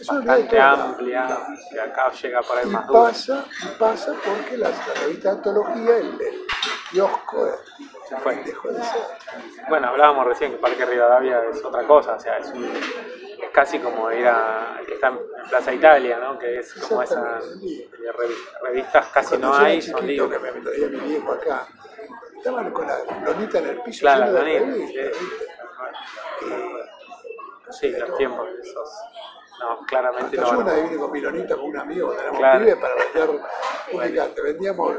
Es 0.00 0.06
bastante 0.06 0.28
realidad 0.56 0.80
amplia, 0.80 1.46
que 1.70 1.80
acá 1.80 2.12
llega 2.12 2.42
por 2.42 2.58
ahí 2.58 2.64
Y 2.66 2.70
más 2.70 2.86
dura. 2.86 3.00
pasa, 3.02 3.44
y 3.62 3.78
pasa 3.78 4.14
porque 4.24 4.56
la, 4.56 4.70
la 4.70 4.94
revista 5.02 5.30
de 5.30 5.36
antología, 5.36 5.96
el, 5.98 6.20
el 6.20 6.46
kiosco, 6.90 7.58
fue. 8.18 8.36
dejó 8.36 8.68
de 8.68 8.82
ser. 8.82 9.02
Bueno, 9.68 9.88
hablábamos 9.88 10.26
recién 10.26 10.52
que 10.52 10.58
Parque 10.58 10.84
Rivadavia 10.86 11.44
es 11.50 11.64
otra 11.64 11.86
cosa, 11.86 12.14
o 12.14 12.20
sea, 12.20 12.38
es, 12.38 12.48
un- 12.50 12.64
es 12.64 13.50
casi 13.52 13.78
como 13.78 14.10
ir 14.12 14.26
a 14.26 14.80
que 14.86 14.94
está 14.94 15.08
en 15.08 15.18
Plaza 15.48 15.72
Italia, 15.72 16.18
¿no? 16.18 16.38
Que 16.38 16.58
es 16.60 16.74
como 16.74 17.02
esa 17.02 17.20
Exactamente. 17.38 17.66
de 17.98 18.12
revi- 18.12 18.60
revistas 18.62 19.06
casi 19.08 19.28
Cuando 19.30 19.48
no 19.48 19.54
yo 19.54 19.60
era 19.60 19.68
hay, 19.68 19.82
son 19.82 20.00
chiquito, 20.00 20.28
que 20.28 20.36
libros. 20.38 20.54
me 20.54 20.60
traía 20.62 20.86
mi 20.88 20.98
viejo 21.08 21.32
acá, 21.32 21.66
estaban 22.36 22.70
con 22.70 22.86
la 22.86 22.98
lonita 23.24 23.58
en 23.58 23.66
el 23.68 23.80
piso 23.82 24.00
Claro, 24.00 24.20
la 24.32 24.40
lonita, 24.40 24.64
revistas, 24.64 25.16
sí. 27.70 27.90
los 27.92 28.16
tiempos 28.16 28.46
de 28.52 28.60
esos. 28.60 28.88
No, 29.60 29.78
claramente 29.86 30.38
Hasta 30.40 30.52
no. 30.52 30.58
yo 30.58 30.64
una 30.64 30.74
vine 30.74 30.96
con 30.96 31.12
mi 31.12 31.20
lonita 31.20 31.54
con 31.54 31.64
un 31.66 31.76
amigo 31.76 32.14
éramos 32.14 32.38
Claro. 32.38 32.58
pibes 32.60 32.76
para 32.76 32.94
vender 32.94 33.30
un 33.92 34.00
gigante. 34.02 34.42
Vendíamos, 34.42 34.92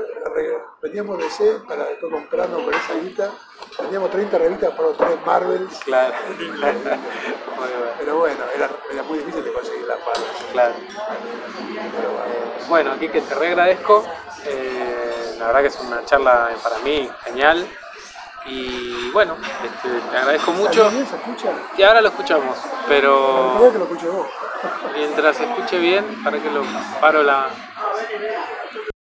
vendíamos 0.82 1.18
DC 1.18 1.58
para 1.68 1.84
después 1.86 2.12
comprarnos 2.14 2.62
con 2.64 2.74
esa 2.74 2.94
guita. 2.94 3.32
Vendíamos 3.80 4.12
30 4.12 4.38
revistas 4.38 4.72
por 4.72 4.86
los 4.86 4.98
tres 4.98 5.18
Marvels. 5.26 5.80
Claro. 5.84 6.14
Bueno. 7.62 7.76
Pero 8.00 8.18
bueno, 8.18 8.44
era, 8.56 8.70
era 8.92 9.04
muy 9.04 9.20
difícil 9.20 9.44
de 9.44 9.54
conseguir 9.54 9.86
las 9.86 10.00
balas. 10.00 10.46
Claro. 10.52 10.74
Pero 11.96 12.10
bueno. 12.12 12.68
Bueno, 12.70 12.92
aquí 12.94 13.08
que 13.10 13.22
te 13.22 13.36
re 13.36 13.48
agradezco. 13.50 14.04
Eh, 14.46 15.36
la 15.38 15.46
verdad 15.48 15.62
que 15.62 15.68
es 15.68 15.80
una 15.80 16.04
charla 16.06 16.50
para 16.64 16.80
mí 16.80 17.08
genial. 17.24 17.68
Y 18.46 19.12
bueno, 19.12 19.38
este, 19.64 19.90
te 20.10 20.18
agradezco 20.18 20.52
mucho. 20.52 20.88
¿Está 20.88 20.90
bien? 20.90 21.08
¿Se 21.08 21.16
escucha? 21.16 21.52
Y 21.78 21.84
ahora 21.84 22.02
lo 22.02 22.10
escuchamos, 22.10 22.58
pero 22.88 23.52
gustaría 23.60 23.72
que 23.72 23.78
lo 23.78 23.84
escuche 23.86 24.08
vos. 24.08 24.28
mientras 24.96 25.38
se 25.38 25.44
escuche 25.44 25.78
bien, 25.78 26.24
para 26.24 26.40
que 26.40 26.50
lo 26.50 26.64
paro 27.00 27.24
la, 27.24 27.50